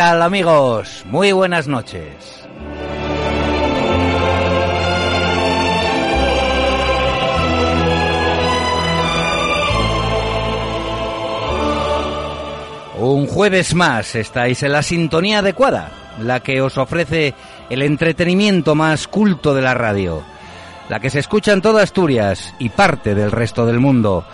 Amigos? 0.00 1.04
Muy 1.10 1.30
buenas 1.32 1.68
noches. 1.68 2.48
Un 12.98 13.26
jueves 13.26 13.74
más 13.74 14.14
estáis 14.14 14.62
en 14.62 14.72
la 14.72 14.82
sintonía 14.82 15.40
adecuada, 15.40 15.90
la 16.18 16.40
que 16.40 16.62
os 16.62 16.78
ofrece 16.78 17.34
el 17.68 17.82
entretenimiento 17.82 18.74
más 18.74 19.06
culto 19.06 19.54
de 19.54 19.60
la 19.60 19.74
radio, 19.74 20.22
la 20.88 21.00
que 21.00 21.10
se 21.10 21.18
escucha 21.18 21.52
en 21.52 21.60
toda 21.60 21.82
Asturias 21.82 22.54
y 22.58 22.70
parte 22.70 23.14
del 23.14 23.30
resto 23.30 23.66
del 23.66 23.80
mundo, 23.80 24.24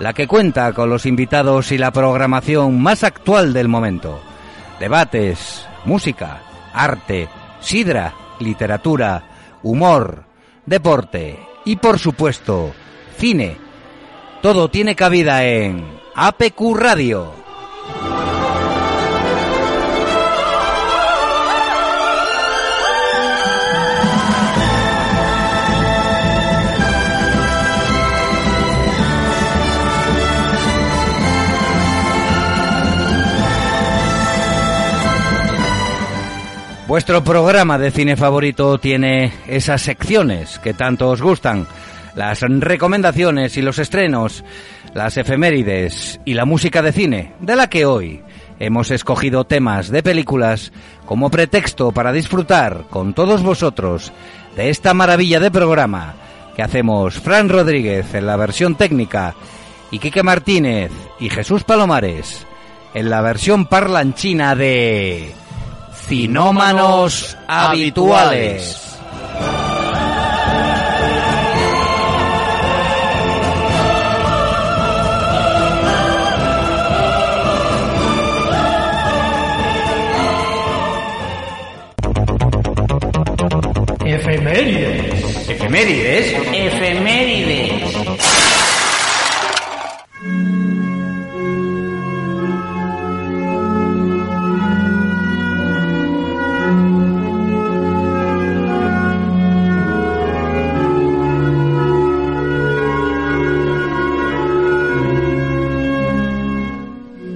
la 0.00 0.14
que 0.14 0.26
cuenta 0.26 0.72
con 0.72 0.90
los 0.90 1.06
invitados 1.06 1.70
y 1.70 1.78
la 1.78 1.92
programación 1.92 2.80
más 2.80 3.04
actual 3.04 3.52
del 3.52 3.68
momento 3.68 4.20
debates, 4.82 5.64
música, 5.84 6.42
arte, 6.72 7.28
sidra, 7.60 8.12
literatura, 8.40 9.22
humor, 9.62 10.24
deporte 10.66 11.38
y 11.64 11.76
por 11.76 12.00
supuesto, 12.00 12.72
cine. 13.16 13.56
Todo 14.42 14.68
tiene 14.70 14.96
cabida 14.96 15.44
en 15.44 15.84
APQ 16.16 16.74
Radio. 16.74 17.41
Vuestro 36.92 37.24
programa 37.24 37.78
de 37.78 37.90
cine 37.90 38.16
favorito 38.16 38.76
tiene 38.76 39.32
esas 39.46 39.80
secciones 39.80 40.58
que 40.58 40.74
tanto 40.74 41.08
os 41.08 41.22
gustan, 41.22 41.66
las 42.14 42.42
recomendaciones 42.42 43.56
y 43.56 43.62
los 43.62 43.78
estrenos, 43.78 44.44
las 44.92 45.16
efemérides 45.16 46.20
y 46.26 46.34
la 46.34 46.44
música 46.44 46.82
de 46.82 46.92
cine, 46.92 47.32
de 47.40 47.56
la 47.56 47.70
que 47.70 47.86
hoy 47.86 48.20
hemos 48.58 48.90
escogido 48.90 49.44
temas 49.44 49.88
de 49.88 50.02
películas 50.02 50.70
como 51.06 51.30
pretexto 51.30 51.92
para 51.92 52.12
disfrutar 52.12 52.84
con 52.90 53.14
todos 53.14 53.42
vosotros 53.42 54.12
de 54.54 54.68
esta 54.68 54.92
maravilla 54.92 55.40
de 55.40 55.50
programa 55.50 56.12
que 56.54 56.62
hacemos 56.62 57.14
Fran 57.14 57.48
Rodríguez 57.48 58.12
en 58.12 58.26
la 58.26 58.36
versión 58.36 58.74
técnica 58.74 59.34
y 59.90 59.98
Quique 59.98 60.22
Martínez 60.22 60.92
y 61.18 61.30
Jesús 61.30 61.64
Palomares 61.64 62.46
en 62.92 63.08
la 63.08 63.22
versión 63.22 63.64
parlanchina 63.64 64.54
de 64.54 65.32
Cinómanos 66.08 67.36
habituales. 67.46 68.82
Efemérides. 84.04 85.48
¿Efemérides? 85.48 86.34
Efemérides. 86.52 87.91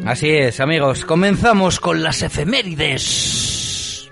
Así 0.07 0.31
es, 0.31 0.61
amigos, 0.61 1.05
comenzamos 1.05 1.81
con 1.81 2.05
las 2.05 2.23
efemérides. 2.23 4.09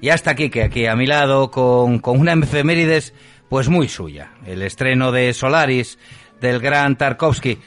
Y 0.00 0.08
hasta 0.08 0.32
aquí, 0.32 0.50
que 0.50 0.64
aquí 0.64 0.86
a 0.86 0.96
mi 0.96 1.06
lado, 1.06 1.52
con, 1.52 2.00
con 2.00 2.18
una 2.18 2.32
efemérides 2.32 3.14
pues 3.48 3.68
muy 3.68 3.88
suya. 3.88 4.32
El 4.44 4.60
estreno 4.62 5.12
de 5.12 5.32
Solaris, 5.32 6.00
del 6.40 6.58
gran 6.58 6.98
Tarkovsky. 6.98 7.60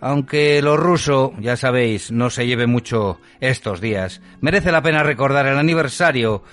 Aunque 0.00 0.62
lo 0.62 0.76
ruso, 0.76 1.32
ya 1.40 1.56
sabéis, 1.56 2.12
no 2.12 2.30
se 2.30 2.46
lleve 2.46 2.68
mucho 2.68 3.18
estos 3.40 3.80
días, 3.80 4.20
merece 4.40 4.70
la 4.70 4.82
pena 4.82 5.02
recordar 5.02 5.48
el 5.48 5.58
aniversario 5.58 6.44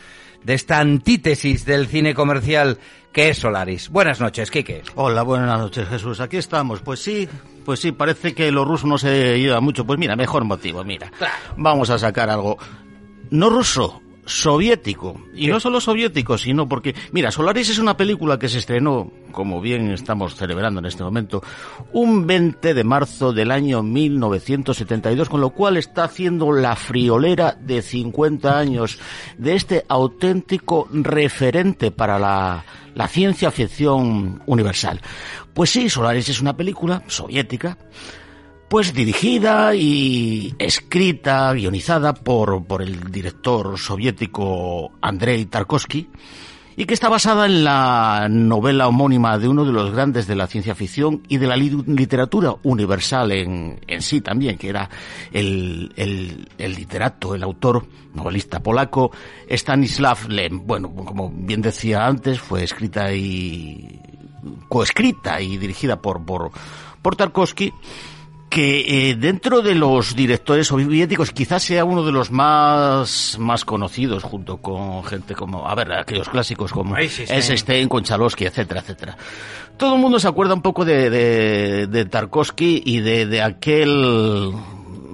de 0.43 0.55
esta 0.55 0.79
antítesis 0.79 1.63
del 1.63 1.87
cine 1.87 2.15
comercial 2.15 2.79
que 3.11 3.29
es 3.29 3.37
Solaris. 3.37 3.89
Buenas 3.89 4.19
noches, 4.19 4.49
Quique. 4.49 4.81
Hola, 4.95 5.21
buenas 5.21 5.59
noches, 5.59 5.87
Jesús. 5.87 6.19
Aquí 6.19 6.37
estamos. 6.37 6.81
Pues 6.81 6.99
sí, 6.99 7.29
pues 7.63 7.79
sí, 7.79 7.91
parece 7.91 8.33
que 8.33 8.51
lo 8.51 8.65
ruso 8.65 8.87
no 8.87 8.97
se 8.97 9.39
lleva 9.39 9.59
mucho. 9.61 9.85
Pues 9.85 9.99
mira, 9.99 10.15
mejor 10.15 10.43
motivo, 10.43 10.83
mira. 10.83 11.11
Vamos 11.57 11.89
a 11.89 11.97
sacar 11.97 12.29
algo. 12.29 12.57
No 13.29 13.49
ruso, 13.49 14.01
soviético. 14.25 15.19
Y 15.33 15.47
no 15.47 15.59
solo 15.59 15.81
soviético, 15.81 16.37
sino 16.37 16.67
porque, 16.67 16.95
mira, 17.11 17.31
Solaris 17.31 17.69
es 17.69 17.79
una 17.79 17.97
película 17.97 18.39
que 18.39 18.49
se 18.49 18.59
estrenó, 18.59 19.11
como 19.31 19.61
bien 19.61 19.91
estamos 19.91 20.35
celebrando 20.35 20.79
en 20.79 20.85
este 20.85 21.03
momento, 21.03 21.41
un 21.91 22.25
20 22.25 22.73
de 22.73 22.83
marzo 22.83 23.33
del 23.33 23.51
año 23.51 23.83
1972, 23.83 25.29
con 25.29 25.41
lo 25.41 25.49
cual 25.49 25.77
está 25.77 26.05
haciendo 26.05 26.51
la 26.51 26.75
friolera 26.75 27.57
de 27.59 27.81
50 27.81 28.57
años 28.57 28.99
de 29.37 29.55
este 29.55 29.85
auténtico 29.87 30.87
referente 30.91 31.91
para 31.91 32.19
la, 32.19 32.65
la 32.95 33.07
ciencia 33.07 33.51
ficción 33.51 34.41
universal. 34.45 35.01
Pues 35.53 35.69
sí, 35.69 35.89
Solaris 35.89 36.29
es 36.29 36.41
una 36.41 36.57
película 36.57 37.03
soviética, 37.07 37.77
pues 38.69 38.93
dirigida 38.93 39.75
y 39.75 40.55
escrita, 40.57 41.53
guionizada 41.53 42.13
por, 42.15 42.65
por 42.65 42.81
el 42.81 43.11
director 43.11 43.77
soviético 43.77 44.91
Andrei 44.99 45.45
Tarkovsky, 45.45 46.09
y 46.75 46.85
que 46.85 46.95
está 46.95 47.07
basada 47.07 47.45
en 47.45 47.63
la 47.63 48.25
novela 48.31 48.87
homónima 48.87 49.37
de 49.37 49.47
uno 49.47 49.63
de 49.63 49.71
los 49.71 49.91
grandes 49.91 50.25
de 50.25 50.35
la 50.35 50.47
ciencia 50.47 50.73
ficción 50.73 51.21
y 51.29 51.37
de 51.37 51.45
la 51.45 51.55
li- 51.55 51.83
literatura 51.85 52.55
universal 52.63 53.31
en, 53.31 53.79
en 53.85 54.01
sí 54.01 54.21
también, 54.21 54.57
que 54.57 54.69
era 54.69 54.89
el, 55.31 55.93
el, 55.95 56.49
el 56.57 56.73
literato, 56.73 57.35
el 57.35 57.43
autor, 57.43 57.85
novelista 58.15 58.59
polaco, 58.59 59.11
Stanislav 59.47 60.27
Lem. 60.29 60.65
Bueno, 60.65 60.91
como 60.95 61.29
bien 61.29 61.61
decía 61.61 62.07
antes, 62.07 62.39
fue 62.39 62.63
escrita 62.63 63.13
y 63.13 63.99
coescrita 64.69 65.41
y 65.41 65.57
dirigida 65.57 66.01
por, 66.01 66.23
por, 66.23 66.51
por 67.01 67.15
Tarkovsky, 67.15 67.73
que 68.49 69.09
eh, 69.09 69.15
dentro 69.15 69.61
de 69.61 69.73
los 69.73 70.15
directores 70.15 70.67
soviéticos 70.67 71.31
quizás 71.31 71.63
sea 71.63 71.85
uno 71.85 72.03
de 72.03 72.11
los 72.11 72.29
más, 72.29 73.37
más 73.39 73.65
conocidos, 73.65 74.23
junto 74.23 74.57
con 74.57 75.03
gente 75.03 75.33
como, 75.33 75.67
a 75.67 75.73
ver, 75.73 75.91
aquellos 75.91 76.29
clásicos 76.29 76.71
como. 76.71 76.95
Eisenstein, 76.95 77.89
Konchalovsky, 77.89 78.45
etcétera, 78.45 78.81
etcétera. 78.81 79.17
Todo 79.75 79.95
el 79.95 80.01
mundo 80.01 80.19
se 80.19 80.27
acuerda 80.27 80.53
un 80.53 80.61
poco 80.61 80.85
de, 80.85 81.09
de, 81.09 81.87
de 81.87 82.05
Tarkovsky 82.05 82.83
y 82.85 82.99
de, 82.99 83.25
de 83.25 83.41
aquel 83.41 84.53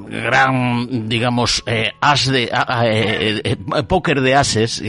gran, 0.10 1.08
digamos, 1.08 1.64
eh, 1.66 1.92
as 2.02 2.26
de, 2.30 2.44
eh, 2.44 2.52
eh, 2.52 3.42
eh, 3.46 3.84
póker 3.84 4.22
de 4.22 4.36
ases, 4.36 4.82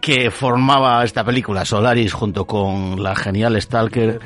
que 0.00 0.30
formaba 0.30 1.04
esta 1.04 1.24
película, 1.24 1.64
Solaris, 1.64 2.12
junto 2.12 2.46
con 2.46 3.02
la 3.02 3.14
genial 3.14 3.60
Stalker 3.60 4.20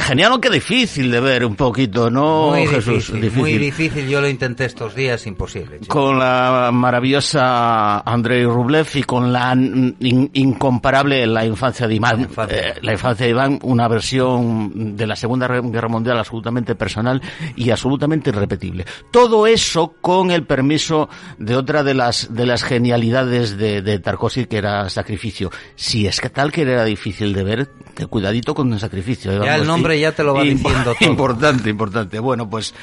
genial, 0.00 0.32
aunque 0.32 0.50
difícil 0.50 1.10
de 1.10 1.20
ver 1.20 1.44
un 1.44 1.56
poquito, 1.56 2.10
¿no, 2.10 2.50
muy 2.50 2.66
Jesús? 2.66 3.12
Difícil, 3.12 3.38
Muy 3.38 3.58
difícil, 3.58 4.08
yo 4.08 4.20
lo 4.20 4.28
intenté 4.28 4.66
estos 4.66 4.94
días, 4.94 5.26
imposible. 5.26 5.78
Con 5.86 6.18
la 6.18 6.70
maravillosa 6.72 8.00
Andrei 8.00 8.44
Rublev 8.44 8.86
y 8.94 9.02
con 9.04 9.32
la 9.32 9.54
incomparable 9.56 11.26
La 11.26 11.44
infancia 11.44 11.86
de 11.88 11.94
Iván. 11.94 12.28
Eh, 12.48 12.74
la 12.82 12.92
infancia 12.92 13.26
de 13.26 13.30
Iván, 13.30 13.58
una 13.62 13.88
versión 13.88 14.96
de 14.96 15.06
la 15.06 15.16
Segunda 15.16 15.48
Guerra 15.48 15.88
Mundial 15.88 16.18
absolutamente 16.18 16.74
personal 16.74 17.20
y 17.56 17.70
absolutamente 17.70 18.30
irrepetible. 18.30 18.84
Todo 19.10 19.46
eso 19.46 19.94
con 20.00 20.30
el 20.30 20.44
permiso 20.44 21.08
de 21.38 21.56
otra 21.56 21.82
de 21.82 21.94
las, 21.94 22.34
de 22.34 22.46
las 22.46 22.62
genialidades 22.62 23.56
de, 23.56 23.82
de 23.82 23.98
Tarkovsky, 23.98 24.46
que 24.46 24.58
era 24.58 24.88
Sacrificio. 24.90 25.50
Si 25.74 26.06
es 26.06 26.20
que 26.20 26.30
tal 26.30 26.52
que 26.52 26.62
era 26.62 26.84
difícil 26.84 27.32
de 27.32 27.42
ver, 27.42 27.70
cuidadito 28.06 28.54
con 28.54 28.72
el 28.72 28.80
sacrificio. 28.80 29.32
¿eh? 29.32 29.49
Nombre 29.58 29.98
ya 29.98 30.12
te 30.12 30.22
lo 30.22 30.34
va 30.34 30.42
diciendo 30.42 30.94
todo. 30.98 31.10
Importante, 31.10 31.70
importante. 31.70 32.18
Bueno, 32.18 32.48
pues 32.48 32.74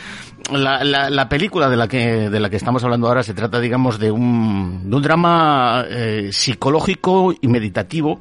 la, 0.51 0.83
la, 0.83 1.29
película 1.29 1.69
de 1.69 1.77
la 1.77 1.87
que 1.87 2.29
de 2.29 2.39
la 2.39 2.49
que 2.49 2.57
estamos 2.57 2.83
hablando 2.83 3.07
ahora 3.07 3.23
se 3.23 3.33
trata, 3.33 3.59
digamos, 3.59 3.99
de 3.99 4.11
un, 4.11 4.89
de 4.89 4.95
un 4.95 5.01
drama 5.01 5.85
eh, 5.89 6.29
psicológico 6.31 7.33
y 7.39 7.47
meditativo 7.47 8.19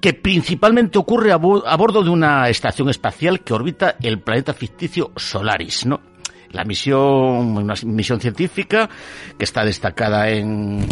que 0.00 0.14
principalmente 0.14 0.98
ocurre 0.98 1.32
a, 1.32 1.36
bordo 1.36 2.02
de 2.02 2.10
una 2.10 2.48
estación 2.48 2.88
espacial 2.88 3.40
que 3.40 3.52
orbita 3.52 3.96
el 4.00 4.20
planeta 4.20 4.54
ficticio 4.54 5.12
Solaris, 5.16 5.86
¿no? 5.86 6.00
La 6.52 6.64
misión, 6.64 7.56
una 7.56 7.74
misión 7.84 8.20
científica 8.20 8.88
que 9.38 9.44
está 9.44 9.64
destacada 9.64 10.30
en 10.30 10.86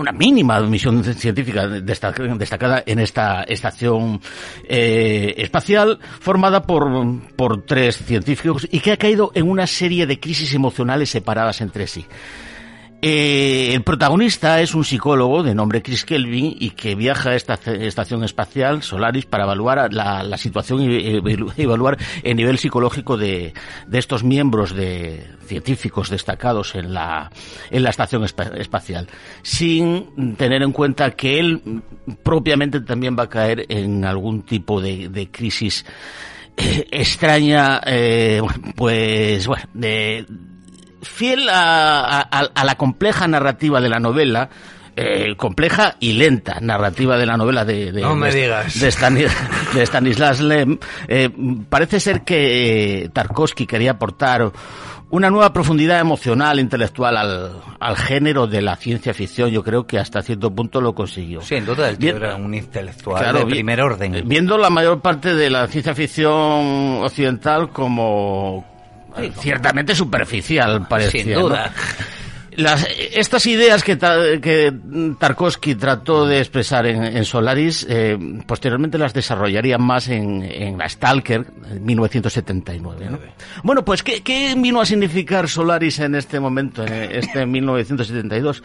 una 0.00 0.12
mínima 0.12 0.60
misión 0.60 1.04
científica 1.04 1.68
destacada 1.68 2.82
en 2.86 2.98
esta 2.98 3.42
estación 3.42 4.20
eh, 4.64 5.34
espacial 5.36 5.98
formada 6.20 6.62
por, 6.62 6.88
por 7.36 7.62
tres 7.64 7.98
científicos 7.98 8.66
y 8.70 8.80
que 8.80 8.92
ha 8.92 8.96
caído 8.96 9.30
en 9.34 9.48
una 9.48 9.66
serie 9.66 10.06
de 10.06 10.18
crisis 10.18 10.54
emocionales 10.54 11.10
separadas 11.10 11.60
entre 11.60 11.86
sí. 11.86 12.06
Eh, 13.02 13.72
el 13.72 13.82
protagonista 13.82 14.60
es 14.60 14.74
un 14.74 14.84
psicólogo 14.84 15.42
de 15.42 15.54
nombre 15.54 15.80
Chris 15.80 16.04
Kelvin 16.04 16.54
y 16.58 16.70
que 16.70 16.94
viaja 16.94 17.30
a 17.30 17.34
esta 17.34 17.54
estación 17.54 18.24
espacial 18.24 18.82
Solaris 18.82 19.24
para 19.24 19.44
evaluar 19.44 19.92
la, 19.92 20.36
situación 20.36 20.82
y 20.82 21.18
evaluar 21.56 21.96
el 22.22 22.36
nivel 22.36 22.58
psicológico 22.58 23.16
de, 23.16 23.54
estos 23.90 24.22
miembros 24.22 24.74
de 24.74 25.26
científicos 25.46 26.10
destacados 26.10 26.74
en 26.74 26.92
la, 26.92 27.30
en 27.70 27.82
la 27.82 27.90
estación 27.90 28.22
espacial, 28.24 29.08
sin 29.42 30.36
tener 30.36 30.62
en 30.62 30.72
cuenta 30.72 31.12
que 31.12 31.40
él 31.40 31.82
propiamente 32.22 32.80
también 32.82 33.16
va 33.18 33.24
a 33.24 33.28
caer 33.30 33.64
en 33.70 34.04
algún 34.04 34.42
tipo 34.42 34.78
de, 34.80 35.28
crisis 35.32 35.86
eh, 36.56 36.86
extraña, 36.90 37.80
eh, 37.86 38.42
pues 38.76 39.46
bueno, 39.46 39.64
de 39.72 40.26
fiel 41.02 41.48
a, 41.50 42.50
la 42.64 42.74
compleja 42.76 43.26
narrativa 43.28 43.80
de 43.80 43.88
la 43.88 44.00
novela, 44.00 44.50
eh, 44.96 45.34
compleja 45.36 45.96
y 46.00 46.14
lenta 46.14 46.58
narrativa 46.60 47.16
de 47.16 47.26
la 47.26 47.36
novela 47.36 47.64
de, 47.64 47.92
de, 47.92 48.02
de, 48.02 48.90
Stanislas 49.86 50.40
Lem, 50.40 50.78
eh, 51.08 51.30
parece 51.68 52.00
ser 52.00 52.22
que 52.22 53.08
Tarkovsky 53.12 53.66
quería 53.66 53.92
aportar 53.92 54.52
una 55.10 55.28
nueva 55.28 55.52
profundidad 55.52 56.00
emocional, 56.00 56.60
intelectual 56.60 57.16
al, 57.16 57.62
al, 57.80 57.96
género 57.96 58.46
de 58.46 58.62
la 58.62 58.76
ciencia 58.76 59.12
ficción. 59.12 59.50
Yo 59.50 59.62
creo 59.62 59.86
que 59.86 59.98
hasta 59.98 60.22
cierto 60.22 60.54
punto 60.54 60.80
lo 60.80 60.94
consiguió. 60.94 61.40
Sí, 61.40 61.56
en 61.56 61.66
duda 61.66 61.88
el 61.88 61.98
tío 61.98 62.16
era 62.16 62.36
un 62.36 62.54
intelectual 62.54 63.34
de 63.34 63.46
primer 63.46 63.80
orden. 63.80 64.22
Viendo 64.26 64.56
la 64.56 64.70
mayor 64.70 65.00
parte 65.00 65.34
de 65.34 65.50
la 65.50 65.66
ciencia 65.66 65.94
ficción 65.94 67.02
occidental 67.02 67.70
como, 67.70 68.64
ciertamente 69.38 69.94
superficial, 69.94 70.86
parecía. 70.88 71.22
Sin 71.22 71.34
duda. 71.34 71.72
Las, 72.56 72.86
estas 73.14 73.46
ideas 73.46 73.82
que, 73.84 73.96
que, 73.96 74.72
Tarkovsky 75.18 75.76
trató 75.76 76.26
de 76.26 76.40
expresar 76.40 76.84
en, 76.86 77.24
Solaris, 77.24 77.86
eh, 77.88 78.18
posteriormente 78.46 78.98
las 78.98 79.14
desarrollaría 79.14 79.78
más 79.78 80.08
en, 80.08 80.42
en 80.42 80.76
la 80.76 80.88
Stalker, 80.88 81.46
en 81.70 81.84
1979. 81.84 83.06
¿no? 83.08 83.18
Bueno, 83.62 83.84
pues, 83.84 84.02
¿qué, 84.02 84.22
¿qué, 84.22 84.54
vino 84.56 84.80
a 84.80 84.86
significar 84.86 85.48
Solaris 85.48 86.00
en 86.00 86.16
este 86.16 86.40
momento, 86.40 86.84
en 86.84 86.92
este 87.12 87.46
1972? 87.46 88.62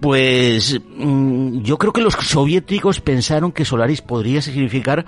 Pues 0.00 0.80
mm, 0.96 1.62
yo 1.62 1.78
creo 1.78 1.92
que 1.92 2.00
los 2.00 2.14
soviéticos 2.14 3.00
pensaron 3.00 3.52
que 3.52 3.64
Solaris 3.64 4.02
podría 4.02 4.42
significar 4.42 5.04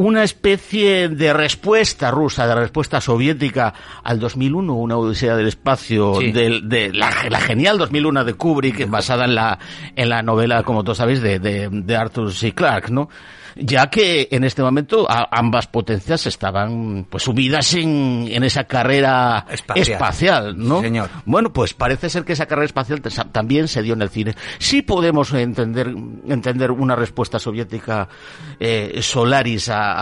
una 0.00 0.24
especie 0.24 1.10
de 1.10 1.34
respuesta 1.34 2.10
rusa, 2.10 2.46
de 2.46 2.54
respuesta 2.54 3.02
soviética 3.02 3.74
al 4.02 4.18
2001, 4.18 4.74
una 4.74 4.96
odisea 4.96 5.36
del 5.36 5.48
espacio, 5.48 6.14
de, 6.20 6.90
la, 6.94 7.12
genial 7.12 7.76
2001 7.76 8.24
de 8.24 8.32
Kubrick, 8.32 8.88
basada 8.88 9.26
en 9.26 9.34
la, 9.34 9.58
en 9.96 10.08
la 10.08 10.22
novela, 10.22 10.62
como 10.62 10.84
todos 10.84 10.96
sabéis, 10.96 11.20
de, 11.20 11.38
de, 11.38 11.68
de 11.70 11.96
Arthur 11.96 12.32
C. 12.32 12.54
Clarke, 12.54 12.90
¿no? 12.90 13.10
Ya 13.56 13.88
que 13.88 14.28
en 14.30 14.44
este 14.44 14.62
momento 14.62 15.06
ambas 15.08 15.66
potencias 15.66 16.26
estaban 16.26 17.06
pues 17.08 17.22
subidas 17.22 17.74
en, 17.74 18.28
en 18.30 18.44
esa 18.44 18.64
carrera 18.64 19.46
espacial, 19.74 20.56
¿no? 20.56 20.80
señor. 20.80 21.10
Bueno, 21.24 21.52
pues 21.52 21.74
parece 21.74 22.10
ser 22.10 22.24
que 22.24 22.32
esa 22.32 22.46
carrera 22.46 22.66
espacial 22.66 23.00
también 23.32 23.68
se 23.68 23.82
dio 23.82 23.94
en 23.94 24.02
el 24.02 24.10
cine. 24.10 24.34
Sí 24.58 24.82
podemos 24.82 25.32
entender 25.32 25.94
entender 26.28 26.70
una 26.70 26.96
respuesta 26.96 27.38
soviética 27.38 28.08
eh, 28.58 29.00
Solaris 29.02 29.68
a, 29.68 29.92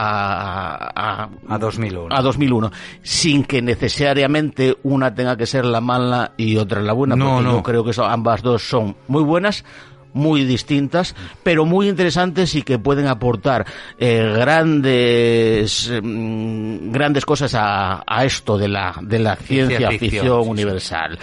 a, 0.89 1.29
a, 1.49 1.59
2001. 1.59 2.15
a 2.15 2.23
2001, 2.23 2.71
sin 3.03 3.45
que 3.45 3.63
necesariamente 3.63 4.77
una 4.83 5.15
tenga 5.15 5.37
que 5.37 5.47
ser 5.47 5.65
la 5.65 5.81
mala 5.81 6.33
y 6.37 6.57
otra 6.57 6.83
la 6.83 6.93
buena, 6.93 7.17
no, 7.17 7.35
porque 7.35 7.45
no. 7.45 7.53
yo 7.53 7.63
creo 7.63 7.85
que 7.85 7.93
ambas 8.03 8.43
dos 8.43 8.63
son 8.63 8.97
muy 9.09 9.23
buenas 9.23 9.65
muy 10.13 10.45
distintas, 10.45 11.15
pero 11.43 11.65
muy 11.65 11.89
interesantes 11.89 12.55
y 12.55 12.63
que 12.63 12.79
pueden 12.79 13.07
aportar 13.07 13.67
eh, 13.99 14.35
grandes 14.37 15.93
mm, 16.03 16.91
grandes 16.91 17.25
cosas 17.25 17.55
a, 17.55 18.03
a, 18.07 18.25
esto 18.25 18.59
de 18.59 18.69
la 18.69 18.95
de 19.03 19.19
la 19.19 19.37
ciencia, 19.37 19.91
ficción, 19.93 20.49
universal. 20.49 21.19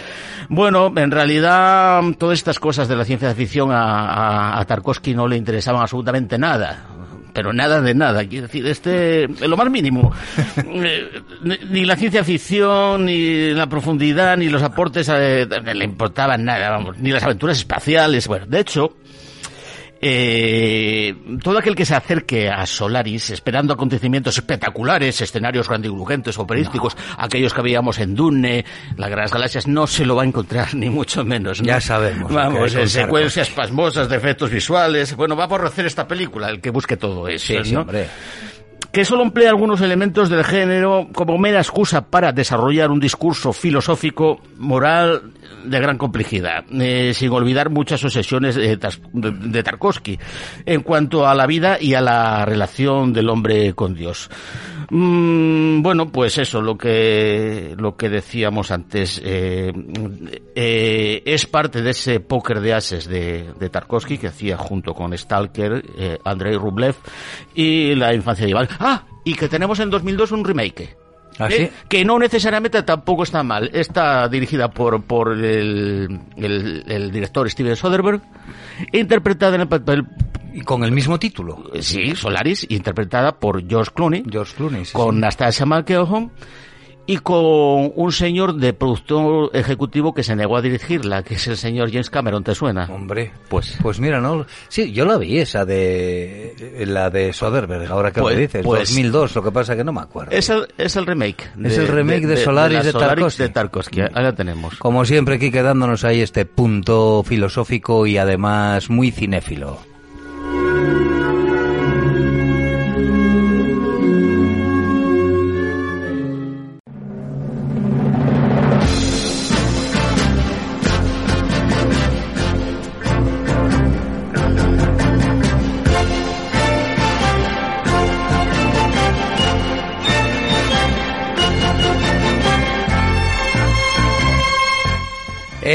Bueno, 0.48 0.92
en 0.96 1.10
realidad 1.10 2.02
todas 2.18 2.38
estas 2.38 2.58
cosas 2.58 2.88
de 2.88 2.96
la 2.96 3.04
ciencia 3.04 3.34
ficción 3.34 3.70
a, 3.72 4.54
a, 4.54 4.60
a 4.60 4.64
Tarkovsky 4.64 5.14
no 5.14 5.26
le 5.26 5.36
interesaban 5.36 5.82
absolutamente 5.82 6.38
nada 6.38 6.96
pero 7.36 7.52
nada 7.52 7.82
de 7.82 7.94
nada. 7.94 8.26
Quiero 8.26 8.46
decir, 8.46 8.66
este, 8.66 9.28
lo 9.28 9.58
más 9.58 9.70
mínimo. 9.70 10.10
Eh, 10.86 11.22
ni 11.70 11.84
la 11.84 11.96
ciencia 11.96 12.22
ficción, 12.24 13.06
ni 13.06 13.50
la 13.50 13.66
profundidad, 13.66 14.36
ni 14.36 14.48
los 14.48 14.62
aportes 14.62 15.10
eh, 15.12 15.46
le 15.46 15.84
importaban 15.84 16.44
nada, 16.44 16.70
vamos, 16.70 16.98
ni 16.98 17.10
las 17.10 17.22
aventuras 17.22 17.58
espaciales. 17.58 18.26
Bueno, 18.28 18.46
de 18.46 18.60
hecho, 18.60 18.96
eh, 20.00 21.14
todo 21.42 21.58
aquel 21.58 21.74
que 21.74 21.84
se 21.84 21.94
acerque 21.94 22.48
a 22.48 22.66
Solaris 22.66 23.30
esperando 23.30 23.72
acontecimientos 23.72 24.36
espectaculares, 24.36 25.20
escenarios 25.20 25.68
grandilocuentes, 25.68 26.38
operísticos, 26.38 26.96
aquellos 27.18 27.54
que 27.54 27.62
veíamos 27.62 27.98
en 27.98 28.14
Dune, 28.14 28.64
la 28.96 29.08
Gran 29.08 29.28
Galaxias, 29.28 29.66
no 29.66 29.86
se 29.86 30.04
lo 30.04 30.16
va 30.16 30.22
a 30.22 30.26
encontrar 30.26 30.74
ni 30.74 30.90
mucho 30.90 31.24
menos. 31.24 31.60
Ya 31.60 31.80
sabemos. 31.80 32.32
Vamos, 32.32 32.74
en 32.74 32.88
secuencias 32.88 33.50
pasmosas 33.50 34.08
de 34.08 34.16
efectos 34.16 34.50
visuales. 34.50 35.16
Bueno, 35.16 35.36
va 35.36 35.44
a 35.44 35.46
aborrecer 35.46 35.86
esta 35.86 36.06
película 36.06 36.50
el 36.50 36.60
que 36.60 36.70
busque 36.70 36.96
todo 36.96 37.28
eso. 37.28 37.64
Sí, 37.64 37.72
¿no? 37.72 37.80
hombre 37.82 38.08
que 38.96 39.04
solo 39.04 39.24
emplea 39.24 39.50
algunos 39.50 39.82
elementos 39.82 40.30
del 40.30 40.42
género 40.42 41.08
como 41.12 41.36
mera 41.36 41.58
excusa 41.58 42.08
para 42.08 42.32
desarrollar 42.32 42.90
un 42.90 42.98
discurso 42.98 43.52
filosófico, 43.52 44.40
moral 44.56 45.34
de 45.66 45.78
gran 45.78 45.98
complejidad, 45.98 46.64
eh, 46.72 47.12
sin 47.12 47.30
olvidar 47.30 47.68
muchas 47.68 48.02
obsesiones 48.04 48.54
de, 48.54 48.78
de, 49.12 49.62
Tarkovsky 49.62 50.18
en 50.64 50.80
cuanto 50.80 51.26
a 51.26 51.34
la 51.34 51.46
vida 51.46 51.76
y 51.78 51.92
a 51.92 52.00
la 52.00 52.46
relación 52.46 53.12
del 53.12 53.28
hombre 53.28 53.74
con 53.74 53.94
Dios. 53.94 54.30
Mm, 54.88 55.82
bueno, 55.82 56.08
pues 56.10 56.38
eso, 56.38 56.62
lo 56.62 56.78
que, 56.78 57.74
lo 57.76 57.96
que 57.96 58.08
decíamos 58.08 58.70
antes, 58.70 59.20
eh, 59.22 59.72
eh, 60.54 61.22
es 61.26 61.44
parte 61.46 61.82
de 61.82 61.90
ese 61.90 62.20
póker 62.20 62.60
de 62.60 62.72
ases 62.72 63.06
de, 63.06 63.52
Tarkovsky 63.70 64.16
que 64.16 64.28
hacía 64.28 64.56
junto 64.56 64.94
con 64.94 65.12
Stalker, 65.18 65.84
Andrei 66.24 66.56
Rublev 66.56 66.94
y 67.54 67.94
La 67.96 68.14
infancia 68.14 68.46
de 68.46 68.52
Iván. 68.52 68.68
Ah, 68.86 69.02
y 69.24 69.34
que 69.34 69.48
tenemos 69.48 69.80
en 69.80 69.90
2002 69.90 70.30
un 70.32 70.44
remake. 70.44 70.96
¿Ah, 71.38 71.48
¿Eh? 71.50 71.70
que 71.88 72.04
no 72.04 72.18
necesariamente 72.18 72.82
tampoco 72.82 73.24
está 73.24 73.42
mal. 73.42 73.68
Está 73.74 74.28
dirigida 74.28 74.70
por, 74.70 75.02
por 75.02 75.32
el, 75.32 76.20
el, 76.36 77.10
director 77.10 77.50
Steven 77.50 77.76
Soderbergh, 77.76 78.22
interpretada 78.92 79.56
en 79.56 79.62
el 79.62 79.68
papel 79.68 80.06
y 80.54 80.62
con 80.62 80.84
el 80.84 80.92
mismo 80.92 81.18
título. 81.18 81.64
Sí, 81.80 82.14
Solaris, 82.14 82.64
interpretada 82.70 83.38
por 83.38 83.68
George 83.68 83.90
Clooney. 83.92 84.22
George 84.30 84.54
Clooney, 84.56 84.84
Con 84.92 85.20
Nastasia 85.20 85.66
McElhone 85.66 86.30
y 87.06 87.18
con 87.18 87.92
un 87.94 88.12
señor 88.12 88.54
de 88.56 88.72
productor 88.72 89.50
ejecutivo 89.54 90.12
que 90.12 90.22
se 90.22 90.34
negó 90.34 90.56
a 90.56 90.62
dirigirla, 90.62 91.22
que 91.22 91.34
es 91.34 91.46
el 91.46 91.56
señor 91.56 91.90
James 91.90 92.10
Cameron, 92.10 92.42
¿te 92.42 92.54
suena? 92.54 92.88
Hombre, 92.92 93.32
pues 93.48 93.76
pues 93.82 94.00
mira, 94.00 94.20
no, 94.20 94.44
sí, 94.68 94.92
yo 94.92 95.04
la 95.04 95.16
vi 95.16 95.38
esa 95.38 95.64
de 95.64 96.84
la 96.86 97.08
de 97.10 97.32
Soderbergh, 97.32 97.90
ahora 97.90 98.10
que 98.12 98.20
Pues- 98.20 98.34
lo 98.34 98.40
dices, 98.40 98.62
pues- 98.64 98.80
2002, 98.80 99.34
lo 99.36 99.42
que 99.44 99.50
pasa 99.52 99.76
que 99.76 99.84
no 99.84 99.92
me 99.92 100.00
acuerdo. 100.00 100.32
Es 100.32 100.48
el, 100.50 100.66
es 100.78 100.96
el 100.96 101.06
remake. 101.06 101.50
Es 101.64 101.78
el 101.78 101.88
remake 101.88 102.26
de 102.26 102.36
Solaris 102.38 102.78
la 102.78 102.82
de 102.84 102.92
Tarkovsky. 102.92 103.42
de 103.42 103.48
Tarkovsky. 103.50 104.00
Ahí 104.00 104.22
la 104.22 104.32
tenemos. 104.34 104.76
Como 104.76 105.04
siempre, 105.04 105.36
aquí 105.36 105.50
quedándonos 105.50 106.04
ahí 106.04 106.20
este 106.20 106.44
punto 106.44 107.22
filosófico 107.24 108.06
y 108.06 108.18
además 108.18 108.90
muy 108.90 109.10
cinéfilo. 109.12 109.78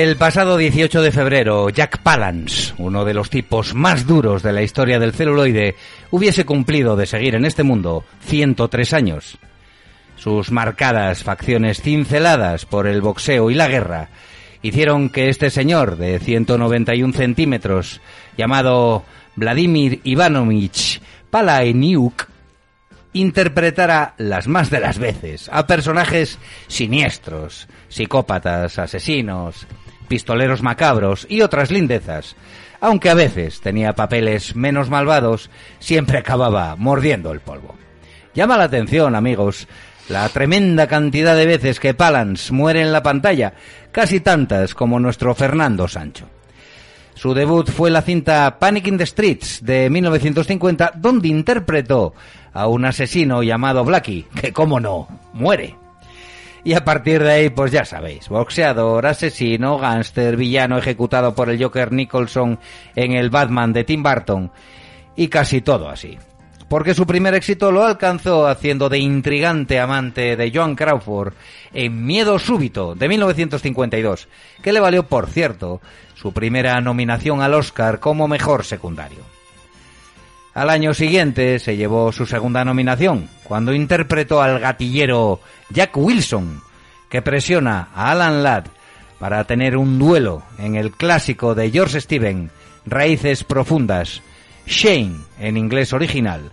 El 0.01 0.17
pasado 0.17 0.57
18 0.57 1.03
de 1.03 1.11
febrero, 1.11 1.69
Jack 1.69 1.99
Palance, 1.99 2.73
uno 2.79 3.05
de 3.05 3.13
los 3.13 3.29
tipos 3.29 3.75
más 3.75 4.07
duros 4.07 4.41
de 4.41 4.51
la 4.51 4.63
historia 4.63 4.97
del 4.97 5.13
celuloide, 5.13 5.75
hubiese 6.09 6.43
cumplido 6.43 6.95
de 6.95 7.05
seguir 7.05 7.35
en 7.35 7.45
este 7.45 7.61
mundo 7.61 8.03
103 8.21 8.93
años. 8.93 9.37
Sus 10.15 10.49
marcadas 10.49 11.23
facciones 11.23 11.83
cinceladas 11.83 12.65
por 12.65 12.87
el 12.87 12.99
boxeo 12.99 13.51
y 13.51 13.53
la 13.53 13.67
guerra 13.67 14.09
hicieron 14.63 15.11
que 15.11 15.29
este 15.29 15.51
señor 15.51 15.97
de 15.97 16.17
191 16.17 17.13
centímetros, 17.13 18.01
llamado 18.35 19.05
Vladimir 19.35 20.01
Ivanovich 20.03 20.99
Palahniuk, 21.29 22.25
interpretara 23.13 24.15
las 24.17 24.47
más 24.47 24.71
de 24.71 24.79
las 24.79 24.97
veces 24.97 25.47
a 25.53 25.67
personajes 25.67 26.39
siniestros, 26.67 27.67
psicópatas, 27.89 28.79
asesinos, 28.79 29.67
pistoleros 30.11 30.61
macabros 30.61 31.25
y 31.29 31.41
otras 31.41 31.71
lindezas. 31.71 32.35
Aunque 32.81 33.09
a 33.09 33.13
veces 33.13 33.61
tenía 33.61 33.95
papeles 33.95 34.57
menos 34.57 34.89
malvados, 34.89 35.49
siempre 35.79 36.17
acababa 36.17 36.75
mordiendo 36.75 37.31
el 37.31 37.39
polvo. 37.39 37.75
Llama 38.33 38.57
la 38.57 38.65
atención, 38.65 39.15
amigos, 39.15 39.69
la 40.09 40.27
tremenda 40.27 40.87
cantidad 40.87 41.33
de 41.37 41.45
veces 41.45 41.79
que 41.79 41.93
Palance 41.93 42.51
muere 42.51 42.81
en 42.81 42.91
la 42.91 43.01
pantalla, 43.01 43.53
casi 43.93 44.19
tantas 44.19 44.75
como 44.75 44.99
nuestro 44.99 45.33
Fernando 45.33 45.87
Sancho. 45.87 46.27
Su 47.13 47.33
debut 47.33 47.69
fue 47.69 47.89
la 47.89 48.01
cinta 48.01 48.59
Panic 48.59 48.87
in 48.87 48.97
the 48.97 49.05
Streets 49.05 49.63
de 49.63 49.89
1950, 49.89 50.91
donde 50.97 51.29
interpretó 51.29 52.13
a 52.51 52.67
un 52.67 52.83
asesino 52.83 53.43
llamado 53.43 53.85
Blackie, 53.85 54.25
que 54.35 54.51
como 54.51 54.81
no, 54.81 55.07
muere. 55.31 55.80
Y 56.63 56.73
a 56.73 56.85
partir 56.85 57.23
de 57.23 57.31
ahí, 57.31 57.49
pues 57.49 57.71
ya 57.71 57.85
sabéis, 57.85 58.29
boxeador, 58.29 59.05
asesino, 59.07 59.79
gángster, 59.79 60.37
villano 60.37 60.77
ejecutado 60.77 61.33
por 61.33 61.49
el 61.49 61.61
Joker 61.61 61.91
Nicholson 61.91 62.59
en 62.95 63.13
el 63.13 63.31
Batman 63.31 63.73
de 63.73 63.83
Tim 63.83 64.03
Burton, 64.03 64.51
y 65.15 65.27
casi 65.27 65.61
todo 65.61 65.89
así. 65.89 66.17
Porque 66.69 66.93
su 66.93 67.05
primer 67.05 67.33
éxito 67.33 67.71
lo 67.71 67.83
alcanzó 67.83 68.47
haciendo 68.47 68.89
de 68.89 68.99
intrigante 68.99 69.79
amante 69.79 70.37
de 70.37 70.51
Joan 70.53 70.75
Crawford 70.75 71.33
en 71.73 72.05
Miedo 72.05 72.39
Súbito 72.39 72.95
de 72.95 73.09
1952, 73.09 74.29
que 74.61 74.71
le 74.71 74.79
valió, 74.79 75.03
por 75.07 75.27
cierto, 75.27 75.81
su 76.13 76.31
primera 76.31 76.79
nominación 76.79 77.41
al 77.41 77.55
Oscar 77.55 77.99
como 77.99 78.27
mejor 78.27 78.63
secundario. 78.63 79.30
Al 80.53 80.69
año 80.69 80.93
siguiente 80.93 81.59
se 81.59 81.77
llevó 81.77 82.11
su 82.11 82.25
segunda 82.25 82.65
nominación, 82.65 83.29
cuando 83.45 83.73
interpretó 83.73 84.41
al 84.41 84.59
gatillero 84.59 85.39
Jack 85.69 85.95
Wilson, 85.95 86.61
que 87.09 87.21
presiona 87.21 87.87
a 87.95 88.11
Alan 88.11 88.43
Ladd 88.43 88.65
para 89.17 89.45
tener 89.45 89.77
un 89.77 89.97
duelo 89.97 90.43
en 90.57 90.75
el 90.75 90.91
clásico 90.91 91.55
de 91.55 91.71
George 91.71 92.01
Steven, 92.01 92.51
Raíces 92.85 93.45
Profundas, 93.45 94.21
Shane 94.65 95.15
en 95.39 95.55
inglés 95.55 95.93
original, 95.93 96.51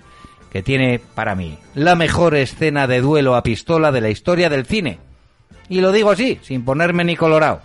que 0.51 0.63
tiene, 0.63 1.01
para 1.15 1.35
mí, 1.35 1.59
la 1.75 1.97
mejor 1.97 2.37
escena 2.37 2.87
de 2.87 3.01
duelo 3.01 3.35
a 3.35 3.43
pistola 3.43 3.91
de 3.91 4.01
la 4.01 4.11
historia 4.11 4.49
del 4.49 4.65
cine. 4.65 5.01
Y 5.69 5.81
lo 5.81 5.91
digo 5.91 6.11
así, 6.11 6.39
sin 6.43 6.65
ponerme 6.65 7.05
ni 7.05 7.17
colorado. 7.17 7.63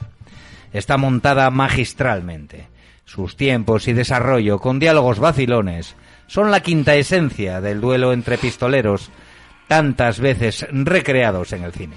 Está 0.73 0.97
montada 0.97 1.49
magistralmente. 1.51 2.67
Sus 3.05 3.35
tiempos 3.37 3.87
y 3.87 3.93
desarrollo, 3.93 4.59
con 4.59 4.79
diálogos 4.79 5.19
vacilones, 5.19 5.95
son 6.33 6.49
la 6.49 6.61
quinta 6.61 6.95
esencia 6.95 7.61
del 7.61 7.79
duelo 7.79 8.11
entre 8.11 8.39
pistoleros, 8.39 9.11
tantas 9.67 10.19
veces 10.19 10.65
recreados 10.71 11.53
en 11.53 11.63
el 11.63 11.71
cine. 11.71 11.95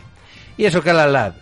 Y 0.59 0.66
eso 0.66 0.83
que 0.83 0.93
la 0.93 1.07
lad 1.07 1.33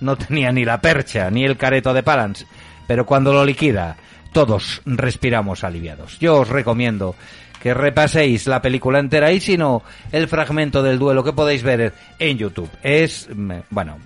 no 0.00 0.16
tenía 0.16 0.50
ni 0.50 0.64
la 0.64 0.80
percha 0.80 1.30
ni 1.30 1.44
el 1.44 1.58
careto 1.58 1.92
de 1.92 2.02
Palance, 2.02 2.46
pero 2.86 3.04
cuando 3.04 3.34
lo 3.34 3.44
liquida, 3.44 3.98
todos 4.32 4.80
respiramos 4.86 5.62
aliviados. 5.62 6.18
Yo 6.20 6.40
os 6.40 6.48
recomiendo 6.48 7.16
que 7.60 7.74
repaséis 7.74 8.46
la 8.46 8.62
película 8.62 8.98
entera 8.98 9.30
y 9.30 9.40
si 9.40 9.58
no, 9.58 9.82
el 10.10 10.26
fragmento 10.26 10.82
del 10.82 10.98
duelo 10.98 11.22
que 11.22 11.34
podéis 11.34 11.62
ver 11.62 11.92
en 12.18 12.38
YouTube. 12.38 12.70
Es, 12.82 13.28
mm, 13.30 13.52
bueno, 13.68 13.98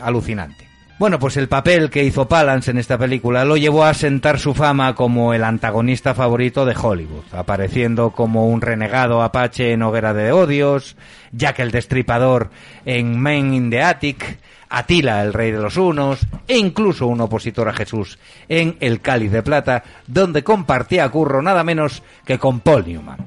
alucinante. 0.00 0.69
Bueno, 1.00 1.18
pues 1.18 1.38
el 1.38 1.48
papel 1.48 1.88
que 1.88 2.04
hizo 2.04 2.28
Palance 2.28 2.70
en 2.70 2.76
esta 2.76 2.98
película 2.98 3.46
lo 3.46 3.56
llevó 3.56 3.84
a 3.84 3.94
sentar 3.94 4.38
su 4.38 4.52
fama 4.52 4.94
como 4.94 5.32
el 5.32 5.44
antagonista 5.44 6.12
favorito 6.12 6.66
de 6.66 6.76
Hollywood, 6.78 7.24
apareciendo 7.32 8.10
como 8.10 8.48
un 8.48 8.60
renegado 8.60 9.22
apache 9.22 9.72
en 9.72 9.80
Hoguera 9.80 10.12
de 10.12 10.30
Odios, 10.30 10.96
Jack 11.32 11.60
el 11.60 11.70
Destripador 11.70 12.50
en 12.84 13.18
Men 13.18 13.54
in 13.54 13.70
the 13.70 13.80
Attic, 13.82 14.40
Atila 14.68 15.22
el 15.22 15.32
Rey 15.32 15.52
de 15.52 15.60
los 15.60 15.78
Unos, 15.78 16.20
e 16.46 16.58
incluso 16.58 17.06
un 17.06 17.22
opositor 17.22 17.70
a 17.70 17.72
Jesús 17.72 18.18
en 18.50 18.76
El 18.80 19.00
Cáliz 19.00 19.32
de 19.32 19.42
Plata, 19.42 19.82
donde 20.06 20.44
compartía 20.44 21.08
curro 21.08 21.40
nada 21.40 21.64
menos 21.64 22.02
que 22.26 22.38
con 22.38 22.60
Paul 22.60 22.84
Newman. 22.86 23.26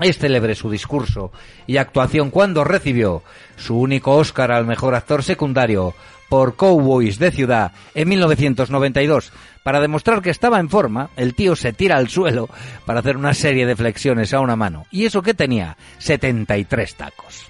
Es 0.00 0.18
célebre 0.18 0.54
su 0.54 0.70
discurso 0.70 1.30
y 1.66 1.76
actuación 1.76 2.30
cuando 2.30 2.64
recibió 2.64 3.22
su 3.56 3.78
único 3.78 4.12
Oscar 4.16 4.52
al 4.52 4.66
mejor 4.66 4.94
actor 4.94 5.22
secundario 5.22 5.94
por 6.28 6.56
Cowboys 6.56 7.18
de 7.18 7.30
Ciudad 7.30 7.72
en 7.94 8.08
1992. 8.08 9.32
Para 9.62 9.80
demostrar 9.80 10.22
que 10.22 10.30
estaba 10.30 10.60
en 10.60 10.70
forma, 10.70 11.10
el 11.16 11.34
tío 11.34 11.56
se 11.56 11.72
tira 11.72 11.96
al 11.96 12.08
suelo 12.08 12.48
para 12.84 13.00
hacer 13.00 13.16
una 13.16 13.34
serie 13.34 13.66
de 13.66 13.76
flexiones 13.76 14.32
a 14.32 14.40
una 14.40 14.56
mano. 14.56 14.86
Y 14.90 15.06
eso 15.06 15.22
que 15.22 15.34
tenía 15.34 15.76
73 15.98 16.94
tacos. 16.94 17.46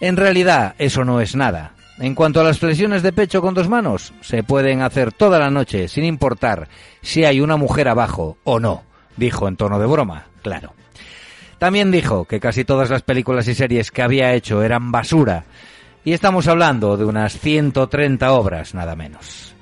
En 0.00 0.16
realidad, 0.16 0.74
eso 0.78 1.04
no 1.04 1.20
es 1.20 1.36
nada. 1.36 1.72
En 1.98 2.14
cuanto 2.14 2.40
a 2.40 2.44
las 2.44 2.58
flexiones 2.58 3.02
de 3.02 3.12
pecho 3.12 3.42
con 3.42 3.52
dos 3.52 3.68
manos, 3.68 4.14
se 4.22 4.42
pueden 4.42 4.80
hacer 4.80 5.12
toda 5.12 5.38
la 5.38 5.50
noche 5.50 5.86
sin 5.86 6.04
importar 6.04 6.68
si 7.02 7.24
hay 7.24 7.42
una 7.42 7.58
mujer 7.58 7.88
abajo 7.88 8.38
o 8.42 8.58
no, 8.58 8.84
dijo 9.18 9.46
en 9.48 9.56
tono 9.56 9.78
de 9.78 9.86
broma, 9.86 10.26
claro. 10.42 10.72
También 11.58 11.90
dijo 11.90 12.24
que 12.24 12.40
casi 12.40 12.64
todas 12.64 12.88
las 12.88 13.02
películas 13.02 13.46
y 13.48 13.54
series 13.54 13.90
que 13.90 14.00
había 14.00 14.32
hecho 14.32 14.62
eran 14.62 14.90
basura, 14.90 15.44
y 16.04 16.12
estamos 16.12 16.48
hablando 16.48 16.96
de 16.96 17.04
unas 17.04 17.38
130 17.38 18.32
obras 18.32 18.74
nada 18.74 18.96
menos. 18.96 19.54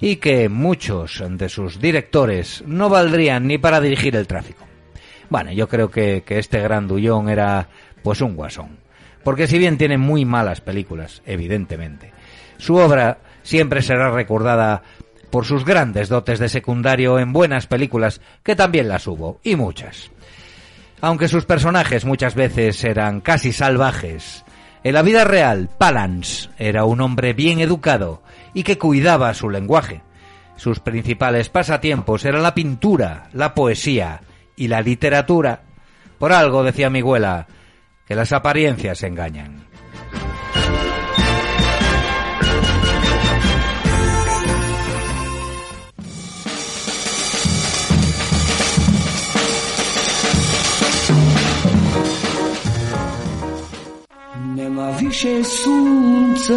Y 0.00 0.16
que 0.16 0.48
muchos 0.48 1.22
de 1.28 1.48
sus 1.48 1.80
directores 1.80 2.62
no 2.66 2.88
valdrían 2.88 3.46
ni 3.46 3.58
para 3.58 3.80
dirigir 3.80 4.16
el 4.16 4.26
tráfico. 4.26 4.64
Bueno, 5.30 5.52
yo 5.52 5.68
creo 5.68 5.90
que, 5.90 6.22
que 6.24 6.38
este 6.38 6.60
grandullón 6.60 7.28
era 7.28 7.68
pues 8.02 8.20
un 8.20 8.36
guasón. 8.36 8.78
Porque 9.24 9.46
si 9.46 9.58
bien 9.58 9.78
tiene 9.78 9.98
muy 9.98 10.24
malas 10.24 10.60
películas, 10.60 11.22
evidentemente, 11.26 12.12
su 12.58 12.76
obra 12.76 13.18
siempre 13.42 13.82
será 13.82 14.10
recordada 14.10 14.82
por 15.30 15.44
sus 15.44 15.64
grandes 15.64 16.08
dotes 16.08 16.38
de 16.38 16.48
secundario 16.48 17.18
en 17.18 17.32
buenas 17.32 17.66
películas, 17.66 18.20
que 18.42 18.56
también 18.56 18.88
las 18.88 19.06
hubo, 19.06 19.40
y 19.42 19.56
muchas. 19.56 20.10
Aunque 21.00 21.28
sus 21.28 21.44
personajes 21.44 22.04
muchas 22.04 22.34
veces 22.34 22.82
eran 22.84 23.20
casi 23.20 23.52
salvajes, 23.52 24.45
en 24.82 24.94
la 24.94 25.02
vida 25.02 25.24
real, 25.24 25.68
Palance 25.76 26.50
era 26.58 26.84
un 26.84 27.00
hombre 27.00 27.32
bien 27.32 27.60
educado 27.60 28.22
y 28.54 28.62
que 28.62 28.78
cuidaba 28.78 29.34
su 29.34 29.50
lenguaje. 29.50 30.02
Sus 30.56 30.80
principales 30.80 31.48
pasatiempos 31.48 32.24
eran 32.24 32.42
la 32.42 32.54
pintura, 32.54 33.28
la 33.32 33.54
poesía 33.54 34.20
y 34.56 34.68
la 34.68 34.80
literatura. 34.80 35.62
Por 36.18 36.32
algo, 36.32 36.62
decía 36.62 36.88
mi 36.88 37.00
abuela, 37.00 37.46
que 38.06 38.14
las 38.14 38.32
apariencias 38.32 39.02
engañan. 39.02 39.65
Się 55.10 55.44
słońce. 55.44 56.54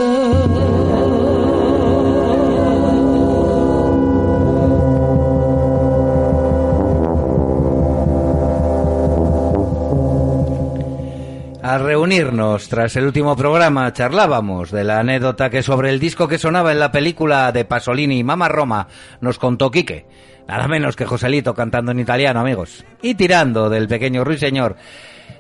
Al 11.62 11.84
reunirnos 11.84 12.68
tras 12.68 12.96
el 12.96 13.06
último 13.06 13.36
programa 13.36 13.94
charlábamos 13.94 14.72
de 14.72 14.84
la 14.84 15.00
anécdota 15.00 15.50
que 15.50 15.62
sobre 15.62 15.92
el 15.92 16.00
disco 16.00 16.28
que 16.28 16.40
sonaba 16.40 16.72
en 16.72 16.80
la 16.80 16.92
película 16.92 17.52
de 17.52 17.64
Pasolini 17.66 18.24
Mama 18.24 18.48
Roma 18.50 18.88
nos 19.22 19.38
contó 19.38 19.70
Quique. 19.70 20.08
Nada 20.48 20.68
menos 20.68 20.96
que 20.96 21.06
Joselito 21.06 21.54
cantando 21.54 21.92
en 21.92 22.00
italiano, 22.00 22.40
amigos. 22.40 22.84
Y 23.04 23.14
tirando 23.14 23.70
del 23.70 23.88
pequeño 23.88 24.24
ruiseñor, 24.24 24.78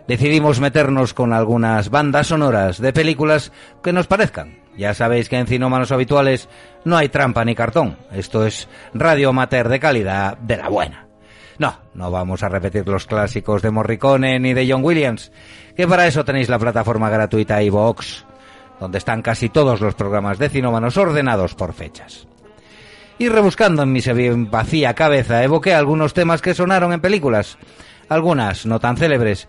decidimos 0.09 0.59
meternos 0.59 1.13
con 1.13 1.33
algunas 1.33 1.91
bandas 1.91 2.25
sonoras 2.25 2.81
de 2.81 2.91
películas 2.91 3.51
que 3.83 3.93
nos 3.93 4.07
parezcan. 4.07 4.57
Ya 4.75 4.95
sabéis 4.95 5.29
que 5.29 5.37
en 5.37 5.45
Cinómanos 5.45 5.91
Habituales 5.91 6.49
no 6.83 6.97
hay 6.97 7.09
trampa 7.09 7.45
ni 7.45 7.53
cartón. 7.53 7.95
Esto 8.11 8.43
es 8.43 8.67
radio 8.95 9.29
amateur 9.29 9.69
de 9.69 9.79
calidad 9.79 10.35
de 10.39 10.57
la 10.57 10.67
buena. 10.67 11.05
No, 11.59 11.77
no 11.93 12.09
vamos 12.09 12.41
a 12.41 12.49
repetir 12.49 12.87
los 12.87 13.05
clásicos 13.05 13.61
de 13.61 13.69
Morricone 13.69 14.39
ni 14.39 14.55
de 14.55 14.67
John 14.67 14.83
Williams, 14.83 15.31
que 15.77 15.87
para 15.87 16.07
eso 16.07 16.25
tenéis 16.25 16.49
la 16.49 16.57
plataforma 16.57 17.11
gratuita 17.11 17.61
iVoox, 17.61 18.23
donde 18.79 18.97
están 18.97 19.21
casi 19.21 19.49
todos 19.49 19.79
los 19.79 19.93
programas 19.93 20.39
de 20.39 20.49
cinómanos 20.49 20.97
ordenados 20.97 21.53
por 21.53 21.73
fechas. 21.73 22.27
Y 23.19 23.29
rebuscando 23.29 23.83
en 23.83 23.91
mi 23.91 24.01
vacía 24.49 24.95
cabeza, 24.95 25.43
evoqué 25.43 25.75
algunos 25.75 26.15
temas 26.15 26.41
que 26.41 26.55
sonaron 26.55 26.93
en 26.93 27.01
películas, 27.01 27.59
algunas 28.07 28.65
no 28.65 28.79
tan 28.79 28.97
célebres, 28.97 29.47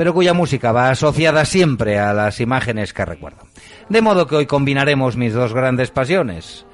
pero 0.00 0.14
cuya 0.14 0.32
música 0.32 0.72
va 0.72 0.88
asociada 0.88 1.44
siempre 1.44 1.98
a 1.98 2.14
las 2.14 2.40
imágenes 2.40 2.94
que 2.94 3.04
recuerdo. 3.04 3.42
De 3.90 4.00
modo 4.00 4.26
que 4.26 4.34
hoy 4.34 4.46
combinaremos 4.46 5.18
mis 5.18 5.34
dos 5.34 5.52
grandes 5.52 5.90
pasiones, 5.90 6.64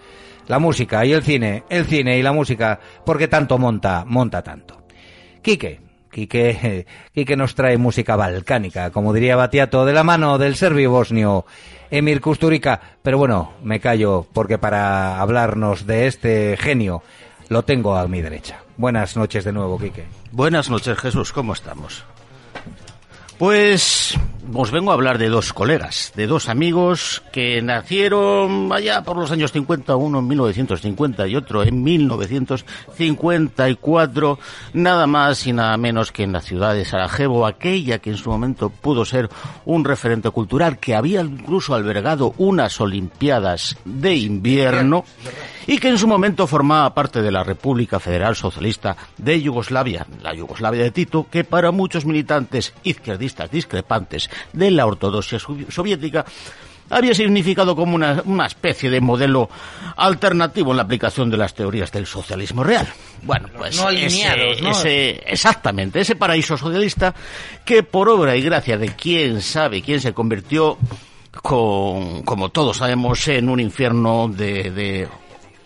la 0.46 0.60
música 0.60 1.04
y 1.04 1.12
el 1.12 1.24
cine, 1.24 1.64
el 1.68 1.86
cine 1.86 2.18
y 2.18 2.22
la 2.22 2.30
música, 2.30 2.78
porque 3.04 3.26
tanto 3.26 3.58
monta, 3.58 4.04
monta 4.06 4.42
tanto. 4.42 4.80
Quique, 5.42 5.80
Quique, 6.08 6.86
Quique 7.12 7.36
nos 7.36 7.56
trae 7.56 7.76
música 7.78 8.14
balcánica, 8.14 8.92
como 8.92 9.12
diría 9.12 9.34
Batiato, 9.34 9.84
de 9.84 9.92
la 9.92 10.04
mano 10.04 10.38
del 10.38 10.54
serbio 10.54 10.92
bosnio 10.92 11.46
Emir 11.90 12.20
Kusturica, 12.20 12.80
pero 13.02 13.18
bueno, 13.18 13.54
me 13.60 13.80
callo 13.80 14.24
porque 14.32 14.58
para 14.58 15.20
hablarnos 15.20 15.84
de 15.84 16.06
este 16.06 16.56
genio 16.56 17.02
lo 17.48 17.64
tengo 17.64 17.96
a 17.96 18.06
mi 18.06 18.22
derecha. 18.22 18.60
Buenas 18.76 19.16
noches 19.16 19.42
de 19.42 19.52
nuevo, 19.52 19.80
Quique. 19.80 20.04
Buenas 20.30 20.70
noches, 20.70 20.96
Jesús, 20.96 21.32
¿cómo 21.32 21.54
estamos? 21.54 22.04
Pues 23.38 24.14
os 24.54 24.70
vengo 24.70 24.90
a 24.90 24.94
hablar 24.94 25.18
de 25.18 25.28
dos 25.28 25.52
colegas, 25.52 26.10
de 26.16 26.26
dos 26.26 26.48
amigos 26.48 27.22
que 27.32 27.60
nacieron 27.60 28.72
allá 28.72 29.02
por 29.02 29.18
los 29.18 29.30
años 29.30 29.52
50, 29.52 29.94
uno 29.96 30.20
en 30.20 30.28
1950 30.28 31.28
y 31.28 31.36
otro 31.36 31.62
en 31.62 31.82
1954, 31.82 34.38
nada 34.72 35.06
más 35.06 35.46
y 35.46 35.52
nada 35.52 35.76
menos 35.76 36.12
que 36.12 36.22
en 36.22 36.32
la 36.32 36.40
ciudad 36.40 36.72
de 36.72 36.86
Sarajevo, 36.86 37.46
aquella 37.46 37.98
que 37.98 38.08
en 38.10 38.16
su 38.16 38.30
momento 38.30 38.70
pudo 38.70 39.04
ser 39.04 39.28
un 39.66 39.84
referente 39.84 40.30
cultural, 40.30 40.78
que 40.78 40.94
había 40.94 41.20
incluso 41.20 41.74
albergado 41.74 42.32
unas 42.38 42.80
Olimpiadas 42.80 43.76
de 43.84 44.16
invierno 44.16 45.04
y 45.66 45.78
que 45.78 45.88
en 45.88 45.98
su 45.98 46.06
momento 46.06 46.46
formaba 46.46 46.94
parte 46.94 47.22
de 47.22 47.32
la 47.32 47.42
República 47.42 48.00
Federal 48.00 48.36
Socialista 48.36 48.96
de 49.18 49.40
Yugoslavia, 49.40 50.06
la 50.22 50.34
Yugoslavia 50.34 50.82
de 50.82 50.90
Tito, 50.90 51.26
que 51.30 51.44
para 51.44 51.72
muchos 51.72 52.04
militantes 52.04 52.72
izquierdistas 52.82 53.50
discrepantes 53.50 54.30
de 54.52 54.70
la 54.70 54.86
ortodoxia 54.86 55.38
soviética 55.38 56.24
había 56.88 57.14
significado 57.14 57.74
como 57.74 57.96
una, 57.96 58.22
una, 58.26 58.46
especie 58.46 58.90
de 58.90 59.00
modelo 59.00 59.50
alternativo 59.96 60.70
en 60.70 60.76
la 60.76 60.84
aplicación 60.84 61.30
de 61.30 61.36
las 61.36 61.54
teorías 61.54 61.90
del 61.90 62.06
socialismo 62.06 62.62
real. 62.62 62.86
Bueno, 63.22 63.48
pues 63.56 63.76
no 63.76 63.88
alineados, 63.88 64.52
ese, 64.52 64.62
¿no? 64.62 64.70
ese, 64.70 65.22
exactamente, 65.26 66.00
ese 66.00 66.14
paraíso 66.14 66.56
socialista 66.56 67.12
que 67.64 67.82
por 67.82 68.08
obra 68.08 68.36
y 68.36 68.42
gracia 68.42 68.78
de 68.78 68.94
quién 68.94 69.42
sabe 69.42 69.82
quién 69.82 70.00
se 70.00 70.14
convirtió 70.14 70.78
con, 71.42 72.22
como 72.22 72.50
todos 72.50 72.78
sabemos, 72.78 73.26
en 73.28 73.48
un 73.48 73.60
infierno 73.60 74.28
de, 74.28 74.70
de 74.70 75.08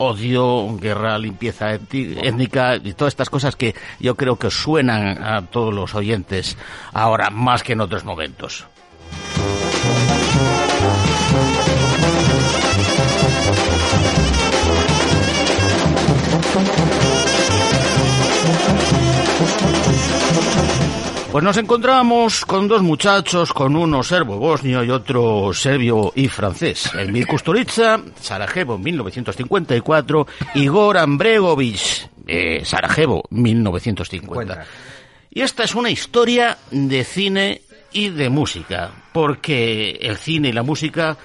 odio, 0.01 0.77
guerra, 0.79 1.19
limpieza 1.19 1.75
étnica 1.75 2.77
y 2.77 2.95
todas 2.95 3.13
estas 3.13 3.29
cosas 3.29 3.55
que 3.55 3.75
yo 4.01 4.15
creo 4.15 4.37
que 4.37 4.51
suenan 4.51 5.23
a 5.23 5.43
todos 5.43 5.75
los 5.75 5.95
oyentes 5.95 6.57
ahora 6.93 7.29
más 7.31 7.63
que 7.63 7.75
en 7.75 7.83
otros 7.83 8.05
momentos. 8.05 8.67
Pues 21.31 21.45
nos 21.45 21.57
encontramos 21.59 22.45
con 22.45 22.66
dos 22.66 22.83
muchachos, 22.83 23.53
con 23.53 23.77
uno 23.77 24.03
serbo-bosnio 24.03 24.83
y 24.83 24.90
otro 24.90 25.53
serbio 25.55 26.12
y 26.16 26.27
francés. 26.27 26.90
Emir 26.93 27.29
Kusturica, 27.29 28.01
Sarajevo, 28.21 28.77
1954, 28.77 30.27
y 30.57 30.66
Goran 30.66 31.16
Bregovic, 31.16 32.11
eh, 32.27 32.64
Sarajevo, 32.64 33.23
1950. 33.31 34.66
Y 35.31 35.43
esta 35.43 35.62
es 35.62 35.77
una 35.77 35.88
historia 35.88 36.59
de 36.73 37.05
cine 37.05 37.62
y 37.93 38.09
de 38.09 38.29
música, 38.29 38.90
porque 39.12 40.01
el 40.03 40.16
cine 40.16 40.49
y 40.49 40.53
la 40.53 40.64
música 40.64 41.16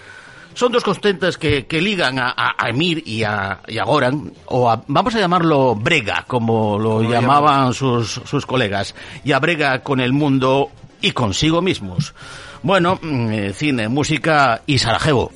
son 0.56 0.72
dos 0.72 0.84
constantes 0.84 1.38
que, 1.38 1.68
que 1.68 1.82
ligan 1.82 2.18
a, 2.18 2.34
a, 2.36 2.70
Emir 2.70 3.04
y 3.06 3.24
a, 3.24 3.60
y 3.68 3.78
a 3.78 3.84
Goran, 3.84 4.34
o 4.48 4.70
a, 4.70 4.84
vamos 4.88 5.13
a 5.13 5.20
llamarlo 5.20 5.76
Brega, 5.76 6.24
como 6.26 6.80
lo 6.80 6.98
como 6.98 7.12
llamaban 7.12 7.74
sus, 7.74 8.22
sus 8.26 8.46
colegas, 8.46 8.96
y 9.24 9.34
a 9.34 9.39
Brega 9.39 9.84
con 9.84 10.00
el 10.00 10.13
mundo 10.13 10.72
y 11.02 11.12
consigo 11.12 11.62
mismos. 11.62 12.15
Bueno, 12.63 13.00
eh, 13.04 13.52
cine, 13.54 13.89
música 13.89 14.62
y 14.65 14.80
Sarajevo. 14.80 15.32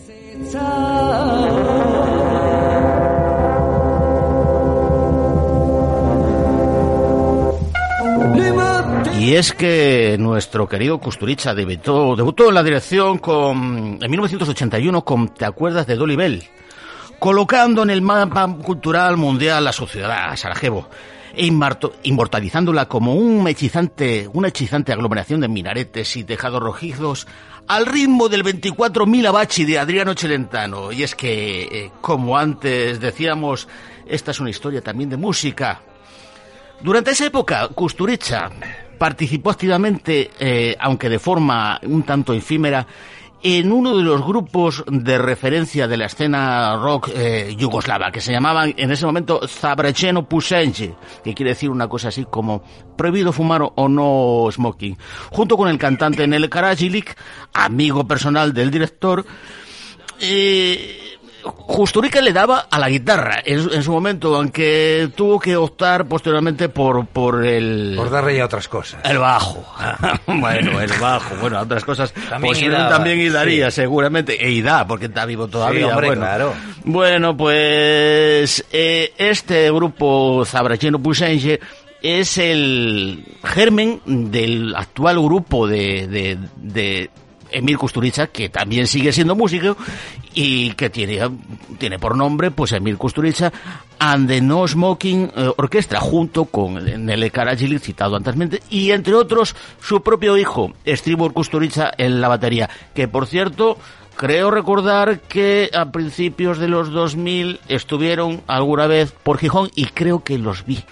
Y 9.20 9.36
es 9.36 9.52
que 9.52 10.16
nuestro 10.18 10.66
querido 10.70 10.98
Kusturica 10.98 11.54
debutó, 11.54 12.16
debutó 12.16 12.48
en 12.48 12.56
la 12.56 12.64
dirección 12.64 13.18
con, 13.18 14.00
en 14.02 14.10
1981 14.10 15.04
con 15.04 15.34
¿Te 15.34 15.44
acuerdas 15.44 15.86
de 15.88 15.98
Dolly 15.98 16.16
Bell? 16.16 16.44
Colocando 17.20 17.84
en 17.84 17.90
el 17.90 18.02
mapa 18.02 18.48
cultural 18.64 19.18
mundial 19.18 19.68
a 19.68 19.74
su 19.74 19.88
ciudad, 19.88 20.32
a 20.32 20.38
Sarajevo, 20.38 20.88
e 21.36 21.46
inmortalizándola 22.04 22.88
como 22.88 23.14
un 23.14 23.46
hechizante, 23.50 24.30
una 24.32 24.48
hechizante 24.48 24.94
aglomeración 24.94 25.42
de 25.42 25.50
minaretes 25.50 26.16
y 26.16 26.24
tejados 26.24 26.64
rojizos 26.64 27.28
al 27.68 27.88
ritmo 27.88 28.30
del 28.30 28.46
24.000 28.46 29.28
abachi 29.28 29.66
de 29.66 29.80
Adriano 29.80 30.14
Celentano. 30.14 30.94
Y 30.94 31.04
es 31.04 31.14
que, 31.14 31.64
eh, 31.64 31.92
como 32.00 32.38
antes 32.38 33.02
decíamos, 33.02 33.68
esta 34.08 34.32
es 34.32 34.40
una 34.40 34.50
historia 34.50 34.82
también 34.82 35.10
de 35.10 35.18
música. 35.18 35.82
Durante 36.82 37.12
esa 37.12 37.26
época, 37.26 37.68
Kusturica 37.68 38.50
participó 39.00 39.50
activamente, 39.50 40.30
eh, 40.40 40.76
aunque 40.80 41.10
de 41.10 41.18
forma 41.18 41.80
un 41.84 42.04
tanto 42.04 42.34
efímera, 42.34 42.86
en 43.42 43.72
uno 43.72 43.96
de 43.96 44.04
los 44.04 44.26
grupos 44.26 44.84
de 44.86 45.18
referencia 45.18 45.88
de 45.88 45.96
la 45.96 46.08
escena 46.08 46.76
rock 46.76 47.10
eh, 47.16 47.56
yugoslava, 47.58 48.12
que 48.12 48.20
se 48.20 48.34
llamaban 48.34 48.74
en 48.76 48.92
ese 48.92 49.06
momento 49.06 49.48
Zabrecheno 49.48 50.28
Pusenje, 50.28 50.94
que 51.24 51.34
quiere 51.34 51.52
decir 51.52 51.70
una 51.70 51.88
cosa 51.88 52.10
así 52.10 52.26
como 52.30 52.62
prohibido 52.98 53.32
fumar 53.32 53.62
o 53.74 53.88
no 53.88 54.50
smoking, 54.52 54.98
junto 55.32 55.56
con 55.56 55.70
el 55.70 55.78
cantante 55.78 56.28
Nel 56.28 56.50
Karajilik, 56.50 57.16
amigo 57.54 58.06
personal 58.06 58.54
del 58.54 58.72
director, 58.72 59.26
eh, 60.20 61.09
Justurica 61.44 62.22
le 62.22 62.34
daba 62.34 62.68
a 62.70 62.80
la 62.80 62.90
guitarra 62.90 63.42
en, 63.46 63.72
en, 63.72 63.84
su 63.84 63.92
momento, 63.92 64.36
aunque 64.36 65.10
tuvo 65.16 65.40
que 65.40 65.56
optar 65.56 66.06
posteriormente 66.08 66.70
por, 66.70 67.06
por 67.08 67.46
el... 67.46 67.94
Por 67.96 68.10
darle 68.10 68.38
ya 68.38 68.46
otras 68.46 68.68
cosas. 68.68 69.00
El 69.04 69.20
bajo. 69.20 69.66
bueno, 70.28 70.82
el 70.82 70.92
bajo. 71.00 71.36
Bueno, 71.40 71.60
otras 71.60 71.86
cosas 71.86 72.14
también 72.30 72.72
también 72.90 73.20
y 73.20 73.30
daría, 73.30 73.72
sí. 73.72 73.82
seguramente. 73.82 74.46
E 74.46 74.52
y 74.52 74.62
da, 74.62 74.86
porque 74.86 75.06
está 75.06 75.26
vivo 75.26 75.48
todavía. 75.48 75.86
Sí, 75.86 75.92
hombre, 75.92 76.08
bueno, 76.08 76.22
claro. 76.22 76.54
bueno, 76.84 77.38
pues 77.38 78.66
eh, 78.72 79.14
este 79.18 79.72
grupo 79.72 80.44
Zabracheno 80.46 81.00
Pusenje 81.00 81.60
es 82.02 82.38
el 82.38 83.26
germen 83.44 84.02
del 84.06 84.76
actual 84.76 85.22
grupo 85.22 85.68
de, 85.68 86.08
de, 86.08 86.38
de 86.58 87.10
Emir 87.52 87.78
Kusturica, 87.78 88.28
que 88.28 88.50
también 88.50 88.88
sigue 88.88 89.12
siendo 89.12 89.36
músico 89.36 89.78
y 90.34 90.72
que 90.72 90.90
tiene, 90.90 91.20
tiene 91.78 92.00
por 92.00 92.16
nombre 92.16 92.52
pues 92.52 92.72
Emir 92.72 92.98
Kusturica 92.98 93.52
and 94.00 94.28
the 94.28 94.42
No 94.42 94.68
Smoking 94.68 95.32
eh, 95.36 95.52
Orquestra, 95.58 96.00
junto 96.00 96.46
con 96.46 96.84
Nele 97.06 97.32
Karajili, 97.32 97.80
citado 97.80 98.16
anteriormente, 98.16 98.62
y 98.70 98.92
entre 98.92 99.14
otros 99.14 99.56
su 99.82 100.02
propio 100.02 100.38
hijo, 100.38 100.74
Stribor 100.88 101.34
Kusturica, 101.34 101.92
en 101.98 102.22
la 102.22 102.28
batería, 102.28 102.70
que 102.94 103.08
por 103.08 103.28
cierto 103.28 103.78
creo 104.16 104.52
recordar 104.52 105.22
que 105.22 105.70
a 105.74 105.92
principios 105.92 106.60
de 106.60 106.68
los 106.68 106.92
2000 106.92 107.60
estuvieron 107.68 108.42
alguna 108.48 108.88
vez 108.88 109.12
por 109.12 109.38
Gijón 109.38 109.70
y 109.76 109.86
creo 109.86 110.24
que 110.24 110.38
los 110.38 110.66
vi. 110.66 110.84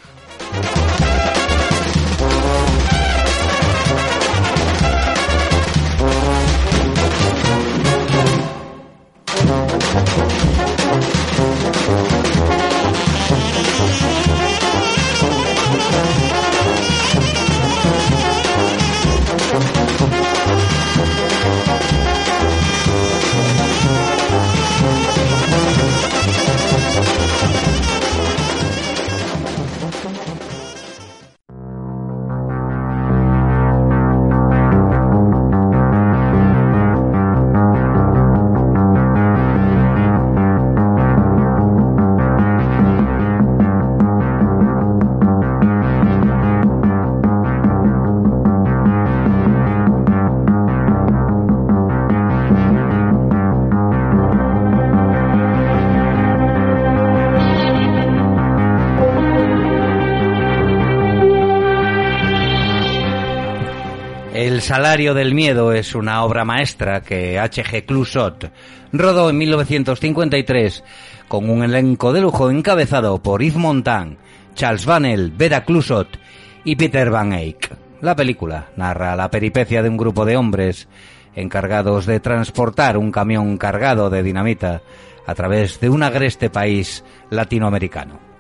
Salario 64.97 65.13
del 65.13 65.35
miedo 65.35 65.73
es 65.73 65.93
una 65.93 66.23
obra 66.23 66.43
maestra 66.43 67.01
que 67.01 67.37
H.G. 67.37 67.85
Clusot 67.85 68.51
rodó 68.91 69.29
en 69.29 69.37
1953 69.37 70.83
con 71.27 71.51
un 71.51 71.61
elenco 71.61 72.13
de 72.13 72.21
lujo 72.21 72.49
encabezado 72.49 73.21
por 73.21 73.43
Yves 73.43 73.57
Montand, 73.57 74.17
Charles 74.55 74.87
Vanel, 74.87 75.29
Vera 75.37 75.65
Clusot 75.65 76.17
y 76.63 76.77
Peter 76.77 77.11
Van 77.11 77.31
Eyck. 77.31 77.77
La 78.01 78.15
película 78.15 78.69
narra 78.75 79.15
la 79.15 79.29
peripecia 79.29 79.83
de 79.83 79.89
un 79.89 79.97
grupo 79.97 80.25
de 80.25 80.35
hombres 80.35 80.87
encargados 81.35 82.07
de 82.07 82.19
transportar 82.19 82.97
un 82.97 83.11
camión 83.11 83.59
cargado 83.59 84.09
de 84.09 84.23
dinamita 84.23 84.81
a 85.27 85.35
través 85.35 85.79
de 85.79 85.91
un 85.91 86.01
agreste 86.01 86.49
país 86.49 87.03
latinoamericano. 87.29 88.36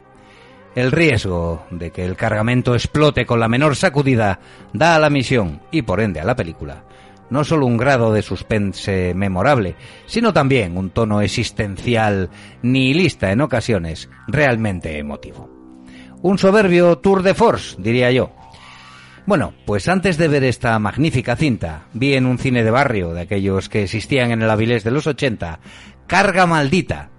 El 0.77 0.91
riesgo 0.91 1.65
de 1.71 1.89
que 1.89 2.05
el 2.05 2.15
cargamento 2.15 2.75
explote 2.75 3.25
con 3.25 3.39
la 3.39 3.47
menor 3.47 3.75
sacudida 3.75 4.39
da 4.73 4.93
a 4.93 4.99
la 4.99 5.09
misión, 5.09 5.59
y 5.71 5.81
por 5.81 5.99
ende 5.99 6.19
a 6.19 6.23
la 6.23 6.35
película, 6.35 6.83
no 7.31 7.43
solo 7.43 7.65
un 7.65 7.77
grado 7.77 8.13
de 8.13 8.21
suspense 8.21 9.15
memorable, 9.15 9.73
sino 10.05 10.33
también 10.33 10.77
un 10.77 10.91
tono 10.91 11.21
existencial 11.21 12.29
nihilista 12.61 13.31
en 13.31 13.41
ocasiones 13.41 14.07
realmente 14.27 14.99
emotivo. 14.99 15.49
Un 16.21 16.37
soberbio 16.37 16.99
tour 16.99 17.23
de 17.23 17.33
force, 17.33 17.75
diría 17.79 18.11
yo. 18.11 18.31
Bueno, 19.25 19.55
pues 19.65 19.87
antes 19.87 20.19
de 20.19 20.27
ver 20.27 20.43
esta 20.43 20.77
magnífica 20.77 21.35
cinta, 21.35 21.87
vi 21.93 22.13
en 22.13 22.27
un 22.27 22.37
cine 22.37 22.63
de 22.63 22.69
barrio, 22.69 23.13
de 23.13 23.21
aquellos 23.21 23.67
que 23.67 23.81
existían 23.81 24.29
en 24.29 24.43
el 24.43 24.49
Avilés 24.51 24.83
de 24.83 24.91
los 24.91 25.07
80, 25.07 25.59
Carga 26.05 26.45
Maldita, 26.45 27.09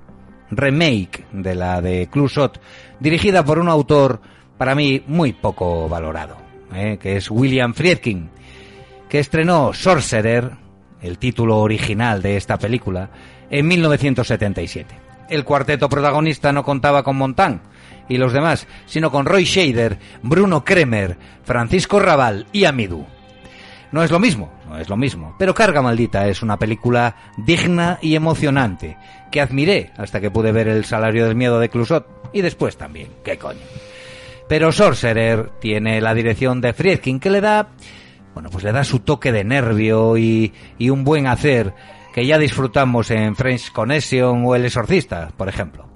remake 0.50 1.24
de 1.32 1.54
la 1.54 1.80
de 1.80 2.08
Clusot, 2.10 2.60
dirigida 3.00 3.44
por 3.44 3.58
un 3.58 3.68
autor 3.68 4.20
para 4.56 4.74
mí 4.74 5.02
muy 5.06 5.32
poco 5.32 5.88
valorado, 5.88 6.36
¿eh? 6.74 6.98
que 7.00 7.16
es 7.16 7.30
William 7.30 7.74
Friedkin, 7.74 8.30
que 9.08 9.18
estrenó 9.18 9.72
Sorcerer, 9.72 10.52
el 11.00 11.18
título 11.18 11.58
original 11.58 12.22
de 12.22 12.36
esta 12.36 12.58
película, 12.58 13.10
en 13.50 13.66
1977. 13.66 14.94
El 15.28 15.44
cuarteto 15.44 15.88
protagonista 15.88 16.52
no 16.52 16.64
contaba 16.64 17.02
con 17.02 17.16
Montán 17.16 17.62
y 18.08 18.16
los 18.16 18.32
demás, 18.32 18.66
sino 18.86 19.10
con 19.10 19.26
Roy 19.26 19.44
Shader, 19.44 19.98
Bruno 20.22 20.64
Kremer, 20.64 21.18
Francisco 21.44 22.00
Raval 22.00 22.46
y 22.52 22.64
Amidou. 22.64 23.06
No 23.92 24.02
es 24.02 24.10
lo 24.10 24.18
mismo, 24.18 24.50
no 24.68 24.78
es 24.78 24.88
lo 24.88 24.96
mismo, 24.96 25.34
pero 25.38 25.54
Carga 25.54 25.80
Maldita 25.80 26.26
es 26.28 26.42
una 26.42 26.58
película 26.58 27.16
digna 27.38 27.98
y 28.02 28.14
emocionante, 28.16 28.98
que 29.30 29.40
admiré 29.40 29.90
hasta 29.96 30.20
que 30.20 30.30
pude 30.30 30.52
ver 30.52 30.68
El 30.68 30.84
salario 30.84 31.26
del 31.26 31.36
miedo 31.36 31.60
de 31.60 31.68
Clusot, 31.68 32.06
y 32.32 32.42
después 32.42 32.76
también, 32.76 33.08
qué 33.24 33.38
coño. 33.38 33.60
Pero 34.48 34.72
Sorcerer 34.72 35.50
tiene 35.60 36.00
la 36.00 36.14
dirección 36.14 36.60
de 36.60 36.72
Friedkin 36.72 37.20
que 37.20 37.30
le 37.30 37.40
da, 37.40 37.68
bueno, 38.34 38.48
pues 38.50 38.64
le 38.64 38.72
da 38.72 38.84
su 38.84 39.00
toque 39.00 39.32
de 39.32 39.44
nervio 39.44 40.16
y, 40.16 40.52
y 40.78 40.90
un 40.90 41.04
buen 41.04 41.26
hacer 41.26 41.74
que 42.14 42.26
ya 42.26 42.38
disfrutamos 42.38 43.10
en 43.10 43.36
French 43.36 43.70
Connection 43.72 44.44
o 44.46 44.56
El 44.56 44.64
Exorcista, 44.64 45.30
por 45.36 45.48
ejemplo. 45.48 45.86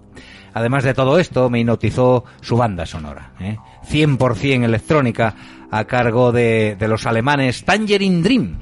Además 0.55 0.85
de 0.85 0.93
todo 0.93 1.19
esto, 1.19 1.49
me 1.49 1.61
hipnotizó 1.61 2.25
su 2.43 2.57
banda 2.57 2.85
sonora, 2.85 3.33
¿eh? 3.41 3.57
100% 3.91 4.65
electrónica, 4.65 5.35
a 5.71 5.85
cargo 5.87 6.31
de, 6.31 6.77
de 6.79 6.89
los 6.89 7.07
alemanes 7.07 7.65
Tangerine 7.65 8.23
Dream. 8.23 8.59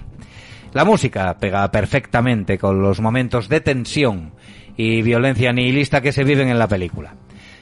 La 0.73 0.85
música 0.85 1.37
pega 1.39 1.69
perfectamente 1.73 2.57
con 2.57 2.81
los 2.81 3.01
momentos 3.01 3.49
de 3.49 3.61
tensión 3.61 4.33
y 4.77 5.03
violencia 5.03 5.53
nihilista 5.53 6.01
que 6.01 6.13
se 6.13 6.25
viven 6.25 6.49
en 6.49 6.59
la 6.59 6.69
película. 6.69 7.15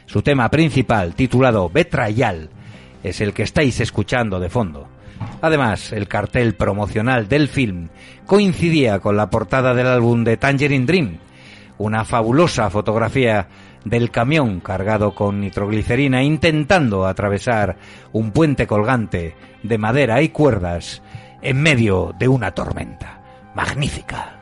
Su 0.07 0.23
tema 0.23 0.49
principal, 0.51 1.14
titulado 1.14 1.68
Betrayal, 1.68 2.51
es 3.03 3.21
el 3.21 3.33
que 3.33 3.42
estáis 3.42 3.81
escuchando 3.81 4.40
de 4.40 4.49
fondo. 4.49 4.88
Además, 5.42 5.92
el 5.92 6.09
cartel 6.09 6.55
promocional 6.55 7.29
del 7.29 7.49
film 7.49 7.88
coincidía 8.27 9.01
con 9.01 9.16
la 9.16 9.31
portada 9.31 9.75
del 9.75 9.87
álbum 9.87 10.25
de 10.25 10.37
Tangerine 10.37 10.87
Dream, 10.87 11.18
una 11.79 12.05
fabulosa 12.05 12.71
fotografía 12.71 13.49
del 13.85 14.11
camión 14.11 14.61
cargado 14.61 15.14
con 15.14 15.40
nitroglicerina 15.40 16.23
intentando 16.23 17.07
atravesar 17.07 17.77
un 18.12 18.33
puente 18.33 18.66
colgante 18.66 19.35
de 19.62 19.79
madera 19.79 20.21
y 20.23 20.29
cuerdas 20.31 21.03
en 21.42 21.62
medio 21.62 22.14
de 22.18 22.29
una 22.29 22.53
tormenta. 22.53 23.23
Magnífica. 23.55 24.35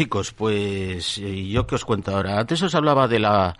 Chicos, 0.00 0.32
pues 0.32 1.18
eh, 1.18 1.46
yo 1.46 1.66
que 1.66 1.74
os 1.74 1.84
cuento 1.84 2.16
ahora. 2.16 2.40
Antes 2.40 2.62
os 2.62 2.74
hablaba 2.74 3.06
de 3.06 3.18
la 3.18 3.54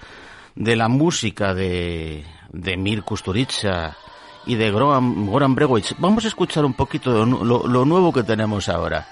de 0.55 0.75
la 0.75 0.89
música 0.89 1.53
de 1.53 2.25
de 2.51 2.79
Mir 2.79 3.03
Kusturica 3.03 3.95
y 4.47 4.55
de 4.55 4.71
Goran, 4.71 5.27
Goran 5.27 5.55
Bregovic. 5.55 5.97
Vamos 5.99 6.25
a 6.25 6.29
escuchar 6.29 6.65
un 6.65 6.73
poquito 6.73 7.27
lo, 7.27 7.85
nuevo 7.85 8.11
que 8.11 8.23
tenemos 8.23 8.71
ahora. 8.71 9.07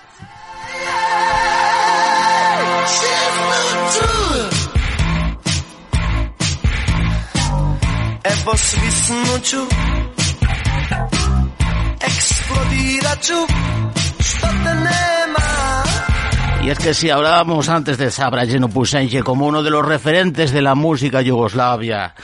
Y 16.69 16.71
es 16.71 16.79
que 16.79 16.93
si 16.93 17.09
hablábamos 17.09 17.71
antes 17.71 17.97
de 17.97 18.11
Sabrajeno 18.11 18.69
Pusenche 18.69 19.23
como 19.23 19.47
uno 19.47 19.63
de 19.63 19.71
los 19.71 19.87
referentes 19.87 20.53
de 20.53 20.61
la 20.61 20.75
música 20.75 21.23
yugoslavia 21.23 22.15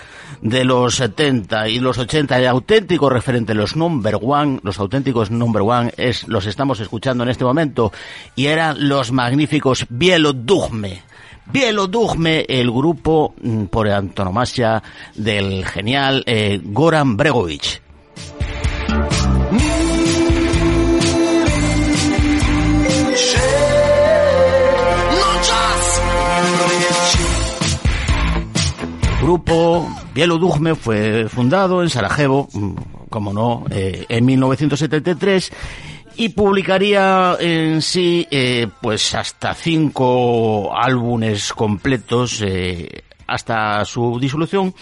de 0.43 0.67
los 0.67 0.97
70 0.97 1.71
y 1.71 1.79
los 1.79 1.97
80, 1.97 2.37
el 2.37 2.49
auténtico 2.49 3.09
referente, 3.09 3.55
los 3.55 3.75
number 3.75 4.19
one, 4.21 4.61
los 4.63 4.79
auténticos 4.79 5.31
number 5.31 5.63
one, 5.63 5.95
es, 5.97 6.29
los 6.29 6.45
estamos 6.45 6.79
escuchando 6.81 7.25
en 7.25 7.31
este 7.31 7.43
momento, 7.43 7.91
y 8.37 8.49
eran 8.49 8.87
los 8.87 9.13
magníficos 9.13 9.87
Bielodugme. 9.89 11.01
Bielodugme, 11.47 12.45
el 12.47 12.71
grupo 12.71 13.35
mm, 13.41 13.65
por 13.65 13.89
antonomasia 13.89 14.83
del 15.15 15.65
genial 15.65 16.23
eh, 16.27 16.61
Goran 16.63 17.17
Bregovic. 17.17 17.81
Grupo 29.25 29.89
Bielodugme 30.15 30.75
fue 30.75 31.27
fundado 31.29 31.83
en 31.83 31.89
Sarajevo, 31.91 32.49
mm, 32.53 32.73
como 33.09 33.33
no, 33.33 33.65
eh, 33.71 34.05
en 34.09 34.25
1973 34.27 35.51
y 36.17 36.29
publicaría 36.29 37.37
en 37.41 37.81
sí 37.83 38.27
eh, 38.31 38.69
pues 38.83 39.15
hasta 39.15 39.55
cinco 39.55 40.77
álbumes 40.77 41.53
completos 41.55 42.41
eh, 42.43 43.03
hasta 43.27 43.83
su 43.87 44.19
disolución 44.21 44.75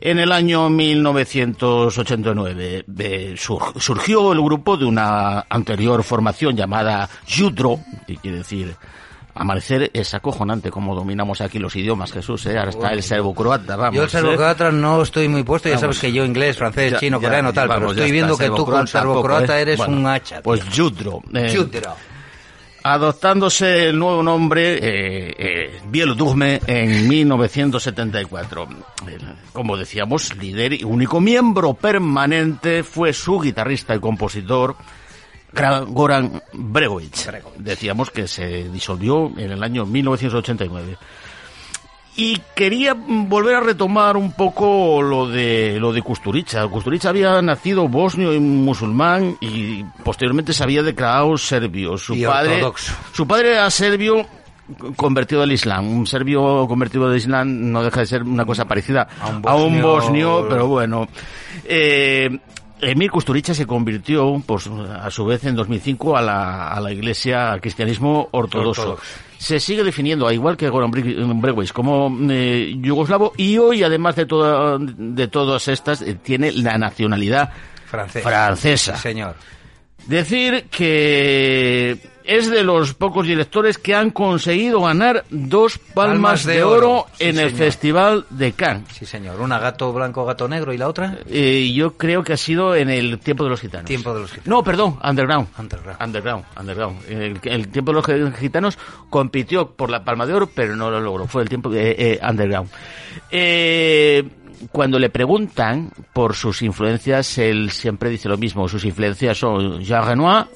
en 0.00 0.18
el 0.20 0.30
año 0.32 0.68
1989. 0.70 2.84
Eh, 2.98 3.34
sur- 3.36 3.74
surgió 3.80 4.32
el 4.32 4.40
grupo 4.40 4.76
de 4.76 4.84
una 4.84 5.44
anterior 5.48 6.02
formación 6.04 6.56
llamada 6.56 7.08
Yudro, 7.26 7.80
que 8.06 8.16
quiere 8.16 8.38
decir 8.38 8.74
amanecer 9.34 9.90
es 9.94 10.12
acojonante 10.14 10.70
como 10.70 10.94
dominamos 10.94 11.40
aquí 11.40 11.58
los 11.58 11.74
idiomas, 11.76 12.12
Jesús, 12.12 12.44
¿eh? 12.46 12.58
ahora 12.58 12.70
está 12.70 12.92
el 12.92 13.02
serbo-croata, 13.02 13.76
vamos. 13.76 13.96
Yo 13.96 14.02
el 14.02 14.08
¿eh? 14.08 14.10
serbo-croata 14.10 14.70
no 14.70 15.02
estoy 15.02 15.28
muy 15.28 15.42
puesto, 15.42 15.68
ya 15.68 15.76
Vamos. 15.76 15.80
sabes 15.96 15.98
que 16.00 16.12
yo 16.12 16.24
inglés, 16.24 16.56
francés, 16.56 16.92
Ya, 16.92 16.98
chino, 16.98 17.20
ya, 17.20 17.28
coreano, 17.28 17.52
tal, 17.52 17.68
vamos, 17.68 17.80
pero 17.80 17.92
estoy 17.92 18.10
viendo 18.12 18.32
está, 18.34 18.44
que 18.44 18.50
tú 18.56 18.64
con 18.66 18.86
serbo-croata 18.86 19.58
¿eh? 19.58 19.62
eres 19.62 19.78
Bueno, 19.78 19.96
un 19.96 20.06
hacha. 20.06 20.42
Pues 20.42 20.68
Yudro. 20.70 21.22
eh, 21.34 21.48
Yudro. 21.52 21.94
adoptándose 22.84 23.88
el 23.88 23.98
nuevo 23.98 24.22
nombre 24.22 24.74
eh, 24.74 25.34
eh, 25.38 25.80
Bielodugme 25.86 26.60
en 26.66 27.08
1974. 27.08 28.68
Eh, 29.08 29.18
Como 29.52 29.76
decíamos, 29.76 30.34
líder 30.36 30.72
y 30.74 30.84
único 30.84 31.20
miembro 31.20 31.74
permanente 31.74 32.82
fue 32.82 33.12
su 33.12 33.38
guitarrista 33.40 33.94
y 33.94 34.00
compositor 34.00 34.76
Goran 35.54 36.42
Bregovic. 36.52 37.14
Decíamos 37.58 38.10
que 38.10 38.26
se 38.26 38.68
disolvió 38.70 39.30
en 39.36 39.50
el 39.52 39.62
año 39.62 39.84
1989. 39.86 40.96
Y 42.14 42.38
quería 42.54 42.94
volver 42.94 43.54
a 43.54 43.60
retomar 43.60 44.18
un 44.18 44.32
poco 44.32 45.00
lo 45.00 45.26
de 45.28 45.78
lo 45.80 45.92
de 45.94 46.02
Kusturica. 46.02 46.68
Kusturica 46.68 47.08
había 47.08 47.40
nacido 47.40 47.88
bosnio 47.88 48.34
y 48.34 48.38
musulmán 48.40 49.38
y 49.40 49.82
posteriormente 50.04 50.52
se 50.52 50.62
había 50.62 50.82
declarado 50.82 51.38
serbio. 51.38 51.96
Su 51.96 52.14
Y 52.14 52.24
padre, 52.26 52.56
ortodoxo. 52.56 52.92
su 53.12 53.26
padre 53.26 53.52
era 53.52 53.70
serbio 53.70 54.26
convertido 54.94 55.42
al 55.42 55.52
Islam. 55.52 55.88
Un 55.88 56.06
serbio 56.06 56.66
convertido 56.68 57.06
al 57.06 57.16
Islam 57.16 57.72
no 57.72 57.82
deja 57.82 58.00
de 58.00 58.06
ser 58.06 58.22
una 58.24 58.44
cosa 58.44 58.66
parecida 58.66 59.08
A 59.18 59.28
un 59.28 59.42
a 59.48 59.54
un 59.54 59.80
bosnio- 59.80 59.82
bosnio, 59.82 60.46
pero 60.50 60.66
bueno. 60.66 61.08
Eh, 61.64 62.38
Emir 62.82 63.10
Kusturica 63.10 63.54
se 63.54 63.64
convirtió, 63.66 64.42
pues, 64.44 64.66
a 64.66 65.10
su 65.10 65.24
vez, 65.24 65.44
en 65.44 65.54
2005 65.54 66.16
a 66.16 66.20
la, 66.22 66.68
a 66.68 66.80
la 66.80 66.92
iglesia, 66.92 67.52
al 67.52 67.60
cristianismo 67.60 68.28
ortodoxo. 68.32 68.82
Ortodoxo. 68.82 69.04
Se 69.38 69.58
sigue 69.60 69.82
definiendo, 69.84 70.26
al 70.28 70.34
igual 70.34 70.56
que 70.56 70.68
Goran 70.68 70.90
Bre- 70.92 71.40
Bregovic, 71.40 71.72
como 71.72 72.14
eh, 72.30 72.74
yugoslavo 72.80 73.32
y 73.36 73.56
hoy, 73.58 73.82
además 73.82 74.14
de, 74.16 74.26
toda, 74.26 74.78
de 74.78 75.28
todas 75.28 75.66
estas, 75.68 76.02
eh, 76.02 76.14
tiene 76.14 76.52
la 76.52 76.76
nacionalidad 76.78 77.50
Francés. 77.86 78.22
francesa. 78.22 78.96
Sí, 78.96 79.02
señor. 79.02 79.34
Decir 80.06 80.64
que 80.70 81.98
es 82.24 82.50
de 82.50 82.62
los 82.62 82.94
pocos 82.94 83.26
directores 83.26 83.78
que 83.78 83.94
han 83.94 84.10
conseguido 84.10 84.80
ganar 84.82 85.24
dos 85.30 85.78
palmas, 85.78 85.92
Palmas 86.42 86.44
de, 86.44 86.54
de 86.54 86.62
oro, 86.62 86.90
oro, 86.92 87.06
sí, 87.14 87.24
en 87.24 87.38
el. 87.38 87.50
Festival 87.52 88.26
de 88.30 88.52
Cannes. 88.52 88.88
Sí, 88.92 89.06
señor. 89.06 89.40
Una 89.40 89.58
gato 89.58 89.92
blanco, 89.92 90.24
gato 90.24 90.48
negro 90.48 90.72
y 90.72 90.78
la 90.78 90.88
otra. 90.88 91.18
Eh, 91.28 91.72
yo 91.74 91.96
creo 91.96 92.22
que 92.24 92.32
ha 92.32 92.36
sido 92.36 92.74
en 92.74 92.90
el 92.90 93.18
tiempo 93.18 93.44
de 93.44 93.50
los 93.50 93.60
gitanos. 93.60 93.86
Tiempo 93.86 94.12
de 94.14 94.20
los 94.20 94.30
gitanos. 94.30 94.48
No, 94.48 94.62
perdón, 94.64 94.98
Underground. 95.04 95.48
Underground. 95.58 96.02
Underground, 96.02 96.44
Underground. 96.58 96.98
El, 97.08 97.40
el 97.44 97.68
tiempo 97.68 97.92
de 97.92 97.94
los 97.96 98.04
gi- 98.06 98.38
gitanos 98.40 98.78
compitió 99.10 99.70
por 99.70 99.90
la 99.90 100.04
Palma 100.04 100.26
de 100.26 100.34
Oro, 100.34 100.50
pero 100.54 100.74
no 100.76 100.90
lo 100.90 101.00
logró. 101.00 101.26
Fue 101.26 101.42
el 101.42 101.48
tiempo 101.48 101.68
de 101.70 101.90
eh, 101.98 102.20
Underground. 102.28 102.70
Eh, 103.30 104.24
cuando 104.70 104.98
le 104.98 105.10
preguntan 105.10 105.90
por 106.12 106.34
sus 106.34 106.62
influencias, 106.62 107.36
él 107.38 107.70
siempre 107.70 108.10
dice 108.10 108.28
lo 108.28 108.36
mismo. 108.38 108.68
Sus 108.68 108.84
influencias 108.84 109.36
son 109.38 109.80
Jean 109.82 110.04
Renoir, 110.06 110.46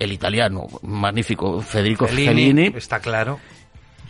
el 0.00 0.12
italiano 0.12 0.66
magnífico 0.82 1.60
Federico 1.60 2.08
Fellini, 2.08 2.72
Está 2.74 2.98
claro. 2.98 3.38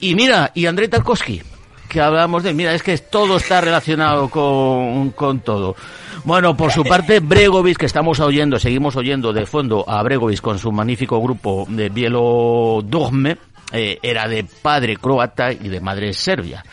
y 0.00 0.14
mira, 0.14 0.50
y 0.54 0.64
Andrei 0.64 0.88
Tarkovsky, 0.88 1.42
que 1.88 2.00
hablábamos 2.00 2.44
de. 2.44 2.54
Mira, 2.54 2.72
es 2.72 2.82
que 2.82 2.96
todo 2.96 3.36
está 3.36 3.60
relacionado 3.60 4.30
con, 4.30 5.10
con 5.10 5.40
todo. 5.40 5.76
Bueno, 6.24 6.56
por 6.56 6.70
su 6.70 6.84
parte, 6.84 7.18
Bregovic, 7.20 7.78
que 7.78 7.86
estamos 7.86 8.20
oyendo, 8.20 8.58
seguimos 8.58 8.94
oyendo 8.96 9.32
de 9.32 9.44
fondo 9.44 9.84
a 9.88 10.02
Bregovic 10.02 10.40
con 10.40 10.58
su 10.58 10.70
magnífico 10.70 11.20
grupo 11.20 11.66
de 11.68 11.88
Bielodogme, 11.88 13.36
eh, 13.72 13.98
era 14.02 14.28
de 14.28 14.44
padre 14.44 14.96
croata 14.96 15.52
y 15.52 15.68
de 15.68 15.80
madre 15.80 16.12
serbia. 16.12 16.64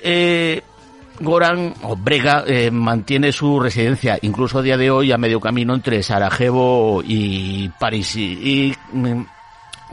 Eh, 0.00 0.62
Goran 1.20 1.74
o 1.82 1.96
Brega 1.96 2.44
eh, 2.46 2.70
mantiene 2.70 3.32
su 3.32 3.58
residencia 3.58 4.18
incluso 4.22 4.58
a 4.58 4.62
día 4.62 4.76
de 4.76 4.90
hoy 4.90 5.12
a 5.12 5.18
medio 5.18 5.40
camino 5.40 5.74
entre 5.74 6.02
Sarajevo 6.02 7.02
y 7.04 7.68
París. 7.80 8.16
Y, 8.16 8.22
y, 8.22 8.76
mm, 8.92 9.24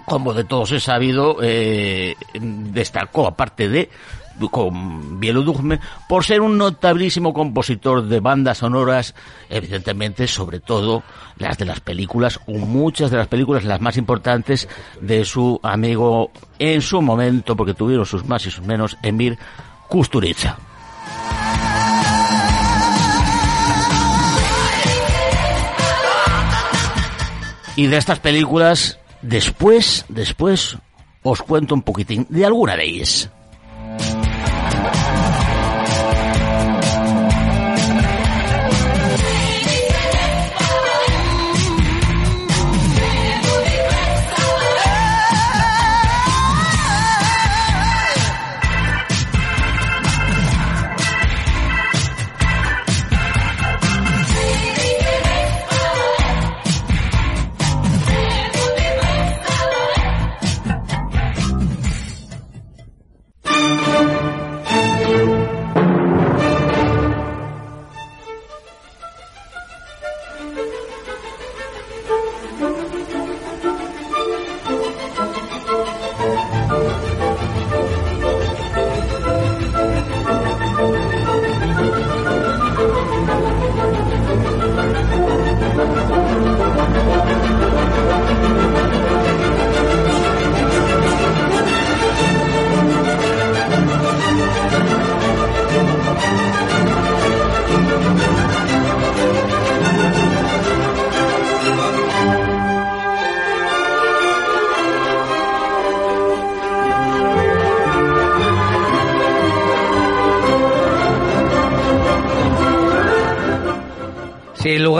como 0.05 0.33
de 0.33 0.43
todos 0.43 0.71
he 0.71 0.79
sabido 0.79 1.37
eh, 1.41 2.15
destacó 2.33 3.27
aparte 3.27 3.67
de 3.67 3.89
con 4.51 5.19
Bielodugme 5.19 5.79
por 6.09 6.25
ser 6.25 6.41
un 6.41 6.57
notabilísimo 6.57 7.33
compositor 7.33 8.03
de 8.03 8.19
bandas 8.19 8.59
sonoras 8.59 9.15
evidentemente 9.49 10.27
sobre 10.27 10.59
todo 10.59 11.03
las 11.37 11.57
de 11.57 11.65
las 11.65 11.79
películas 11.79 12.39
o 12.45 12.51
muchas 12.53 13.11
de 13.11 13.17
las 13.17 13.27
películas 13.27 13.63
las 13.63 13.81
más 13.81 13.97
importantes 13.97 14.67
de 14.99 15.23
su 15.23 15.59
amigo 15.63 16.31
en 16.59 16.81
su 16.81 17.01
momento 17.01 17.55
porque 17.55 17.73
tuvieron 17.73 18.05
sus 18.05 18.25
más 18.25 18.45
y 18.45 18.51
sus 18.51 18.65
menos 18.65 18.97
Emir 19.01 19.39
Kusturica 19.87 20.57
Y 27.75 27.87
de 27.87 27.97
estas 27.97 28.19
películas, 28.19 28.99
después, 29.21 30.05
después, 30.07 30.77
os 31.23 31.41
cuento 31.41 31.75
un 31.75 31.81
poquitín 31.81 32.25
de 32.29 32.45
alguna 32.45 32.77
de 32.77 32.85
ellas. 32.85 33.29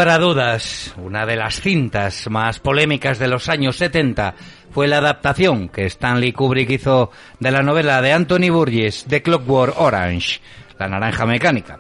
Sin 0.05 0.11
lugar 0.11 0.21
a 0.21 0.23
dudas, 0.23 0.93
una 0.97 1.25
de 1.25 1.35
las 1.35 1.59
cintas 1.59 2.29
más 2.29 2.59
polémicas 2.59 3.17
de 3.17 3.27
los 3.27 3.49
años 3.49 3.77
70 3.77 4.35
fue 4.69 4.87
la 4.87 4.99
adaptación 4.99 5.67
que 5.67 5.87
Stanley 5.87 6.31
Kubrick 6.31 6.69
hizo 6.69 7.09
de 7.39 7.49
la 7.49 7.63
novela 7.63 8.03
de 8.03 8.13
Anthony 8.13 8.51
Burgess, 8.51 9.05
The 9.09 9.23
Clockwork 9.23 9.73
Orange, 9.81 10.41
La 10.77 10.87
Naranja 10.87 11.25
Mecánica. 11.25 11.79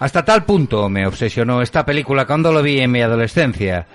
Hasta 0.00 0.22
tal 0.22 0.44
punto 0.44 0.90
me 0.90 1.06
obsesionó 1.06 1.62
esta 1.62 1.86
película 1.86 2.26
cuando 2.26 2.52
lo 2.52 2.62
vi 2.62 2.78
en 2.78 2.90
mi 2.90 3.00
adolescencia, 3.00 3.86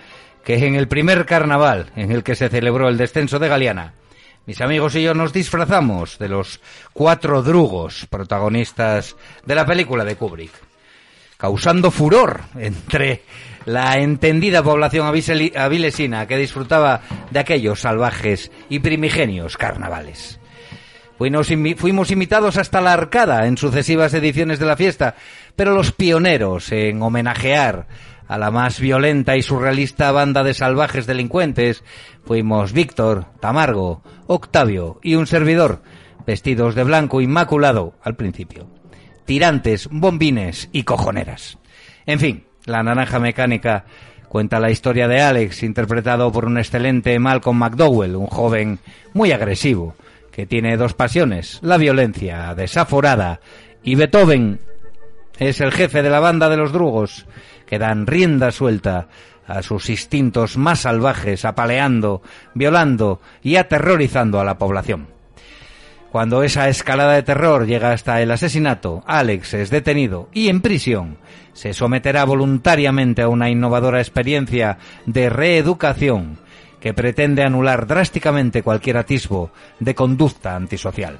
que 0.44 0.66
en 0.66 0.74
el 0.74 0.88
primer 0.88 1.28
carnaval 1.28 1.92
en 1.96 2.12
el 2.12 2.24
que 2.24 2.34
se 2.34 2.50
celebró 2.50 2.90
el 2.90 2.98
descenso 2.98 3.38
de 3.38 3.48
Galeana, 3.48 3.94
mis 4.48 4.60
amigos 4.60 4.96
y 4.96 5.04
yo 5.04 5.14
nos 5.14 5.32
disfrazamos 5.32 6.18
de 6.18 6.30
los 6.30 6.62
cuatro 6.94 7.44
drugos 7.44 8.08
protagonistas 8.10 9.16
de 9.46 9.54
la 9.54 9.68
película 9.68 10.04
de 10.04 10.16
Kubrick, 10.16 10.65
causando 11.46 11.92
furor 11.92 12.42
entre 12.58 13.22
la 13.66 14.00
entendida 14.00 14.64
población 14.64 15.06
avilesina 15.06 16.26
que 16.26 16.38
disfrutaba 16.38 17.02
de 17.30 17.38
aquellos 17.38 17.82
salvajes 17.82 18.52
y 18.68 18.80
primigenios 18.80 19.56
carnavales. 19.56 20.40
Fuimos 21.20 22.10
invitados 22.10 22.58
hasta 22.58 22.82
la 22.82 22.94
arcada 22.94 23.46
en 23.46 23.58
sucesivas 23.58 24.16
ediciones 24.16 24.58
de 24.58 24.66
la 24.66 24.76
fiesta, 24.76 25.14
pero 25.56 25.76
los 25.76 25.92
pioneros 25.92 26.72
en 26.72 27.00
homenajear 27.04 27.86
a 28.28 28.40
la 28.40 28.50
más 28.50 28.80
violenta 28.80 29.38
y 29.38 29.44
surrealista 29.44 30.12
banda 30.12 30.44
de 30.44 30.56
salvajes 30.56 31.06
delincuentes 31.06 31.84
fuimos 32.26 32.74
Víctor, 32.74 33.28
Tamargo, 33.40 34.02
Octavio 34.26 35.00
y 35.04 35.14
un 35.14 35.28
servidor, 35.28 35.84
vestidos 36.26 36.74
de 36.74 36.86
blanco 36.86 37.22
inmaculado 37.22 37.94
al 38.02 38.16
principio. 38.16 38.75
Tirantes, 39.26 39.90
bombines 39.92 40.70
y 40.72 40.84
cojoneras. 40.84 41.58
En 42.06 42.20
fin, 42.20 42.46
la 42.66 42.84
naranja 42.84 43.20
mecánica 43.20 43.86
cuenta 44.30 44.60
la 44.60 44.72
historia 44.72 45.08
de 45.08 45.22
Alex, 45.22 45.64
interpretado 45.64 46.32
por 46.32 46.46
un 46.46 46.58
excelente 46.58 47.18
Malcolm 47.20 47.58
McDowell, 47.58 48.16
un 48.16 48.28
joven 48.28 48.80
muy 49.14 49.32
agresivo, 49.32 49.96
que 50.32 50.46
tiene 50.46 50.78
dos 50.78 50.94
pasiones, 50.94 51.60
la 51.62 51.78
violencia 51.78 52.54
desaforada 52.56 53.40
y 53.84 53.96
Beethoven 53.96 54.60
es 55.38 55.62
el 55.62 55.72
jefe 55.72 56.02
de 56.02 56.10
la 56.10 56.20
banda 56.20 56.50
de 56.50 56.58
los 56.58 56.74
drugos, 56.74 57.26
que 57.66 57.80
dan 57.80 58.08
rienda 58.08 58.52
suelta 58.52 59.08
a 59.48 59.62
sus 59.62 59.90
instintos 59.90 60.58
más 60.58 60.80
salvajes, 60.80 61.46
apaleando, 61.46 62.22
violando 62.54 63.22
y 63.44 63.56
aterrorizando 63.58 64.40
a 64.40 64.46
la 64.46 64.58
población. 64.58 65.15
Cuando 66.16 66.44
esa 66.44 66.70
escalada 66.70 67.12
de 67.12 67.24
terror 67.24 67.68
llega 67.68 67.92
hasta 67.92 68.22
el 68.22 68.32
asesinato, 68.32 69.04
Alex 69.06 69.54
es 69.56 69.70
detenido 69.70 70.30
y 70.32 70.48
en 70.48 70.62
prisión 70.62 71.18
se 71.52 71.74
someterá 71.74 72.24
voluntariamente 72.24 73.22
a 73.22 73.28
una 73.28 73.50
innovadora 73.50 74.00
experiencia 74.00 74.78
de 75.06 75.30
reeducación 75.30 76.40
que 76.80 76.94
pretende 76.94 77.44
anular 77.44 77.86
drásticamente 77.86 78.64
cualquier 78.64 78.96
atisbo 78.96 79.52
de 79.82 79.94
conducta 79.94 80.56
antisocial. 80.56 81.18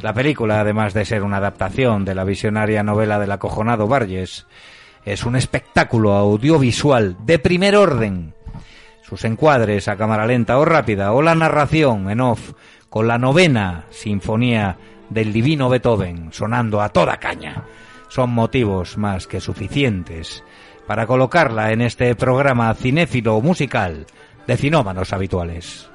La 0.00 0.12
película, 0.12 0.58
además 0.58 0.94
de 0.94 1.04
ser 1.04 1.22
una 1.22 1.36
adaptación 1.36 2.04
de 2.04 2.16
la 2.16 2.24
visionaria 2.24 2.82
novela 2.82 3.20
del 3.20 3.30
acojonado 3.30 3.86
Barges, 3.86 4.48
es 5.04 5.24
un 5.24 5.36
espectáculo 5.36 6.14
audiovisual 6.14 7.18
de 7.24 7.38
primer 7.38 7.76
orden. 7.76 8.34
Sus 9.02 9.24
encuadres 9.24 9.86
a 9.86 9.96
cámara 9.96 10.26
lenta 10.26 10.58
o 10.58 10.64
rápida 10.64 11.12
o 11.12 11.22
la 11.22 11.36
narración 11.36 12.10
en 12.10 12.20
off 12.20 12.52
con 12.92 13.08
la 13.08 13.16
novena 13.16 13.86
sinfonía 13.88 14.76
del 15.08 15.32
divino 15.32 15.70
Beethoven 15.70 16.28
sonando 16.30 16.82
a 16.82 16.90
toda 16.90 17.16
caña 17.16 17.64
son 18.08 18.28
motivos 18.28 18.98
más 18.98 19.26
que 19.26 19.40
suficientes 19.40 20.44
para 20.86 21.06
colocarla 21.06 21.72
en 21.72 21.80
este 21.80 22.14
programa 22.14 22.74
cinéfilo 22.74 23.40
musical 23.40 24.04
de 24.46 24.56
cinómanos 24.58 25.14
habituales. 25.14 25.88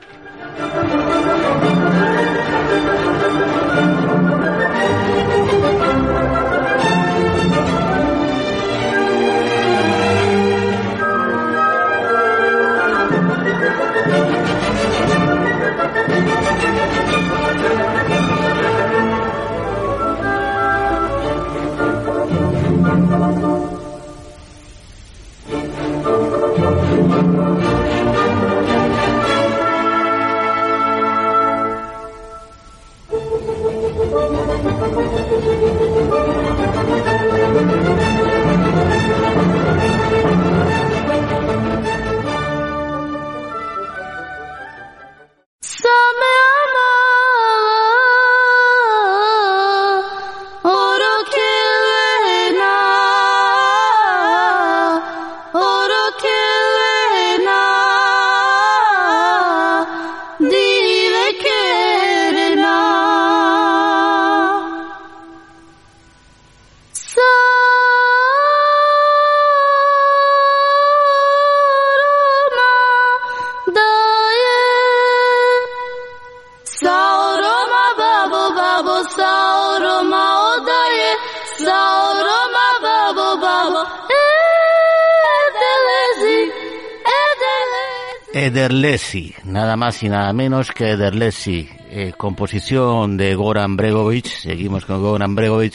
Ederlesi, 88.47 89.33
nada 89.45 89.75
más 89.75 90.01
y 90.03 90.09
nada 90.09 90.31
menos 90.33 90.71
que 90.71 90.91
Ederlesi, 90.91 91.67
eh, 91.89 92.13
composición 92.17 93.17
de 93.17 93.35
Goran 93.35 93.75
Bregovic, 93.75 94.25
seguimos 94.25 94.85
con 94.85 95.01
Goran 95.01 95.35
Bregovic, 95.35 95.73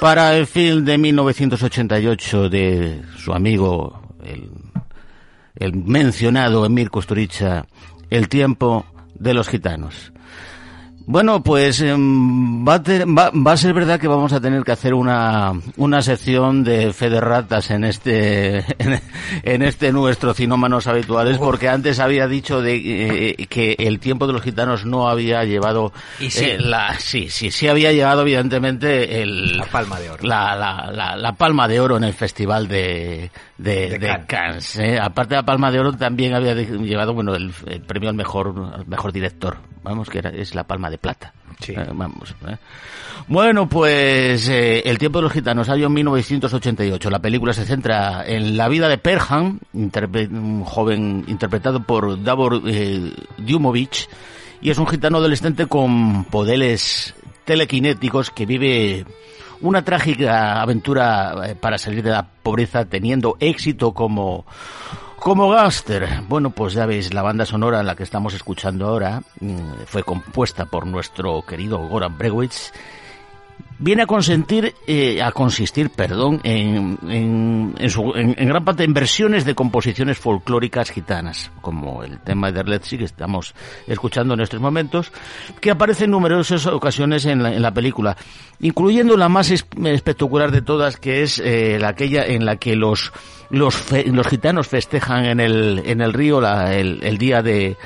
para 0.00 0.36
el 0.36 0.46
film 0.46 0.84
de 0.84 0.98
1988 0.98 2.48
de 2.48 3.02
su 3.18 3.32
amigo, 3.32 4.02
el, 4.24 4.50
el 5.56 5.74
mencionado 5.74 6.64
Emir 6.64 6.90
Kusturica, 6.90 7.66
El 8.08 8.28
tiempo 8.28 8.86
de 9.14 9.34
los 9.34 9.48
gitanos. 9.48 10.12
Bueno, 11.06 11.42
pues 11.42 11.80
em, 11.80 12.64
va, 12.66 12.74
a 12.74 12.78
va- 12.78 13.30
va 13.30 13.52
a 13.52 13.56
ser 13.56 13.72
verdad 13.74 13.98
que 13.98 14.06
vamos 14.06 14.32
a 14.32 14.40
tener 14.40 14.62
que 14.62 14.70
hacer 14.72 14.94
una, 14.94 15.52
una 15.76 16.02
sección 16.02 16.62
de 16.62 16.92
fe 16.92 17.10
de 17.10 17.20
ratas 17.20 17.70
en 17.72 17.82
este, 17.84 18.58
en, 18.78 19.00
en 19.42 19.62
este 19.62 19.90
nuestro 19.92 20.34
cinómanos 20.34 20.86
habituales, 20.86 21.38
porque 21.38 21.68
antes 21.68 21.98
había 21.98 22.28
dicho 22.28 22.62
de 22.62 22.76
eh, 23.40 23.46
que 23.48 23.74
el 23.78 23.98
tiempo 23.98 24.26
de 24.28 24.34
los 24.34 24.42
gitanos 24.42 24.84
no 24.86 25.08
había 25.08 25.42
llevado, 25.44 25.92
Y 26.20 26.30
sí. 26.30 26.44
eh, 26.44 26.58
la, 26.60 26.96
sí, 27.00 27.28
sí, 27.28 27.50
sí 27.50 27.66
había 27.66 27.90
llevado 27.92 28.22
evidentemente 28.22 29.20
el, 29.22 29.56
La 29.58 29.66
palma 29.66 29.98
de 29.98 30.10
oro. 30.10 30.22
la, 30.24 30.54
la, 30.54 30.90
la, 30.92 31.16
la 31.16 31.32
palma 31.32 31.66
de 31.66 31.80
oro 31.80 31.96
en 31.96 32.04
el 32.04 32.12
festival 32.14 32.68
de, 32.68 33.32
de, 33.62 33.90
De 33.90 33.98
de 33.98 34.06
Cannes. 34.06 34.26
Cannes, 34.26 34.78
¿eh? 34.78 34.98
Aparte 35.00 35.34
de 35.34 35.40
la 35.40 35.44
palma 35.44 35.70
de 35.70 35.80
oro 35.80 35.92
también 35.92 36.34
había 36.34 36.54
llevado 36.54 37.12
bueno 37.12 37.34
el, 37.34 37.52
el 37.66 37.80
premio 37.82 38.08
al 38.08 38.14
mejor 38.14 38.72
al 38.74 38.86
mejor 38.86 39.12
director. 39.12 39.58
Vamos 39.82 40.08
que 40.08 40.18
era, 40.18 40.30
es 40.30 40.54
la 40.54 40.64
palma 40.64 40.90
de 40.90 40.98
plata. 40.98 41.32
Sí. 41.60 41.72
Eh, 41.72 41.86
vamos. 41.92 42.34
¿eh? 42.48 42.56
Bueno, 43.28 43.68
pues 43.68 44.48
eh, 44.48 44.82
El 44.84 44.98
tiempo 44.98 45.18
de 45.18 45.24
los 45.24 45.32
gitanos, 45.32 45.68
año 45.68 45.88
1988. 45.88 47.10
La 47.10 47.18
película 47.18 47.52
se 47.52 47.64
centra 47.64 48.24
en 48.26 48.56
la 48.56 48.68
vida 48.68 48.88
de 48.88 48.98
Perhan, 48.98 49.60
un 49.72 50.64
joven 50.64 51.24
interpretado 51.28 51.82
por 51.82 52.22
Davor 52.22 52.62
eh, 52.66 53.12
Djumovic, 53.38 54.08
y 54.62 54.70
es 54.70 54.78
un 54.78 54.86
gitano 54.86 55.18
adolescente 55.18 55.66
con 55.66 56.24
poderes 56.24 57.14
telequinéticos 57.44 58.30
que 58.30 58.46
vive 58.46 59.04
una 59.60 59.84
trágica 59.84 60.60
aventura 60.60 61.34
eh, 61.44 61.54
para 61.54 61.78
salir 61.78 62.02
de 62.02 62.10
la 62.10 62.26
pobreza 62.42 62.84
teniendo 62.84 63.36
éxito 63.40 63.92
como 63.92 64.44
como 65.18 65.50
gángster. 65.50 66.22
Bueno, 66.28 66.50
pues 66.50 66.72
ya 66.72 66.86
veis, 66.86 67.12
la 67.12 67.20
banda 67.20 67.44
sonora 67.44 67.80
en 67.80 67.86
la 67.86 67.94
que 67.94 68.02
estamos 68.02 68.32
escuchando 68.32 68.86
ahora 68.86 69.22
mm, 69.40 69.84
fue 69.84 70.02
compuesta 70.02 70.64
por 70.64 70.86
nuestro 70.86 71.42
querido 71.42 71.78
Goran 71.78 72.16
Bregovic 72.16 72.72
viene 73.82 74.02
a 74.02 74.06
consentir, 74.06 74.74
eh, 74.86 75.20
a 75.22 75.32
consistir, 75.32 75.90
perdón, 75.90 76.40
en, 76.44 76.98
en, 77.08 77.74
en, 77.78 77.90
su- 77.90 78.12
en- 78.14 78.34
gran 78.34 78.64
parte 78.64 78.84
en 78.84 78.92
versiones 78.94 79.44
de 79.44 79.54
composiciones 79.54 80.18
folclóricas 80.18 80.90
gitanas, 80.90 81.50
como 81.62 82.04
el 82.04 82.18
tema 82.20 82.52
de 82.52 82.60
Erletzi 82.60 82.98
que 82.98 83.04
estamos 83.04 83.54
escuchando 83.86 84.34
en 84.34 84.40
estos 84.40 84.60
momentos, 84.60 85.10
que 85.60 85.70
aparece 85.70 86.04
en 86.04 86.10
numerosas 86.12 86.66
ocasiones 86.66 87.24
en 87.24 87.42
la, 87.42 87.50
la 87.50 87.72
película, 87.74 88.16
incluyendo 88.60 89.16
la 89.16 89.28
más 89.28 89.50
es- 89.50 89.66
espectacular 89.84 90.50
de 90.52 90.62
todas, 90.62 90.98
que 90.98 91.22
es 91.22 91.38
eh, 91.38 91.78
la 91.80 91.88
aquella 91.88 92.24
en 92.26 92.44
la 92.44 92.56
que 92.56 92.76
los 92.76 93.12
los, 93.50 93.74
fe- 93.74 94.04
los 94.06 94.28
gitanos 94.28 94.68
festejan 94.68 95.24
en 95.24 95.40
el, 95.40 95.82
en 95.84 96.00
el 96.02 96.12
río 96.12 96.40
la- 96.40 96.76
el, 96.76 97.00
el 97.02 97.18
día 97.18 97.42
de, 97.42 97.76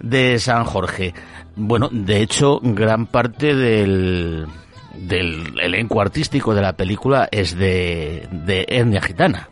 de 0.00 0.38
San 0.40 0.64
Jorge. 0.64 1.14
Bueno, 1.54 1.88
de 1.92 2.22
hecho, 2.22 2.58
gran 2.62 3.06
parte 3.06 3.54
del, 3.54 4.46
del 4.94 5.58
elenco 5.60 6.00
artístico 6.00 6.54
de 6.54 6.62
la 6.62 6.74
película 6.74 7.28
es 7.30 7.56
de, 7.56 8.28
de 8.30 8.66
etnia 8.68 9.00
gitana. 9.02 9.48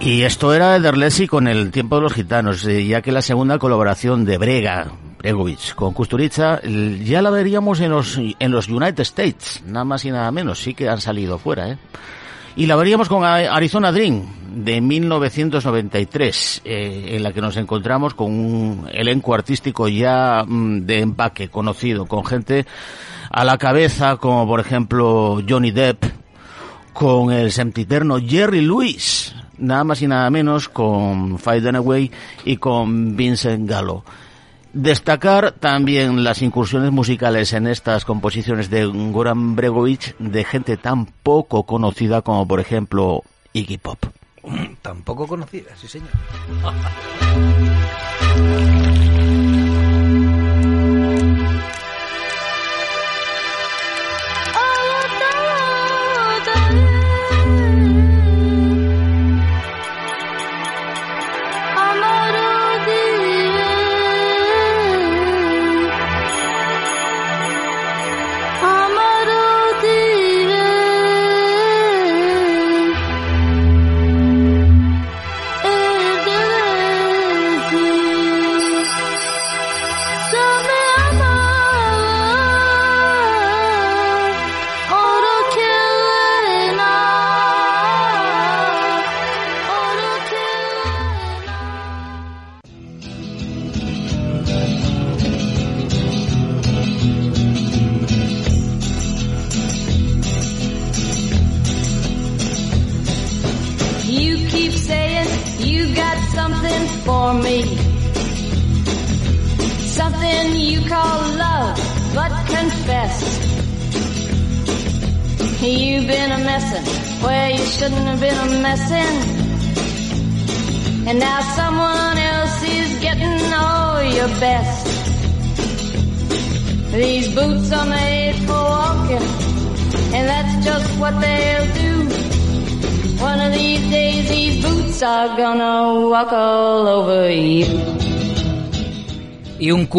Y 0.00 0.22
esto 0.22 0.54
era 0.54 0.76
Ederlesi 0.76 1.26
con 1.26 1.48
el 1.48 1.70
tiempo 1.70 1.96
de 1.96 2.02
los 2.02 2.14
gitanos, 2.14 2.64
eh, 2.64 2.86
ya 2.86 3.02
que 3.02 3.12
la 3.12 3.20
segunda 3.20 3.58
colaboración 3.58 4.24
de 4.24 4.38
Brega, 4.38 4.90
Bregovic, 5.18 5.74
con 5.74 5.92
Kusturica, 5.92 6.62
ya 6.62 7.20
la 7.20 7.28
veríamos 7.28 7.80
en 7.80 7.90
los, 7.90 8.16
en 8.16 8.50
los 8.50 8.68
United 8.68 9.00
States, 9.00 9.62
nada 9.66 9.84
más 9.84 10.06
y 10.06 10.10
nada 10.10 10.30
menos, 10.30 10.60
sí 10.60 10.72
que 10.72 10.88
han 10.88 11.02
salido 11.02 11.36
fuera, 11.36 11.68
¿eh? 11.72 11.78
Y 12.58 12.66
la 12.66 12.74
veríamos 12.74 13.08
con 13.08 13.22
Arizona 13.22 13.92
Dream, 13.92 14.20
de 14.52 14.80
1993, 14.80 16.62
eh, 16.64 17.10
en 17.10 17.22
la 17.22 17.32
que 17.32 17.40
nos 17.40 17.56
encontramos 17.56 18.14
con 18.14 18.32
un 18.32 18.88
elenco 18.90 19.32
artístico 19.32 19.86
ya 19.86 20.42
mm, 20.44 20.80
de 20.80 20.98
empaque, 20.98 21.50
conocido, 21.50 22.06
con 22.06 22.24
gente 22.24 22.66
a 23.30 23.44
la 23.44 23.58
cabeza, 23.58 24.16
como 24.16 24.44
por 24.48 24.58
ejemplo 24.58 25.40
Johnny 25.48 25.70
Depp, 25.70 26.02
con 26.92 27.30
el 27.30 27.52
sempiterno 27.52 28.18
Jerry 28.18 28.62
Lewis, 28.62 29.36
nada 29.58 29.84
más 29.84 30.02
y 30.02 30.08
nada 30.08 30.28
menos 30.28 30.68
con 30.68 31.38
Faye 31.38 31.60
Dunaway 31.60 32.10
y 32.44 32.56
con 32.56 33.16
Vincent 33.16 33.70
Gallo. 33.70 34.02
Destacar 34.72 35.52
también 35.52 36.24
las 36.24 36.42
incursiones 36.42 36.92
musicales 36.92 37.52
en 37.52 37.66
estas 37.66 38.04
composiciones 38.04 38.68
de 38.70 38.84
Goran 38.84 39.56
Bregovic 39.56 40.16
de 40.18 40.44
gente 40.44 40.76
tan 40.76 41.06
poco 41.06 41.64
conocida 41.64 42.22
como 42.22 42.46
por 42.46 42.60
ejemplo 42.60 43.22
Iggy 43.52 43.78
Pop. 43.78 43.98
Tampoco 44.82 45.26
conocida, 45.26 45.70
sí 45.76 45.88
señor. 45.88 46.10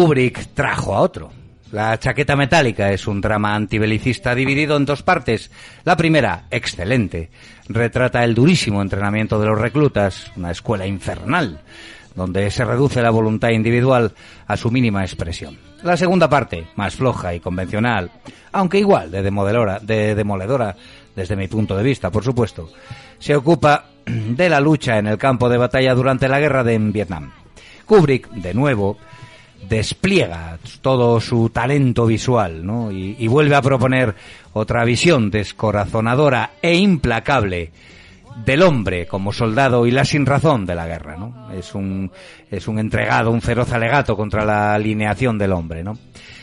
Kubrick 0.00 0.54
trajo 0.54 0.94
a 0.94 1.00
otro. 1.00 1.30
La 1.72 1.98
chaqueta 1.98 2.34
metálica 2.34 2.90
es 2.90 3.06
un 3.06 3.20
drama 3.20 3.54
antibelicista 3.54 4.34
dividido 4.34 4.78
en 4.78 4.86
dos 4.86 5.02
partes. 5.02 5.50
La 5.84 5.94
primera, 5.94 6.46
excelente, 6.50 7.28
retrata 7.68 8.24
el 8.24 8.34
durísimo 8.34 8.80
entrenamiento 8.80 9.38
de 9.38 9.44
los 9.44 9.60
reclutas, 9.60 10.32
una 10.36 10.52
escuela 10.52 10.86
infernal, 10.86 11.60
donde 12.14 12.50
se 12.50 12.64
reduce 12.64 13.02
la 13.02 13.10
voluntad 13.10 13.50
individual 13.50 14.14
a 14.46 14.56
su 14.56 14.70
mínima 14.70 15.02
expresión. 15.02 15.58
La 15.82 15.98
segunda 15.98 16.30
parte, 16.30 16.68
más 16.76 16.96
floja 16.96 17.34
y 17.34 17.40
convencional, 17.40 18.10
aunque 18.52 18.78
igual 18.78 19.10
de 19.10 19.20
demoledora, 19.20 19.80
de 19.80 20.14
demoledora 20.14 20.76
desde 21.14 21.36
mi 21.36 21.46
punto 21.46 21.76
de 21.76 21.82
vista, 21.82 22.10
por 22.10 22.24
supuesto, 22.24 22.70
se 23.18 23.36
ocupa 23.36 23.84
de 24.06 24.48
la 24.48 24.60
lucha 24.60 24.96
en 24.96 25.08
el 25.08 25.18
campo 25.18 25.50
de 25.50 25.58
batalla 25.58 25.94
durante 25.94 26.26
la 26.26 26.40
guerra 26.40 26.64
de 26.64 26.78
Vietnam. 26.78 27.32
Kubrick, 27.84 28.30
de 28.30 28.54
nuevo, 28.54 28.96
despliega 29.68 30.58
todo 30.80 31.20
su 31.20 31.50
talento 31.50 32.06
visual, 32.06 32.64
¿no? 32.64 32.90
Y, 32.90 33.26
vuelve 33.28 33.54
a 33.54 33.62
proponer 33.62 34.14
otra 34.52 34.84
visión 34.84 35.30
descorazonadora 35.30 36.52
e 36.62 36.74
implacable 36.74 37.70
del 38.44 38.62
hombre 38.62 39.06
como 39.06 39.32
soldado 39.32 39.86
y 39.86 39.90
la 39.90 40.04
sinrazón 40.04 40.66
de 40.66 40.74
la 40.74 40.86
guerra, 40.86 41.16
¿no? 41.16 41.52
Es 41.52 41.74
un, 41.74 42.10
es 42.50 42.68
un 42.68 42.78
entregado, 42.78 43.30
un 43.30 43.42
feroz 43.42 43.72
alegato 43.72 44.16
contra 44.16 44.44
la 44.44 44.74
alineación 44.74 45.38
del 45.38 45.52
hombre, 45.52 45.84
¿no? 45.84 45.98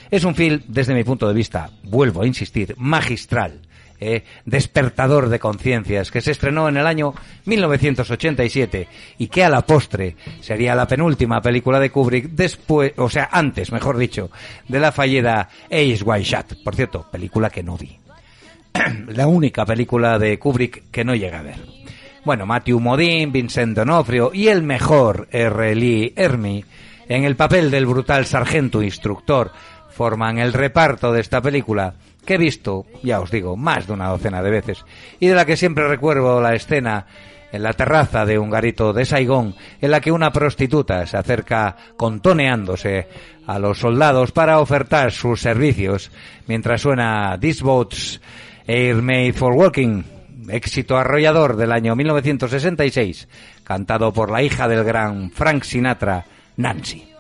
Es 0.10 0.24
un 0.24 0.36
film, 0.36 0.62
desde 0.68 0.94
mi 0.94 1.04
punto 1.04 1.28
de 1.28 1.34
vista, 1.34 1.70
vuelvo 1.84 2.22
a 2.22 2.28
insistir, 2.28 2.76
magistral, 2.78 3.62
eh, 4.00 4.24
despertador 4.46 5.30
de 5.30 5.40
conciencias, 5.40 6.12
que 6.12 6.22
se 6.22 6.32
estrenó 6.32 6.70
en 6.70 6.78
el 6.78 6.88
año 6.88 7.14
1987 7.46 8.88
y 9.18 9.28
que 9.28 9.44
a 9.44 9.50
la 9.50 9.62
postre 9.62 10.16
sería 10.42 10.76
la 10.76 10.88
penúltima 10.88 11.42
película 11.42 11.80
de 11.80 11.90
Kubrick 11.90 12.30
después, 12.30 12.94
o 12.98 13.10
sea, 13.10 13.30
antes, 13.32 13.72
mejor 13.72 13.98
dicho, 13.98 14.30
de 14.68 14.80
la 14.80 14.92
fallida 14.92 15.50
Ace 15.66 16.04
White 16.04 16.24
Shot. 16.24 16.64
Por 16.64 16.76
cierto, 16.76 17.08
película 17.12 17.50
que 17.50 17.64
no 17.64 17.78
vi. 17.78 17.98
la 19.08 19.28
única 19.28 19.66
película 19.66 20.20
de 20.20 20.38
Kubrick 20.38 20.92
que 20.92 21.04
no 21.04 21.16
llega 21.16 21.40
a 21.40 21.44
ver. 21.44 21.58
Bueno, 22.24 22.46
Matthew 22.46 22.80
Modine, 22.80 23.28
Vincent 23.28 23.76
D'Onofrio 23.76 24.32
y 24.34 24.50
el 24.50 24.62
mejor 24.62 25.28
R. 25.32 25.76
Lee 25.76 26.14
Ermey 26.16 26.66
en 27.08 27.24
el 27.24 27.36
papel 27.36 27.72
del 27.72 27.86
brutal 27.86 28.26
sargento 28.26 28.84
instructor 28.84 29.52
forman 29.90 30.38
el 30.38 30.54
reparto 30.54 31.14
de 31.14 31.22
esta 31.22 31.42
película 31.42 31.94
que 32.28 32.36
he 32.36 32.38
visto, 32.38 32.86
ya 33.02 33.22
os 33.22 33.32
digo, 33.32 33.56
más 33.56 33.88
de 33.88 33.94
una 33.94 34.10
docena 34.10 34.44
de 34.44 34.52
veces 34.52 34.86
y 35.20 35.28
de 35.28 35.34
la 35.34 35.46
que 35.46 35.58
siempre 35.58 35.88
recuerdo 35.88 36.42
la 36.42 36.54
escena 36.54 37.08
en 37.52 37.64
la 37.64 37.72
terraza 37.74 38.26
de 38.26 38.38
un 38.38 38.50
garito 38.50 38.92
de 38.92 39.06
Saigón 39.06 39.56
en 39.82 39.92
la 39.92 40.02
que 40.02 40.12
una 40.12 40.32
prostituta 40.32 41.08
se 41.08 41.18
acerca 41.18 41.78
contoneándose 41.96 43.08
a 43.48 43.58
los 43.58 43.80
soldados 43.80 44.34
para 44.34 44.60
ofertar 44.60 45.12
sus 45.14 45.40
servicios 45.40 46.12
mientras 46.48 46.82
suena 46.82 47.38
This 47.40 47.62
Boat's 47.62 48.20
Air 48.68 49.02
Made 49.02 49.32
for 49.32 49.54
Walking, 49.54 50.04
éxito 50.50 50.98
arrollador 50.98 51.56
del 51.56 51.72
año 51.72 51.96
1966, 51.96 53.30
cantado 53.64 54.12
por 54.12 54.30
la 54.30 54.44
hija 54.44 54.68
del 54.68 54.84
gran 54.84 55.32
Frank 55.32 55.64
Sinatra, 55.64 56.26
Nancy. 56.58 57.17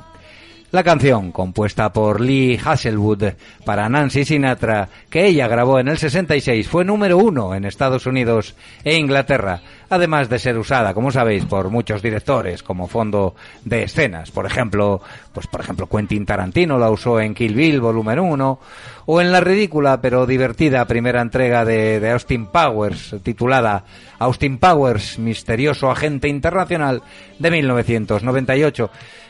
La 0.69 0.83
canción, 0.83 1.31
compuesta 1.31 1.93
por 1.93 2.19
Lee 2.19 2.59
Hasselwood 2.61 3.23
para 3.63 3.87
Nancy 3.87 4.25
Sinatra, 4.25 4.89
que 5.09 5.25
ella 5.25 5.47
grabó 5.47 5.79
en 5.79 5.87
el 5.87 5.97
66, 5.97 6.67
fue 6.67 6.83
número 6.83 7.17
uno 7.17 7.55
en 7.55 7.63
Estados 7.63 8.05
Unidos 8.05 8.53
e 8.83 8.97
Inglaterra, 8.97 9.61
además 9.89 10.29
de 10.29 10.39
ser 10.39 10.57
usada, 10.57 10.93
como 10.93 11.11
sabéis, 11.11 11.45
por 11.45 11.69
muchos 11.69 12.01
directores 12.01 12.63
como 12.63 12.87
fondo 12.87 13.35
de 13.63 13.83
escenas. 13.83 14.31
Por 14.31 14.45
ejemplo, 14.45 15.01
pues 15.33 15.47
por 15.47 15.61
ejemplo 15.61 15.87
Quentin 15.87 16.25
Tarantino 16.25 16.77
la 16.77 16.89
usó 16.89 17.19
en 17.19 17.33
Kill 17.33 17.55
Bill 17.55 17.81
Volumen 17.81 18.19
1, 18.19 18.59
o 19.05 19.21
en 19.21 19.31
la 19.31 19.41
ridícula 19.41 20.01
pero 20.01 20.25
divertida 20.25 20.85
primera 20.85 21.21
entrega 21.21 21.63
de, 21.65 21.99
de 21.99 22.11
Austin 22.11 22.47
Powers, 22.47 23.15
titulada 23.23 23.83
Austin 24.19 24.57
Powers, 24.57 25.19
misterioso 25.19 25.89
agente 25.89 26.27
internacional 26.27 27.01
de 27.39 27.51
1998. 27.51 28.89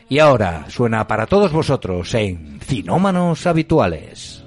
Y 0.09 0.19
ahora 0.19 0.65
suena 0.69 1.05
para 1.05 1.25
todos 1.25 1.51
vosotros 1.51 2.13
en 2.13 2.59
Cinómanos 2.61 3.45
Habituales. 3.45 4.46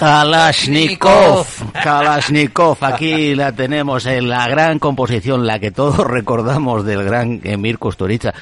Kalashnikov. 0.00 1.46
Kalashnikov, 1.74 2.78
aquí 2.80 3.34
la 3.34 3.52
tenemos 3.52 4.06
en 4.06 4.30
la 4.30 4.48
gran 4.48 4.78
composición, 4.78 5.46
la 5.46 5.58
que 5.58 5.72
todos 5.72 5.98
recordamos 6.06 6.86
del 6.86 7.04
gran 7.04 7.42
Emir 7.44 7.76
Kusturica. 7.76 8.32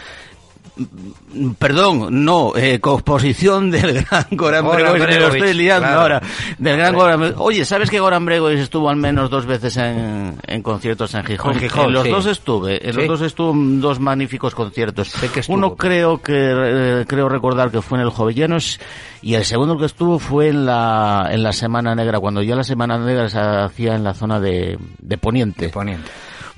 Perdón, 1.59 2.24
no, 2.24 2.53
eh, 2.57 2.81
composición 2.81 3.70
del 3.72 4.05
gran 4.05 4.26
Goran 4.31 4.66
Bregovic, 4.68 5.09
me 5.09 5.20
lo 5.20 5.29
estoy 5.29 5.55
liando 5.55 5.87
claro. 5.89 6.01
ahora. 6.01 6.22
Del 6.59 6.76
gran 6.76 6.95
Goran 6.95 7.35
Oye, 7.39 7.64
¿sabes 7.64 7.91
que 7.91 8.01
Goran 8.01 8.24
Bregovic 8.24 8.59
estuvo 8.59 8.89
al 8.89 8.97
menos 8.97 9.31
dos 9.31 9.47
veces 9.47 9.76
en, 9.76 10.37
en 10.47 10.62
conciertos 10.62 11.14
en 11.14 11.24
Gijón? 11.24 11.55
En 11.55 11.61
Gijón, 11.61 11.93
los 11.93 12.05
sí. 12.05 12.11
dos 12.11 12.26
estuve, 12.26 12.87
en 12.87 12.95
Sí. 12.95 12.99
los 13.01 13.09
dos 13.09 13.22
estuvo 13.22 13.53
en 13.53 13.81
dos 13.81 14.01
magníficos 14.01 14.55
conciertos. 14.55 15.09
Sé 15.09 15.29
que 15.29 15.41
estuvo. 15.41 15.57
Uno 15.57 15.74
creo 15.76 16.22
que 16.22 16.35
eh, 16.35 17.05
creo 17.07 17.29
recordar 17.29 17.70
que 17.70 17.83
fue 17.83 17.99
en 17.99 18.05
el 18.05 18.11
Jovellanos 18.11 18.81
y 19.22 19.35
el 19.35 19.45
segundo 19.45 19.76
que 19.79 19.87
estuvo 19.87 20.18
fue 20.18 20.49
en 20.49 20.66
la 20.66 21.29
en 21.31 21.43
la 21.43 21.53
Semana 21.53 21.95
Negra, 21.95 22.20
cuando 22.20 22.43
ya 22.43 22.55
la 22.55 22.64
Semana 22.64 22.99
Negra 22.99 23.29
se 23.29 23.39
hacía 23.41 23.95
en 23.97 24.05
la 24.05 24.14
zona 24.14 24.41
de, 24.41 24.79
de 24.99 25.18
Poniente. 25.18 25.68
Poniente. 25.70 26.09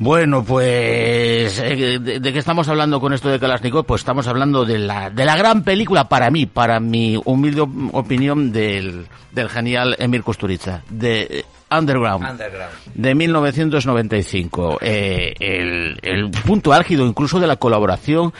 Bueno, 0.02 0.42
pues, 0.42 1.58
eh, 1.58 1.98
de, 2.00 2.20
de 2.20 2.32
qué 2.32 2.38
estamos 2.38 2.66
hablando 2.68 3.00
con 3.00 3.12
esto 3.12 3.28
de 3.28 3.38
Kalashnikov? 3.38 3.84
Pues 3.84 4.00
estamos 4.00 4.26
hablando 4.26 4.64
de 4.64 4.78
la, 4.78 5.10
de 5.10 5.26
la 5.26 5.36
gran 5.36 5.62
película 5.62 6.08
para 6.08 6.30
mí, 6.30 6.46
para 6.46 6.80
mi 6.80 7.20
humilde 7.22 7.60
op- 7.60 7.94
opinión 7.94 8.50
del, 8.50 9.04
del 9.30 9.50
genial 9.50 9.94
Emir 9.98 10.22
Kusturica, 10.22 10.82
de 10.88 11.20
eh, 11.30 11.44
Underground. 11.70 12.30
Underground. 12.30 12.72
De 12.94 13.14
1995. 13.14 14.78
Eh, 14.80 15.34
el, 15.38 15.98
el 16.00 16.30
punto 16.30 16.72
álgido 16.72 17.06
incluso 17.06 17.38
de 17.38 17.46
la 17.46 17.56
colaboración 17.56 18.32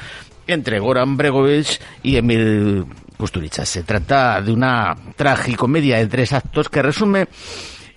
entre 0.46 0.78
Goran 0.78 1.18
Bregovic 1.18 1.78
y 2.02 2.16
Emir 2.16 2.84
Kusturica. 3.18 3.66
Se 3.66 3.82
trata 3.82 4.40
de 4.40 4.50
una 4.50 4.96
tragicomedia 5.14 5.98
de 5.98 6.06
tres 6.06 6.32
actos 6.32 6.70
que 6.70 6.80
resume 6.80 7.28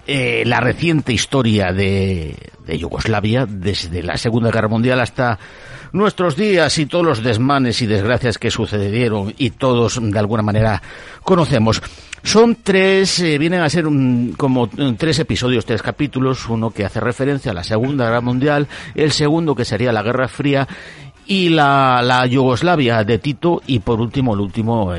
eh, 0.08 0.44
la 0.46 0.60
reciente 0.60 1.14
historia 1.14 1.72
de, 1.72 2.36
de 2.66 2.78
Yugoslavia, 2.78 3.46
desde 3.48 4.04
la 4.04 4.18
Segunda 4.18 4.52
Guerra 4.52 4.68
Mundial 4.68 5.00
hasta 5.00 5.40
nuestros 5.92 6.36
días 6.36 6.78
y 6.80 6.86
todos 6.88 7.06
los 7.06 7.24
desmanes 7.24 7.82
y 7.82 7.86
desgracias 7.86 8.38
que 8.38 8.50
sucedieron 8.50 9.34
y 9.38 9.52
todos 9.52 10.00
de 10.02 10.20
alguna 10.20 10.42
manera 10.42 10.82
conocemos. 11.24 11.82
Son 12.24 12.56
tres, 12.64 13.20
eh, 13.20 13.38
vienen 13.38 13.62
a 13.62 13.70
ser 13.70 13.86
un- 13.86 14.34
como 14.38 14.70
eh, 14.78 14.96
tres 14.98 15.20
episodios, 15.20 15.66
tres 15.66 15.82
capítulos, 15.82 16.48
uno 16.50 16.72
que 16.72 16.86
hace 16.86 17.00
referencia 17.02 17.52
a 17.52 17.54
la 17.54 17.64
Segunda 17.64 18.06
Guerra 18.06 18.22
Mundial, 18.22 18.68
el 18.96 19.12
segundo 19.12 19.54
que 19.56 19.66
sería 19.66 19.92
la 19.92 20.02
Guerra 20.04 20.28
Fría 20.30 20.68
y 21.26 21.50
la, 21.50 22.02
la 22.04 22.26
Yugoslavia 22.26 23.04
de 23.04 23.20
Tito 23.20 23.62
y 23.68 23.80
por 23.80 24.00
último, 24.02 24.34
el 24.34 24.42
último, 24.42 24.94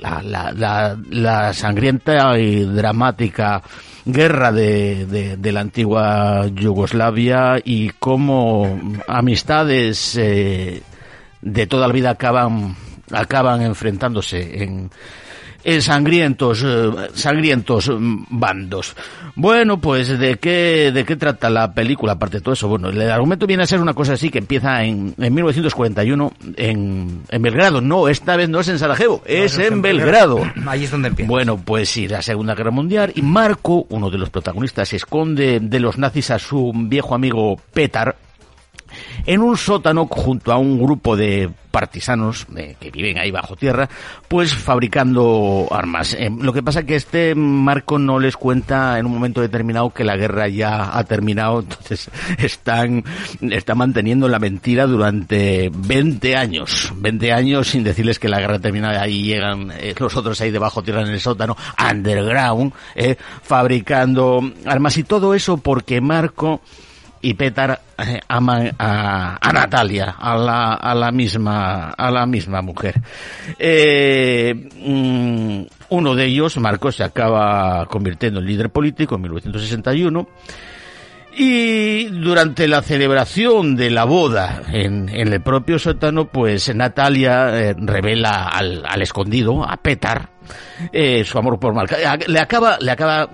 la, 0.00 0.22
la, 0.52 0.96
la 1.10 1.52
sangrienta 1.52 2.38
y 2.38 2.64
dramática 2.64 3.62
guerra 4.04 4.52
de, 4.52 5.06
de, 5.06 5.36
de 5.36 5.52
la 5.52 5.60
antigua 5.60 6.46
Yugoslavia 6.46 7.56
y 7.62 7.90
cómo 7.98 8.80
amistades 9.08 10.16
eh, 10.16 10.82
de 11.42 11.66
toda 11.66 11.88
la 11.88 11.92
vida 11.92 12.10
acaban 12.10 12.76
acaban 13.12 13.62
enfrentándose 13.62 14.62
en, 14.62 14.90
en 15.66 15.82
sangrientos 15.82 16.62
eh, 16.64 16.90
sangrientos 17.14 17.88
mm, 17.88 18.26
bandos. 18.30 18.94
Bueno, 19.34 19.80
pues 19.80 20.16
de 20.16 20.36
qué 20.36 20.92
de 20.94 21.04
qué 21.04 21.16
trata 21.16 21.50
la 21.50 21.72
película 21.72 22.12
aparte 22.12 22.38
de 22.38 22.40
todo 22.40 22.54
eso. 22.54 22.68
Bueno, 22.68 22.88
el 22.88 23.10
argumento 23.10 23.48
viene 23.48 23.64
a 23.64 23.66
ser 23.66 23.80
una 23.80 23.92
cosa 23.92 24.12
así 24.12 24.30
que 24.30 24.38
empieza 24.38 24.84
en, 24.84 25.14
en 25.18 25.34
1941 25.34 26.32
en, 26.56 27.22
en 27.28 27.42
Belgrado. 27.42 27.80
No, 27.80 28.08
esta 28.08 28.36
vez 28.36 28.48
no 28.48 28.60
es 28.60 28.68
en 28.68 28.78
Sarajevo, 28.78 29.22
es 29.26 29.58
en 29.58 29.82
Belgrado. 29.82 30.40
Ahí 30.66 30.84
es 30.84 30.90
donde 30.92 31.08
empieza. 31.08 31.28
Bueno, 31.28 31.58
pues 31.58 31.88
sí, 31.88 32.06
la 32.06 32.22
Segunda 32.22 32.54
Guerra 32.54 32.70
Mundial 32.70 33.12
y 33.16 33.22
Marco, 33.22 33.86
uno 33.90 34.08
de 34.08 34.18
los 34.18 34.30
protagonistas, 34.30 34.90
se 34.90 34.96
esconde 34.96 35.58
de 35.58 35.80
los 35.80 35.98
nazis 35.98 36.30
a 36.30 36.38
su 36.38 36.72
viejo 36.72 37.16
amigo 37.16 37.60
Petar 37.72 38.14
en 39.24 39.42
un 39.42 39.56
sótano 39.56 40.06
junto 40.06 40.52
a 40.52 40.58
un 40.58 40.80
grupo 40.82 41.16
de 41.16 41.50
partisanos 41.76 42.46
eh, 42.56 42.74
que 42.80 42.90
viven 42.90 43.18
ahí 43.18 43.30
bajo 43.30 43.54
tierra, 43.54 43.86
pues 44.28 44.54
fabricando 44.54 45.68
armas. 45.70 46.14
Eh, 46.14 46.30
lo 46.40 46.54
que 46.54 46.62
pasa 46.62 46.80
es 46.80 46.86
que 46.86 46.96
este 46.96 47.34
marco 47.34 47.98
no 47.98 48.18
les 48.18 48.34
cuenta 48.34 48.98
en 48.98 49.04
un 49.04 49.12
momento 49.12 49.42
determinado 49.42 49.90
que 49.90 50.02
la 50.02 50.16
guerra 50.16 50.48
ya 50.48 50.96
ha 50.96 51.04
terminado, 51.04 51.60
entonces 51.68 52.10
están, 52.38 53.04
están 53.42 53.76
manteniendo 53.76 54.26
la 54.26 54.38
mentira 54.38 54.86
durante 54.86 55.70
20 55.70 56.34
años, 56.34 56.94
20 56.96 57.32
años 57.34 57.68
sin 57.68 57.84
decirles 57.84 58.18
que 58.18 58.30
la 58.30 58.40
guerra 58.40 58.56
ha 58.56 58.60
terminado, 58.60 58.98
ahí 58.98 59.24
llegan 59.24 59.70
eh, 59.78 59.94
los 59.98 60.16
otros 60.16 60.40
ahí 60.40 60.50
debajo 60.50 60.82
tierra 60.82 61.02
en 61.02 61.08
el 61.08 61.20
sótano, 61.20 61.58
underground, 61.90 62.72
eh, 62.94 63.16
fabricando 63.42 64.40
armas 64.64 64.96
y 64.96 65.04
todo 65.04 65.34
eso 65.34 65.58
porque 65.58 66.00
Marco 66.00 66.62
y 67.20 67.34
Petar 67.34 67.80
eh, 67.98 68.20
a, 68.28 69.38
a 69.40 69.52
Natalia, 69.52 70.16
a 70.18 70.36
la, 70.36 70.74
a 70.74 70.94
la 70.94 71.10
misma, 71.10 71.90
a 71.90 72.10
la 72.10 72.26
misma 72.26 72.62
mujer. 72.62 73.00
Eh, 73.58 74.54
mm, 74.54 75.62
uno 75.90 76.14
de 76.14 76.24
ellos, 76.24 76.56
Marcos, 76.58 76.96
se 76.96 77.04
acaba 77.04 77.86
convirtiendo 77.86 78.40
en 78.40 78.46
líder 78.46 78.70
político 78.70 79.16
en 79.16 79.22
1961. 79.22 80.28
Y 81.38 82.04
durante 82.06 82.66
la 82.66 82.80
celebración 82.80 83.76
de 83.76 83.90
la 83.90 84.04
boda 84.04 84.62
en, 84.72 85.10
en 85.10 85.32
el 85.32 85.42
propio 85.42 85.78
sótano, 85.78 86.28
pues 86.28 86.74
Natalia 86.74 87.50
eh, 87.58 87.74
revela 87.76 88.48
al, 88.48 88.82
al 88.86 89.02
escondido, 89.02 89.62
a 89.62 89.76
Petar, 89.76 90.30
eh, 90.92 91.24
su 91.24 91.38
amor 91.38 91.58
por 91.58 91.74
Marca. 91.74 91.96
Le 92.26 92.40
acaba, 92.40 92.78
le 92.80 92.90
acaba 92.90 93.28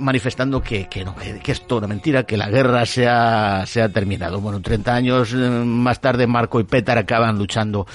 manifestando 0.00 0.60
que, 0.60 0.86
que 0.88 1.04
no, 1.04 1.14
que, 1.16 1.52
es 1.52 1.66
toda 1.66 1.86
mentira, 1.86 2.24
que 2.24 2.36
la 2.36 2.48
guerra 2.48 2.86
se 2.86 3.08
ha, 3.08 3.64
se 3.66 3.82
ha 3.82 3.88
terminado. 3.88 4.40
Bueno, 4.40 4.60
30 4.60 4.94
años 4.94 5.32
eh, 5.32 5.36
más 5.36 6.00
tarde 6.00 6.26
Marco 6.26 6.60
y 6.60 6.64
Petar 6.64 6.98
acaban 6.98 7.38
luchando 7.38 7.86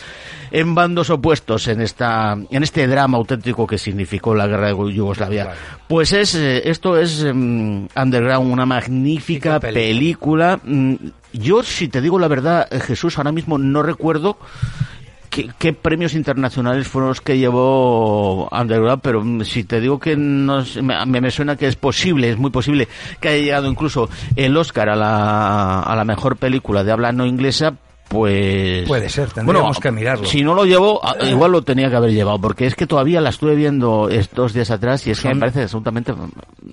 en 0.52 0.76
bandos 0.76 1.10
opuestos 1.10 1.68
en 1.68 1.82
esta, 1.82 2.38
en 2.50 2.64
este 2.64 2.88
drama 2.88 3.18
auténtico 3.18 3.66
que 3.66 3.78
significó 3.78 4.36
la 4.36 4.48
guerra 4.48 4.68
de 4.68 4.94
Yugoslavia. 4.94 5.52
Pues 5.88 6.14
es, 6.14 6.36
eh, 6.36 6.70
esto 6.70 6.98
es 6.98 7.24
mm, 7.24 7.88
Underground, 7.96 8.52
una 8.52 8.66
magnífica 8.66 9.60
película. 9.60 10.60
Mm, 10.64 10.96
Yo, 11.34 11.64
si 11.64 11.88
te 11.88 12.02
digo 12.02 12.20
la 12.20 12.28
verdad, 12.28 12.68
eh, 12.72 12.80
Jesús, 12.80 13.18
ahora 13.18 13.32
mismo 13.32 13.58
no 13.58 13.82
recuerdo 13.82 14.38
qué, 15.34 15.74
premios 15.74 16.14
internacionales 16.14 16.88
fueron 16.88 17.10
los 17.10 17.22
que 17.22 17.38
llevó 17.38 18.48
Underground, 18.50 19.02
pero 19.02 19.24
si 19.44 19.64
te 19.64 19.80
digo 19.80 20.00
que 20.00 20.16
no 20.16 20.64
me, 20.82 21.06
me 21.06 21.32
suena 21.32 21.56
que 21.56 21.68
es 21.68 21.76
posible, 21.76 22.30
es 22.30 22.38
muy 22.38 22.52
posible 22.52 22.88
que 23.20 23.30
haya 23.30 23.44
llegado 23.44 23.68
incluso 23.68 24.10
el 24.36 24.56
Oscar 24.56 24.90
a 24.90 24.96
la, 24.96 25.82
a 25.82 25.96
la 25.96 26.06
mejor 26.06 26.38
película 26.38 26.84
de 26.84 26.92
habla 26.92 27.12
no 27.12 27.26
inglesa, 27.26 27.76
pues... 28.14 28.88
Puede 28.88 29.10
ser, 29.10 29.30
tendríamos 29.32 29.80
que 29.80 29.92
mirarlo. 29.92 30.26
Si 30.26 30.44
no 30.44 30.54
lo 30.54 30.66
llevó, 30.66 31.04
a- 31.06 31.18
igual 31.26 31.52
lo 31.52 31.62
tenía 31.64 31.90
que 31.90 31.96
haber 31.96 32.12
llevado, 32.12 32.40
porque 32.40 32.68
es 32.68 32.76
que 32.76 32.86
todavía 32.88 33.20
la 33.20 33.30
estuve 33.30 33.56
viendo 33.56 34.08
estos 34.10 34.54
días 34.54 34.70
atrás 34.72 35.06
y 35.08 35.12
es 35.12 35.20
que 35.20 35.30
me 35.34 35.40
parece 35.40 35.64
absolutamente... 35.64 36.14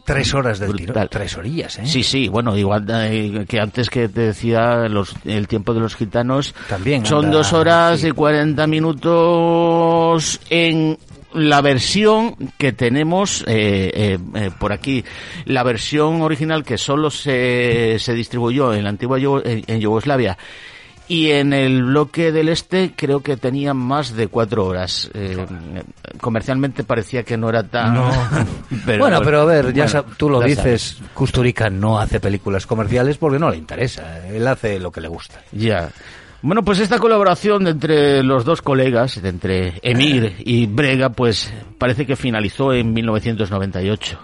Tres 0.05 0.34
horas 0.34 0.59
del 0.59 0.68
Brutal. 0.70 0.86
tiro. 0.95 1.09
Tres 1.09 1.36
orillas, 1.38 1.78
¿eh? 1.78 1.86
Sí, 1.86 2.03
sí, 2.03 2.28
bueno, 2.28 2.57
igual 2.57 2.84
eh, 2.91 3.45
que 3.49 3.59
antes 3.59 3.88
que 3.91 4.09
te 4.09 4.20
decía 4.20 4.88
los, 4.88 5.14
el 5.24 5.49
tiempo 5.49 5.72
de 5.74 5.80
los 5.80 5.97
gitanos, 5.97 6.55
También 6.68 7.05
son 7.07 7.24
anda, 7.26 7.38
dos 7.38 7.53
horas 7.53 8.01
sí. 8.01 8.09
y 8.09 8.12
cuarenta 8.12 8.66
minutos 8.66 10.41
en 10.51 10.99
la 11.32 11.61
versión 11.61 12.34
que 12.59 12.72
tenemos 12.72 13.43
eh, 13.47 13.91
eh, 13.95 14.18
eh, 14.34 14.51
por 14.59 14.72
aquí, 14.72 15.05
la 15.45 15.62
versión 15.62 16.22
original 16.22 16.64
que 16.64 16.76
solo 16.76 17.09
se, 17.11 17.99
se 18.01 18.14
distribuyó 18.14 18.74
en 18.74 18.82
la 18.84 18.91
antigua 18.91 19.18
Yugo- 19.18 19.43
en, 19.45 19.62
en 19.66 19.80
Yugoslavia 19.80 20.36
y 21.11 21.32
en 21.32 21.52
el 21.52 21.82
bloque 21.82 22.30
del 22.30 22.48
este 22.48 22.92
creo 22.94 23.20
que 23.20 23.36
tenía 23.36 23.74
más 23.74 24.14
de 24.14 24.28
cuatro 24.28 24.64
horas. 24.64 25.11
Eh, 25.12 25.44
comercialmente 26.20 26.84
parecía 26.84 27.24
que 27.24 27.36
no 27.36 27.48
era 27.48 27.64
tan... 27.64 27.94
No. 27.94 28.11
Pero 28.86 29.00
bueno, 29.00 29.20
pero 29.24 29.40
a 29.40 29.44
ver, 29.44 29.72
ya 29.74 29.86
sab- 29.86 30.16
tú 30.16 30.30
lo 30.30 30.40
dices, 30.40 30.98
Kusturica 31.12 31.68
no 31.68 31.98
hace 31.98 32.20
películas 32.20 32.64
comerciales 32.66 33.18
porque 33.18 33.40
no 33.40 33.50
le 33.50 33.56
interesa. 33.56 34.24
Él 34.28 34.46
hace 34.46 34.78
lo 34.78 34.92
que 34.92 35.00
le 35.00 35.08
gusta. 35.08 35.40
Ya. 35.50 35.90
Bueno, 36.42 36.62
pues 36.62 36.78
esta 36.78 36.98
colaboración 37.00 37.64
de 37.64 37.70
entre 37.72 38.22
los 38.22 38.44
dos 38.44 38.62
colegas, 38.62 39.16
entre 39.18 39.74
Emir 39.82 40.36
y 40.38 40.66
Brega, 40.66 41.11
pues 41.11 41.52
parece 41.76 42.06
que 42.06 42.14
finalizó 42.16 42.72
en 42.72 42.92
1998. 42.94 44.18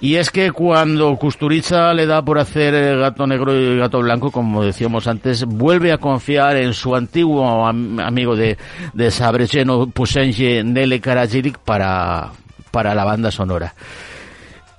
Y 0.00 0.14
es 0.14 0.30
que 0.30 0.52
cuando 0.52 1.16
Kusturica 1.16 1.92
le 1.92 2.06
da 2.06 2.22
por 2.22 2.38
hacer 2.38 2.72
eh, 2.74 2.96
gato 2.96 3.26
negro 3.26 3.52
y 3.58 3.78
gato 3.78 3.98
blanco, 4.00 4.30
como 4.30 4.62
decíamos 4.62 5.08
antes, 5.08 5.44
vuelve 5.44 5.90
a 5.90 5.98
confiar 5.98 6.56
en 6.56 6.72
su 6.72 6.94
antiguo 6.94 7.66
am- 7.66 7.98
amigo 7.98 8.36
de, 8.36 8.56
de 8.92 9.10
Sabreceno, 9.10 9.88
Pusenje, 9.88 10.62
Nele 10.62 11.00
Karadzic, 11.00 11.58
para, 11.58 12.30
para 12.70 12.94
la 12.94 13.04
banda 13.04 13.32
sonora. 13.32 13.74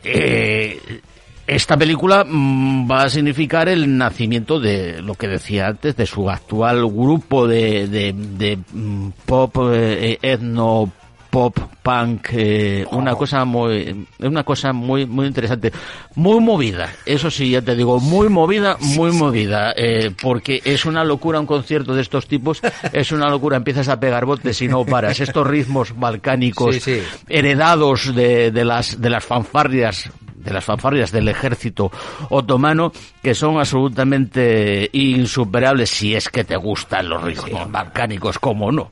Eh, 0.04 1.02
esta 1.46 1.76
película 1.76 2.24
mm, 2.26 2.90
va 2.90 3.04
a 3.04 3.10
significar 3.10 3.68
el 3.68 3.98
nacimiento 3.98 4.60
de 4.60 5.02
lo 5.02 5.16
que 5.16 5.28
decía 5.28 5.68
antes, 5.68 5.98
de 5.98 6.06
su 6.06 6.30
actual 6.30 6.86
grupo 6.88 7.48
de, 7.48 7.88
de, 7.88 8.14
de, 8.14 8.58
mm, 8.72 9.10
pop, 9.26 9.54
eh, 9.74 10.18
etno 10.22 10.92
pop 11.30 11.58
punk 11.84 12.28
eh, 12.34 12.86
una 12.92 13.14
cosa 13.16 13.46
muy 13.46 14.08
una 14.20 14.44
cosa 14.44 14.74
muy 14.74 15.06
muy 15.06 15.28
interesante. 15.28 15.72
Muy 16.16 16.40
movida 16.40 16.92
eso 17.06 17.30
sí 17.32 17.52
ya 17.52 17.62
te 17.62 17.76
digo 17.76 18.00
muy 18.00 18.30
movida 18.30 18.78
muy 18.80 19.12
movida 19.12 19.74
eh, 19.76 20.12
porque 20.22 20.62
es 20.66 20.86
una 20.86 21.04
locura 21.04 21.40
un 21.40 21.46
concierto 21.46 21.94
de 21.94 22.02
estos 22.02 22.28
tipos 22.28 22.62
es 22.94 23.12
una 23.12 23.30
locura 23.30 23.58
empiezas 23.58 23.88
a 23.90 24.00
pegar 24.00 24.26
botes 24.26 24.62
y 24.62 24.68
no 24.68 24.86
paras. 24.86 25.20
Estos 25.20 25.46
ritmos 25.48 25.98
balcánicos 25.98 26.76
Sí, 26.76 26.82
sí. 26.82 27.02
heredados 27.28 28.14
de, 28.16 28.52
de 28.52 28.66
las 28.66 29.00
de 29.00 29.10
las 29.10 29.24
fanfarrias 29.24 30.10
de 30.40 30.54
las 30.54 30.64
fanfarrias 30.66 31.12
del 31.12 31.28
ejército 31.28 31.92
otomano 32.30 32.92
que 33.22 33.36
son 33.36 33.58
absolutamente 33.60 34.90
insuperables 34.94 35.90
si 35.90 36.16
es 36.16 36.30
que 36.30 36.44
te 36.44 36.56
gustan 36.56 37.10
los 37.10 37.22
ritmos 37.22 37.70
balcánicos 37.72 38.40
como 38.40 38.72
no 38.72 38.92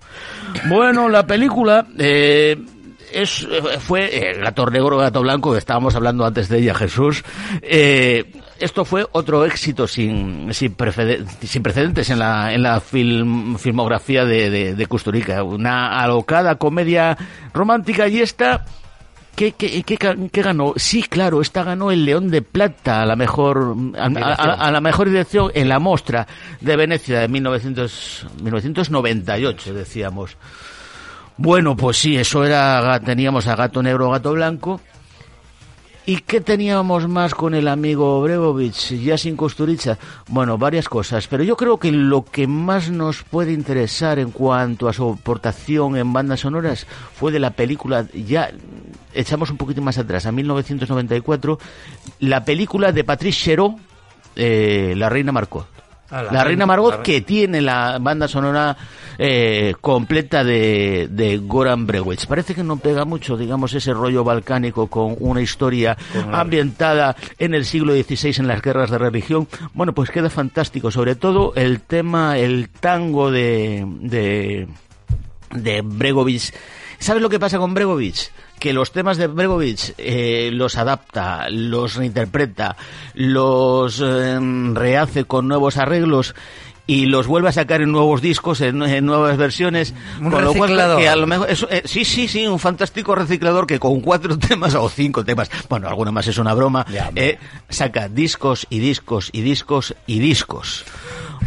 bueno 0.68 1.10
la 1.10 1.26
película 1.26 1.88
eh, 1.98 2.58
es, 3.12 3.48
eh, 3.50 3.80
fue 3.80 4.10
eh, 4.32 4.40
Gato 4.42 4.66
Negro, 4.66 4.98
Gato 4.98 5.22
Blanco, 5.22 5.54
que 5.54 5.60
estábamos 5.60 5.96
hablando 5.96 6.26
antes 6.26 6.50
de 6.50 6.58
ella, 6.60 6.74
Jesús. 6.76 7.24
Eh, 7.62 8.34
esto 8.60 8.84
fue 8.84 9.06
otro 9.14 9.46
éxito 9.46 9.88
sin, 9.88 10.54
sin, 10.54 10.76
sin 11.42 11.64
precedentes 11.64 12.10
en 12.10 12.20
la, 12.20 12.54
en 12.54 12.64
la 12.64 12.82
film- 12.82 13.58
filmografía 13.58 14.26
de, 14.26 14.50
de, 14.50 14.76
de. 14.76 15.42
Una 15.42 16.02
alocada 16.02 16.56
comedia 16.56 17.18
romántica 17.54 18.10
y 18.10 18.20
esta... 18.20 18.66
¿Qué, 19.38 19.52
qué, 19.52 19.84
qué, 19.84 19.98
ca- 19.98 20.16
qué 20.32 20.42
ganó? 20.42 20.74
Sí, 20.78 21.04
claro, 21.04 21.42
esta 21.42 21.64
ganó 21.64 21.92
el 21.92 22.04
León 22.06 22.30
de 22.32 22.42
Plata 22.42 23.04
a 23.04 23.06
la 23.06 23.16
mejor 23.16 23.76
a, 23.96 24.10
a- 24.34 24.68
a 24.68 24.72
la 24.72 24.82
mejor 24.82 25.08
dirección 25.10 25.52
en 25.54 25.70
la 25.70 25.78
Mostra 25.78 26.26
de 26.60 26.76
Venecia 26.76 27.20
de 27.20 27.28
1900, 27.28 28.26
1998, 28.42 29.74
decíamos. 29.76 30.38
Bueno, 31.38 31.76
pues 31.78 31.98
sí, 31.98 32.18
eso 32.18 32.44
era, 32.44 33.00
teníamos 33.02 33.46
a 33.48 33.56
Gato 33.56 33.84
Negro, 33.84 34.10
Gato 34.10 34.32
Blanco. 34.34 34.82
¿Y 36.10 36.20
qué 36.20 36.40
teníamos 36.40 37.06
más 37.10 37.36
con 37.36 37.54
el 37.54 37.68
amigo 37.68 38.22
Bregovic, 38.22 38.96
ya 39.04 39.18
sin 39.18 39.36
Kusturica? 39.36 39.98
Bueno, 40.30 40.58
varias 40.58 40.88
cosas, 40.88 41.28
pero 41.28 41.44
yo 41.44 41.58
creo 41.58 41.80
que 41.80 41.92
lo 41.92 42.24
que 42.24 42.48
más 42.48 42.90
nos 42.90 43.24
puede 43.24 43.52
interesar 43.52 44.18
en 44.18 44.32
cuanto 44.32 44.88
a 44.88 44.94
su 44.94 45.10
aportación 45.10 45.98
en 45.98 46.14
bandas 46.14 46.40
sonoras 46.40 46.88
fue 47.14 47.34
de 47.34 47.40
la 47.40 47.50
película, 47.50 48.08
ya 48.14 48.54
echamos 49.14 49.52
un 49.52 49.58
poquito 49.58 49.82
más 49.82 49.98
atrás, 49.98 50.26
a 50.26 50.32
1994, 50.32 51.60
la 52.22 52.46
película 52.46 52.94
de 52.94 53.04
Patrice 53.04 53.44
Chéreau, 53.44 53.78
eh, 54.38 54.94
La 54.96 55.10
Reina 55.10 55.34
Margot. 55.34 55.77
Ah, 56.10 56.24
la, 56.24 56.32
la 56.32 56.44
Reina 56.46 56.66
Margot 56.66 56.98
la- 56.98 57.04
que 57.04 57.22
tiene 57.22 57.60
la 57.62 57.98
banda 58.00 58.28
sonora 58.28 58.78
eh, 59.18 59.74
completa 59.82 60.44
de, 60.44 61.08
de 61.12 61.38
Goran 61.40 61.86
Bregovic. 61.86 62.28
Parece 62.28 62.56
que 62.56 62.64
no 62.64 62.78
pega 62.78 63.04
mucho, 63.04 63.36
digamos, 63.36 63.74
ese 63.74 63.94
rollo 63.94 64.24
balcánico 64.24 64.88
con 64.88 65.16
una 65.20 65.42
historia 65.42 65.98
ambientada 66.32 67.16
en 67.40 67.54
el 67.54 67.66
siglo 67.66 67.94
XVI 67.94 68.36
en 68.40 68.48
las 68.48 68.62
guerras 68.62 68.90
de 68.92 68.98
religión. 69.00 69.48
Bueno, 69.74 69.94
pues 69.94 70.10
queda 70.10 70.30
fantástico. 70.30 70.92
Sobre 70.92 71.16
todo 71.16 71.54
el 71.56 71.82
tema, 71.82 72.38
el 72.38 72.70
tango 72.70 73.32
de, 73.32 73.84
de, 74.02 74.68
de 75.56 75.82
Bregovic. 75.82 76.54
¿Sabes 77.00 77.22
lo 77.22 77.30
que 77.30 77.40
pasa 77.40 77.58
con 77.58 77.74
Bregovic? 77.74 78.32
Que 78.60 78.74
los 78.74 78.92
temas 78.92 79.18
de 79.18 79.28
Bregovic 79.28 79.94
eh, 79.98 80.50
los 80.52 80.78
adapta, 80.78 81.48
los 81.50 81.96
reinterpreta, 81.96 82.76
los 83.14 84.02
eh, 84.04 84.40
rehace 84.74 85.26
con 85.26 85.48
nuevos 85.48 85.78
arreglos 85.78 86.34
y 86.88 87.06
los 87.06 87.28
vuelve 87.28 87.50
a 87.50 87.52
sacar 87.52 87.82
en 87.82 87.92
nuevos 87.92 88.22
discos, 88.22 88.62
en, 88.62 88.82
en 88.82 89.06
nuevas 89.06 89.36
versiones. 89.38 89.94
Un 90.22 90.32
con 90.32 90.44
lo 90.44 90.54
cual, 90.54 90.70
reciclador. 90.70 91.00
que 91.00 91.10
a 91.10 91.16
lo 91.18 91.28
mejor, 91.28 91.48
eh, 91.70 91.82
sí, 91.86 92.06
sí, 92.06 92.30
sí, 92.30 92.48
un 92.48 92.60
fantástico 92.60 93.14
reciclador 93.14 93.68
que 93.68 93.78
con 93.78 94.00
cuatro 94.00 94.40
temas 94.40 94.74
o 94.74 94.90
cinco 94.90 95.24
temas, 95.24 95.52
bueno, 95.70 95.90
alguna 95.90 96.12
más 96.12 96.28
es 96.28 96.38
una 96.38 96.54
broma, 96.54 96.86
Ya, 96.90 97.12
eh, 97.16 97.38
saca 97.70 98.08
discos 98.08 98.66
y 98.70 98.80
discos 98.80 99.30
y 99.34 99.42
discos 99.42 99.94
y 100.08 100.20
discos. 100.20 100.86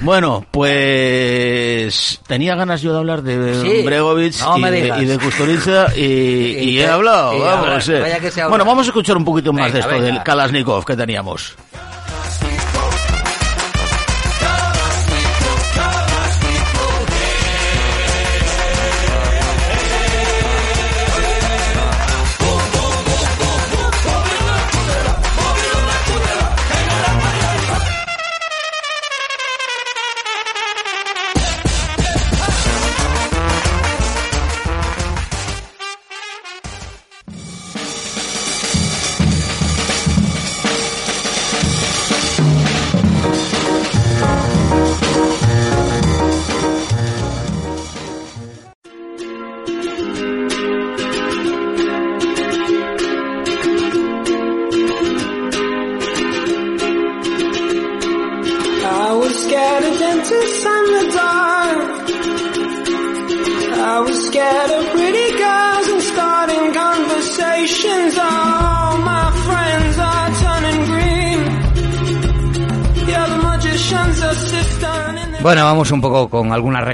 Bueno, 0.03 0.47
pues 0.51 2.21
tenía 2.27 2.55
ganas 2.55 2.81
yo 2.83 2.93
de 2.93 2.99
hablar 2.99 3.23
de 3.23 3.55
Sí. 3.61 3.83
Bregovic 3.85 4.41
No 4.41 4.59
y, 4.59 4.63
de, 4.71 4.95
y 5.01 5.05
de 5.05 5.19
Kusturica 5.19 5.93
y, 5.95 6.01
y 6.01 6.71
Y 6.71 6.81
he 6.81 6.87
hablado. 6.87 7.39
vamos, 7.39 7.89
eh. 7.89 8.19
Bueno, 8.49 8.65
vamos 8.65 8.87
a 8.87 8.91
escuchar 8.91 9.17
un 9.17 9.25
poquito 9.25 9.53
más 9.53 9.73
de 9.73 9.81
esto 9.81 9.91
venga. 9.93 10.05
del 10.07 10.23
Kalashnikov 10.23 10.85
que 10.85 10.97
teníamos. 10.97 11.55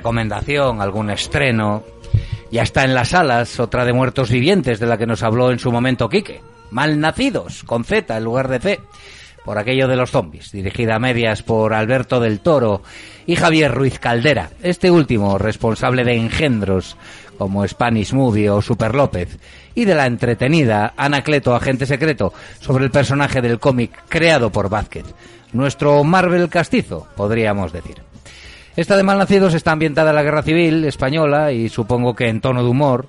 Recomendación, 0.06 0.80
algún 0.80 1.10
estreno. 1.10 1.82
Ya 2.52 2.62
está 2.62 2.84
en 2.84 2.94
las 2.94 3.08
salas 3.08 3.58
otra 3.58 3.84
de 3.84 3.92
Muertos 3.92 4.30
Vivientes 4.30 4.78
de 4.78 4.86
la 4.86 4.98
que 4.98 5.04
nos 5.04 5.24
habló 5.24 5.50
en 5.50 5.58
su 5.58 5.72
momento 5.72 6.08
Quique. 6.08 6.42
Malnacidos, 6.70 7.64
con 7.64 7.82
Z 7.82 8.16
en 8.16 8.22
lugar 8.22 8.46
de 8.46 8.60
C. 8.60 8.80
Por 9.44 9.58
aquello 9.58 9.88
de 9.88 9.96
los 9.96 10.12
zombies, 10.12 10.52
dirigida 10.52 10.94
a 10.94 10.98
medias 11.00 11.42
por 11.42 11.74
Alberto 11.74 12.20
del 12.20 12.38
Toro 12.38 12.82
y 13.26 13.34
Javier 13.34 13.74
Ruiz 13.74 13.98
Caldera, 13.98 14.50
este 14.62 14.92
último 14.92 15.38
responsable 15.38 16.04
de 16.04 16.14
engendros 16.14 16.96
como 17.36 17.66
Spanish 17.66 18.12
Movie 18.12 18.48
o 18.50 18.62
Super 18.62 18.94
López, 18.94 19.40
y 19.74 19.86
de 19.86 19.96
la 19.96 20.06
entretenida 20.06 20.94
Anacleto, 20.96 21.52
agente 21.52 21.84
secreto, 21.84 22.32
sobre 22.60 22.84
el 22.84 22.92
personaje 22.92 23.40
del 23.42 23.58
cómic 23.58 23.90
creado 24.08 24.52
por 24.52 24.68
Vázquez. 24.68 25.04
Nuestro 25.52 26.04
Marvel 26.04 26.48
castizo, 26.48 27.08
podríamos 27.16 27.72
decir. 27.72 28.05
Esta 28.76 28.94
de 28.94 29.02
Malnacidos 29.02 29.54
está 29.54 29.72
ambientada 29.72 30.10
en 30.10 30.16
la 30.16 30.22
Guerra 30.22 30.42
Civil 30.42 30.84
Española 30.84 31.50
y 31.50 31.70
supongo 31.70 32.14
que 32.14 32.28
en 32.28 32.42
tono 32.42 32.62
de 32.62 32.68
humor, 32.68 33.06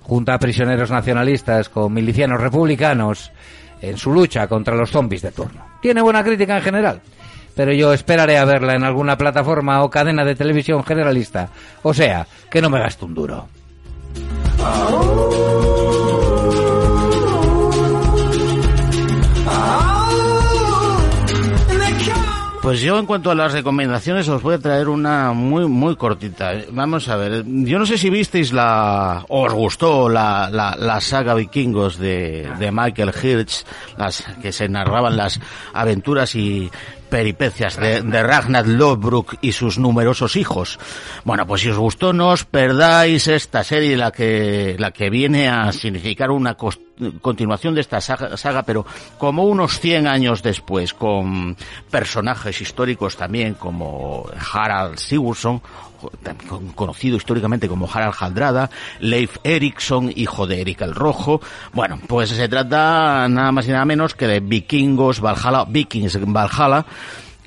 junto 0.00 0.30
a 0.30 0.38
prisioneros 0.38 0.92
nacionalistas 0.92 1.68
con 1.68 1.92
milicianos 1.92 2.40
republicanos 2.40 3.32
en 3.82 3.98
su 3.98 4.12
lucha 4.12 4.46
contra 4.46 4.76
los 4.76 4.90
zombies 4.90 5.22
de 5.22 5.32
turno. 5.32 5.64
Tiene 5.82 6.02
buena 6.02 6.22
crítica 6.22 6.56
en 6.56 6.62
general, 6.62 7.00
pero 7.56 7.72
yo 7.72 7.92
esperaré 7.92 8.38
a 8.38 8.44
verla 8.44 8.74
en 8.74 8.84
alguna 8.84 9.18
plataforma 9.18 9.82
o 9.82 9.90
cadena 9.90 10.24
de 10.24 10.36
televisión 10.36 10.84
generalista. 10.84 11.48
O 11.82 11.92
sea, 11.92 12.24
que 12.48 12.62
no 12.62 12.70
me 12.70 12.78
gasto 12.78 13.04
un 13.04 13.14
duro. 13.14 13.48
Pues 22.60 22.80
yo 22.82 22.98
en 22.98 23.06
cuanto 23.06 23.30
a 23.30 23.34
las 23.34 23.52
recomendaciones 23.52 24.28
os 24.28 24.42
voy 24.42 24.56
a 24.56 24.58
traer 24.58 24.88
una 24.88 25.32
muy 25.32 25.66
muy 25.66 25.96
cortita. 25.96 26.52
Vamos 26.70 27.08
a 27.08 27.16
ver, 27.16 27.44
yo 27.46 27.78
no 27.78 27.86
sé 27.86 27.96
si 27.96 28.10
visteis 28.10 28.52
la 28.52 29.24
o 29.28 29.46
os 29.46 29.52
gustó 29.54 30.08
la, 30.08 30.50
la, 30.50 30.76
la 30.76 31.00
saga 31.00 31.34
Vikingos 31.34 31.98
de, 31.98 32.50
de 32.58 32.72
Michael 32.72 33.12
Hirsch, 33.22 33.64
las 33.96 34.24
que 34.42 34.52
se 34.52 34.68
narraban 34.68 35.16
las 35.16 35.40
aventuras 35.72 36.34
y 36.34 36.70
peripecias 37.08 37.76
de, 37.76 38.02
de 38.02 38.22
Ragnar 38.22 38.66
Lodbrok 38.66 39.36
y 39.40 39.52
sus 39.52 39.78
numerosos 39.78 40.36
hijos. 40.36 40.78
Bueno, 41.24 41.46
pues 41.46 41.62
si 41.62 41.70
os 41.70 41.78
gustó, 41.78 42.12
no 42.12 42.28
os 42.30 42.44
perdáis 42.44 43.28
esta 43.28 43.64
serie, 43.64 43.96
la 43.96 44.10
que, 44.10 44.76
la 44.78 44.90
que 44.90 45.08
viene 45.08 45.48
a 45.48 45.72
significar 45.72 46.30
una 46.30 46.54
continuación 47.20 47.74
de 47.74 47.80
esta 47.80 48.00
saga, 48.00 48.36
saga, 48.36 48.62
pero 48.62 48.84
como 49.18 49.44
unos 49.44 49.80
100 49.80 50.06
años 50.06 50.42
después, 50.42 50.94
con 50.94 51.56
personajes 51.90 52.60
históricos 52.60 53.16
también 53.16 53.54
como 53.54 54.28
Harald 54.52 54.98
Sigurdsson, 54.98 55.62
conocido 56.74 57.16
históricamente 57.16 57.68
como 57.68 57.88
Harald 57.92 58.14
Haldrada, 58.18 58.70
Leif 59.00 59.38
Erikson, 59.42 60.12
hijo 60.14 60.46
de 60.46 60.60
Erik 60.60 60.82
el 60.82 60.94
Rojo. 60.94 61.40
Bueno, 61.72 61.98
pues 62.06 62.30
se 62.30 62.48
trata 62.48 63.26
nada 63.28 63.52
más 63.52 63.66
y 63.66 63.72
nada 63.72 63.84
menos 63.84 64.14
que 64.14 64.26
de 64.26 64.40
Vikingos 64.40 65.20
Valhalla, 65.20 65.64
Vikings 65.66 66.18
Valhalla, 66.32 66.84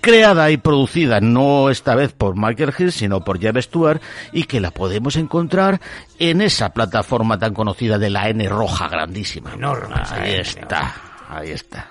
creada 0.02 0.52
y 0.52 0.58
producida 0.58 1.22
no 1.22 1.70
esta 1.70 1.96
vez 1.96 2.12
por 2.12 2.36
Michael 2.36 2.74
Hill, 2.78 2.92
sino 2.92 3.24
por 3.24 3.40
Jeff 3.40 3.58
Stewart, 3.62 4.02
y 4.32 4.44
que 4.44 4.60
la 4.60 4.72
podemos 4.72 5.16
encontrar 5.16 5.80
en 6.20 6.42
esa 6.42 6.74
plataforma 6.74 7.38
tan 7.38 7.54
conocida 7.54 7.98
de 7.98 8.10
la 8.10 8.28
N 8.30 8.48
roja 8.50 8.90
grandísima. 8.90 9.54
Enorme, 9.54 9.96
Ahí 10.10 10.34
está, 10.34 10.96
ahí 11.30 11.52
está. 11.52 11.88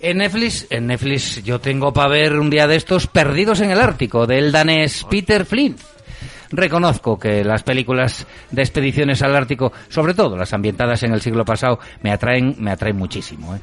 En 0.00 0.18
Netflix, 0.18 0.66
en 0.70 0.86
Netflix 0.86 1.42
yo 1.42 1.58
tengo 1.58 1.92
para 1.92 2.10
ver 2.10 2.38
un 2.38 2.50
día 2.50 2.66
de 2.66 2.76
estos 2.76 3.06
Perdidos 3.06 3.60
en 3.60 3.70
el 3.70 3.80
Ártico, 3.80 4.26
del 4.26 4.52
danés 4.52 5.04
Peter 5.08 5.46
Flint. 5.46 5.80
Reconozco 6.50 7.18
que 7.18 7.44
las 7.44 7.62
películas 7.62 8.26
de 8.50 8.62
expediciones 8.62 9.22
al 9.22 9.36
Ártico, 9.36 9.72
sobre 9.88 10.14
todo 10.14 10.36
las 10.36 10.52
ambientadas 10.52 11.02
en 11.02 11.12
el 11.12 11.20
siglo 11.20 11.44
pasado, 11.44 11.78
me 12.02 12.12
atraen, 12.12 12.56
me 12.58 12.70
atraen 12.70 12.96
muchísimo. 12.96 13.54
¿eh? 13.54 13.60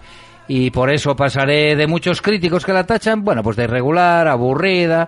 Y 0.47 0.71
por 0.71 0.91
eso 0.91 1.15
pasaré 1.15 1.75
de 1.75 1.87
muchos 1.87 2.21
críticos 2.21 2.65
que 2.65 2.73
la 2.73 2.85
tachan, 2.85 3.23
bueno, 3.23 3.41
pues 3.43 3.55
de 3.55 3.63
irregular, 3.63 4.27
aburrida, 4.27 5.07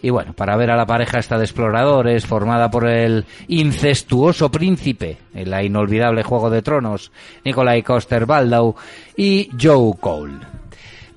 y 0.00 0.10
bueno, 0.10 0.32
para 0.32 0.56
ver 0.56 0.70
a 0.70 0.76
la 0.76 0.86
pareja 0.86 1.18
esta 1.18 1.38
de 1.38 1.44
exploradores, 1.44 2.24
formada 2.24 2.70
por 2.70 2.88
el 2.88 3.24
incestuoso 3.48 4.50
príncipe, 4.50 5.18
en 5.34 5.50
la 5.50 5.64
inolvidable 5.64 6.22
Juego 6.22 6.50
de 6.50 6.62
Tronos, 6.62 7.10
Nikolai 7.44 7.82
Coster-Waldau 7.82 8.76
y 9.16 9.50
Joe 9.60 9.94
Cole 10.00 10.65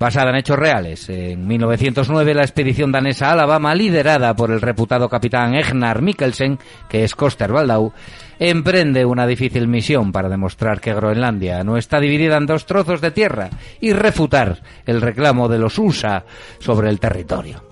basada 0.00 0.30
en 0.30 0.36
hechos 0.36 0.58
reales. 0.58 1.10
En 1.10 1.46
1909, 1.46 2.34
la 2.34 2.42
expedición 2.42 2.90
danesa 2.90 3.28
a 3.28 3.32
Alabama, 3.32 3.74
liderada 3.74 4.34
por 4.34 4.50
el 4.50 4.62
reputado 4.62 5.10
capitán 5.10 5.54
Egnar 5.54 6.00
Mikkelsen, 6.00 6.58
que 6.88 7.04
es 7.04 7.14
Coster 7.14 7.52
Waldau, 7.52 7.92
emprende 8.38 9.04
una 9.04 9.26
difícil 9.26 9.68
misión 9.68 10.10
para 10.10 10.30
demostrar 10.30 10.80
que 10.80 10.94
Groenlandia 10.94 11.62
no 11.64 11.76
está 11.76 12.00
dividida 12.00 12.38
en 12.38 12.46
dos 12.46 12.64
trozos 12.64 13.02
de 13.02 13.10
tierra 13.10 13.50
y 13.78 13.92
refutar 13.92 14.62
el 14.86 15.02
reclamo 15.02 15.48
de 15.48 15.58
los 15.58 15.78
USA 15.78 16.24
sobre 16.60 16.88
el 16.88 16.98
territorio. 16.98 17.62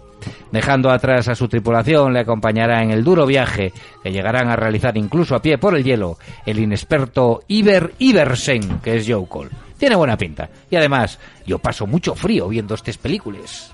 Dejando 0.52 0.90
atrás 0.90 1.28
a 1.28 1.34
su 1.34 1.48
tripulación, 1.48 2.12
le 2.12 2.20
acompañará 2.20 2.82
en 2.82 2.90
el 2.90 3.04
duro 3.04 3.24
viaje 3.24 3.72
que 4.02 4.12
llegarán 4.12 4.48
a 4.50 4.56
realizar 4.56 4.98
incluso 4.98 5.34
a 5.34 5.40
pie 5.40 5.56
por 5.56 5.74
el 5.74 5.84
hielo 5.84 6.18
el 6.44 6.58
inexperto 6.58 7.42
Iber 7.48 7.94
Iversen, 7.98 8.80
que 8.80 8.96
es 8.96 9.06
Joe 9.08 9.26
Cole. 9.26 9.67
Tiene 9.78 9.96
buena 9.96 10.16
pinta. 10.16 10.50
Y 10.70 10.76
además, 10.76 11.18
yo 11.46 11.58
paso 11.58 11.86
mucho 11.86 12.14
frío 12.14 12.48
viendo 12.48 12.74
estas 12.74 12.98
películas. 12.98 13.72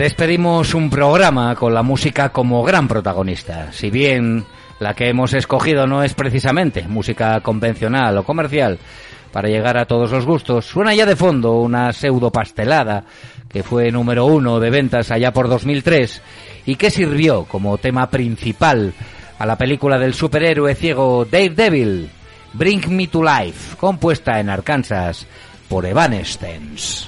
Despedimos 0.00 0.72
un 0.72 0.88
programa 0.88 1.54
con 1.54 1.74
la 1.74 1.82
música 1.82 2.30
como 2.30 2.64
gran 2.64 2.88
protagonista. 2.88 3.70
Si 3.70 3.90
bien 3.90 4.46
la 4.78 4.94
que 4.94 5.10
hemos 5.10 5.34
escogido 5.34 5.86
no 5.86 6.02
es 6.02 6.14
precisamente 6.14 6.88
música 6.88 7.38
convencional 7.42 8.16
o 8.16 8.24
comercial 8.24 8.78
para 9.30 9.50
llegar 9.50 9.76
a 9.76 9.84
todos 9.84 10.10
los 10.10 10.24
gustos, 10.24 10.64
suena 10.64 10.94
ya 10.94 11.04
de 11.04 11.16
fondo 11.16 11.60
una 11.60 11.92
pseudo 11.92 12.32
pastelada 12.32 13.04
que 13.46 13.62
fue 13.62 13.92
número 13.92 14.24
uno 14.24 14.58
de 14.58 14.70
ventas 14.70 15.10
allá 15.10 15.34
por 15.34 15.50
2003 15.50 16.22
y 16.64 16.76
que 16.76 16.90
sirvió 16.90 17.44
como 17.44 17.76
tema 17.76 18.08
principal 18.08 18.94
a 19.38 19.44
la 19.44 19.58
película 19.58 19.98
del 19.98 20.14
superhéroe 20.14 20.74
ciego 20.74 21.26
Dave 21.30 21.50
Devil, 21.50 22.08
Bring 22.54 22.88
Me 22.88 23.08
to 23.08 23.22
Life, 23.22 23.76
compuesta 23.76 24.40
en 24.40 24.48
Arkansas 24.48 25.26
por 25.68 25.84
Evanescence. 25.84 27.06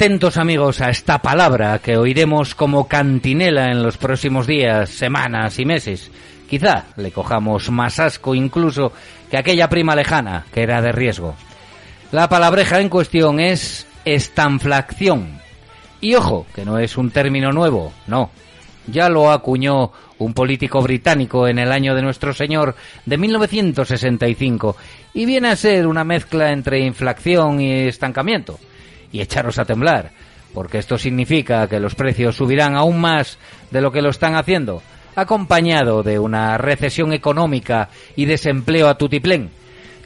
Atentos 0.00 0.38
amigos 0.38 0.80
a 0.80 0.88
esta 0.88 1.20
palabra 1.20 1.78
que 1.78 1.98
oiremos 1.98 2.54
como 2.54 2.88
cantinela 2.88 3.70
en 3.70 3.82
los 3.82 3.98
próximos 3.98 4.46
días, 4.46 4.88
semanas 4.88 5.58
y 5.58 5.66
meses. 5.66 6.10
Quizá 6.48 6.86
le 6.96 7.10
cojamos 7.10 7.70
más 7.70 8.00
asco 8.00 8.34
incluso 8.34 8.94
que 9.30 9.36
aquella 9.36 9.68
prima 9.68 9.94
lejana 9.94 10.46
que 10.54 10.62
era 10.62 10.80
de 10.80 10.92
riesgo. 10.92 11.34
La 12.12 12.30
palabreja 12.30 12.80
en 12.80 12.88
cuestión 12.88 13.40
es 13.40 13.86
estanflación. 14.06 15.38
Y 16.00 16.14
ojo, 16.14 16.46
que 16.54 16.64
no 16.64 16.78
es 16.78 16.96
un 16.96 17.10
término 17.10 17.52
nuevo, 17.52 17.92
no. 18.06 18.30
Ya 18.86 19.10
lo 19.10 19.30
acuñó 19.30 19.92
un 20.16 20.32
político 20.32 20.80
británico 20.80 21.46
en 21.46 21.58
el 21.58 21.70
año 21.70 21.94
de 21.94 22.00
nuestro 22.00 22.32
Señor 22.32 22.74
de 23.04 23.18
1965 23.18 24.76
y 25.12 25.26
viene 25.26 25.48
a 25.48 25.56
ser 25.56 25.86
una 25.86 26.04
mezcla 26.04 26.52
entre 26.52 26.80
inflación 26.80 27.60
y 27.60 27.82
estancamiento 27.82 28.58
y 29.12 29.20
echaros 29.20 29.58
a 29.58 29.64
temblar, 29.64 30.10
porque 30.54 30.78
esto 30.78 30.98
significa 30.98 31.68
que 31.68 31.80
los 31.80 31.94
precios 31.94 32.36
subirán 32.36 32.76
aún 32.76 33.00
más 33.00 33.38
de 33.70 33.80
lo 33.80 33.92
que 33.92 34.02
lo 34.02 34.10
están 34.10 34.34
haciendo, 34.34 34.82
acompañado 35.14 36.02
de 36.02 36.18
una 36.18 36.58
recesión 36.58 37.12
económica 37.12 37.88
y 38.16 38.24
desempleo 38.24 38.88
a 38.88 38.96
tutiplén. 38.96 39.50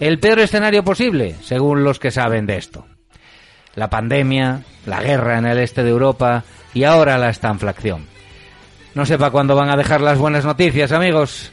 El 0.00 0.18
peor 0.18 0.40
escenario 0.40 0.82
posible, 0.82 1.36
según 1.42 1.84
los 1.84 1.98
que 1.98 2.10
saben 2.10 2.46
de 2.46 2.56
esto. 2.56 2.86
La 3.74 3.90
pandemia, 3.90 4.62
la 4.86 5.02
guerra 5.02 5.38
en 5.38 5.46
el 5.46 5.58
este 5.58 5.82
de 5.82 5.90
Europa 5.90 6.44
y 6.74 6.84
ahora 6.84 7.18
la 7.18 7.30
estanflación. 7.30 8.06
No 8.94 9.06
sepa 9.06 9.30
cuándo 9.30 9.56
van 9.56 9.70
a 9.70 9.76
dejar 9.76 10.00
las 10.00 10.18
buenas 10.18 10.44
noticias, 10.44 10.92
amigos, 10.92 11.52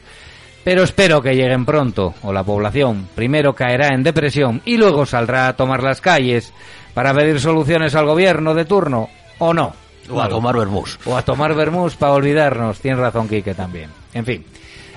pero 0.64 0.84
espero 0.84 1.22
que 1.22 1.34
lleguen 1.34 1.64
pronto, 1.64 2.14
o 2.22 2.32
la 2.32 2.44
población 2.44 3.08
primero 3.16 3.54
caerá 3.54 3.88
en 3.88 4.04
depresión 4.04 4.62
y 4.64 4.76
luego 4.76 5.06
saldrá 5.06 5.48
a 5.48 5.56
tomar 5.56 5.82
las 5.82 6.00
calles 6.00 6.52
para 6.94 7.14
pedir 7.14 7.40
soluciones 7.40 7.94
al 7.94 8.06
gobierno 8.06 8.54
de 8.54 8.64
turno, 8.64 9.08
o 9.38 9.54
no. 9.54 9.74
O 10.10 10.20
a 10.20 10.28
tomar 10.28 10.56
vermús. 10.56 10.98
O 11.04 11.16
a 11.16 11.22
tomar 11.22 11.54
vermús 11.54 11.94
para 11.94 12.12
olvidarnos. 12.12 12.80
Tienes 12.80 13.00
razón, 13.00 13.28
Quique, 13.28 13.54
también. 13.54 13.90
En 14.12 14.24
fin. 14.24 14.44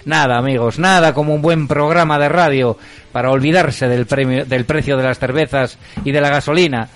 Nada, 0.06 0.38
amigos, 0.38 0.78
nada 0.78 1.14
como 1.14 1.34
un 1.34 1.42
buen 1.42 1.68
programa 1.68 2.20
de 2.20 2.30
radio 2.30 2.78
para 3.12 3.32
olvidarse 3.32 3.88
del, 3.88 4.06
premio, 4.06 4.46
del 4.46 4.66
precio 4.66 4.98
de 4.98 5.04
las 5.04 5.18
cervezas 5.18 5.80
y 6.04 6.12
de 6.12 6.22
la 6.22 6.30
gasolina. 6.30 6.88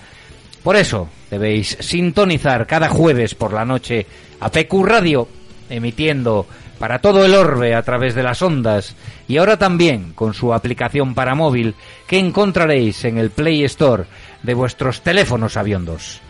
Por 0.62 0.76
eso 0.76 1.08
debéis 1.28 1.76
sintonizar 1.80 2.66
cada 2.66 2.88
jueves 2.88 3.34
por 3.34 3.52
la 3.52 3.64
noche 3.64 4.06
a 4.38 4.50
PQ 4.50 4.84
Radio, 4.84 5.26
emitiendo 5.68 6.46
para 6.78 7.00
todo 7.00 7.24
el 7.24 7.34
orbe 7.34 7.74
a 7.74 7.82
través 7.82 8.14
de 8.14 8.22
las 8.22 8.40
ondas 8.42 8.94
y 9.28 9.36
ahora 9.36 9.58
también 9.58 10.12
con 10.14 10.32
su 10.32 10.54
aplicación 10.54 11.14
para 11.14 11.34
móvil 11.34 11.74
que 12.06 12.18
encontraréis 12.18 13.04
en 13.04 13.18
el 13.18 13.30
Play 13.30 13.64
Store 13.64 14.04
de 14.42 14.54
vuestros 14.54 15.02
teléfonos 15.02 15.56
aviondos. 15.56 16.20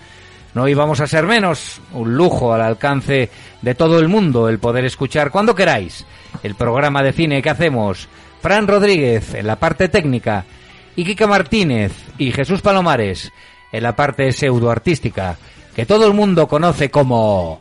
No 0.55 0.67
íbamos 0.67 1.01
a 1.01 1.07
ser 1.07 1.27
menos, 1.27 1.81
un 1.93 2.17
lujo 2.17 2.53
al 2.53 2.63
alcance 2.63 3.31
de 3.63 3.75
todo 3.75 4.01
el 4.01 4.09
mundo 4.09 4.49
el 4.49 4.59
poder 4.59 4.85
escuchar 4.85 5.31
cuando 5.31 5.55
queráis 5.55 6.05
el 6.43 6.55
programa 6.55 7.03
de 7.03 7.13
cine 7.13 7.43
que 7.43 7.51
hacemos, 7.51 8.09
Fran 8.43 8.67
Rodríguez 8.67 9.35
en 9.35 9.47
la 9.47 9.57
parte 9.57 9.89
técnica 9.89 10.45
y 10.97 11.05
Kika 11.05 11.27
Martínez 11.27 11.93
y 12.19 12.33
Jesús 12.33 12.63
Palomares 12.63 13.31
en 13.71 13.83
la 13.83 13.95
parte 13.95 14.33
pseudoartística, 14.33 15.37
que 15.75 15.87
todo 15.87 16.07
el 16.07 16.15
mundo 16.15 16.49
conoce 16.49 16.91
como 16.91 17.61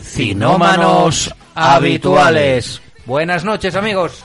Cinómanos 0.00 1.34
Habituales. 1.54 2.80
Buenas 3.04 3.44
noches 3.44 3.74
amigos. 3.74 4.24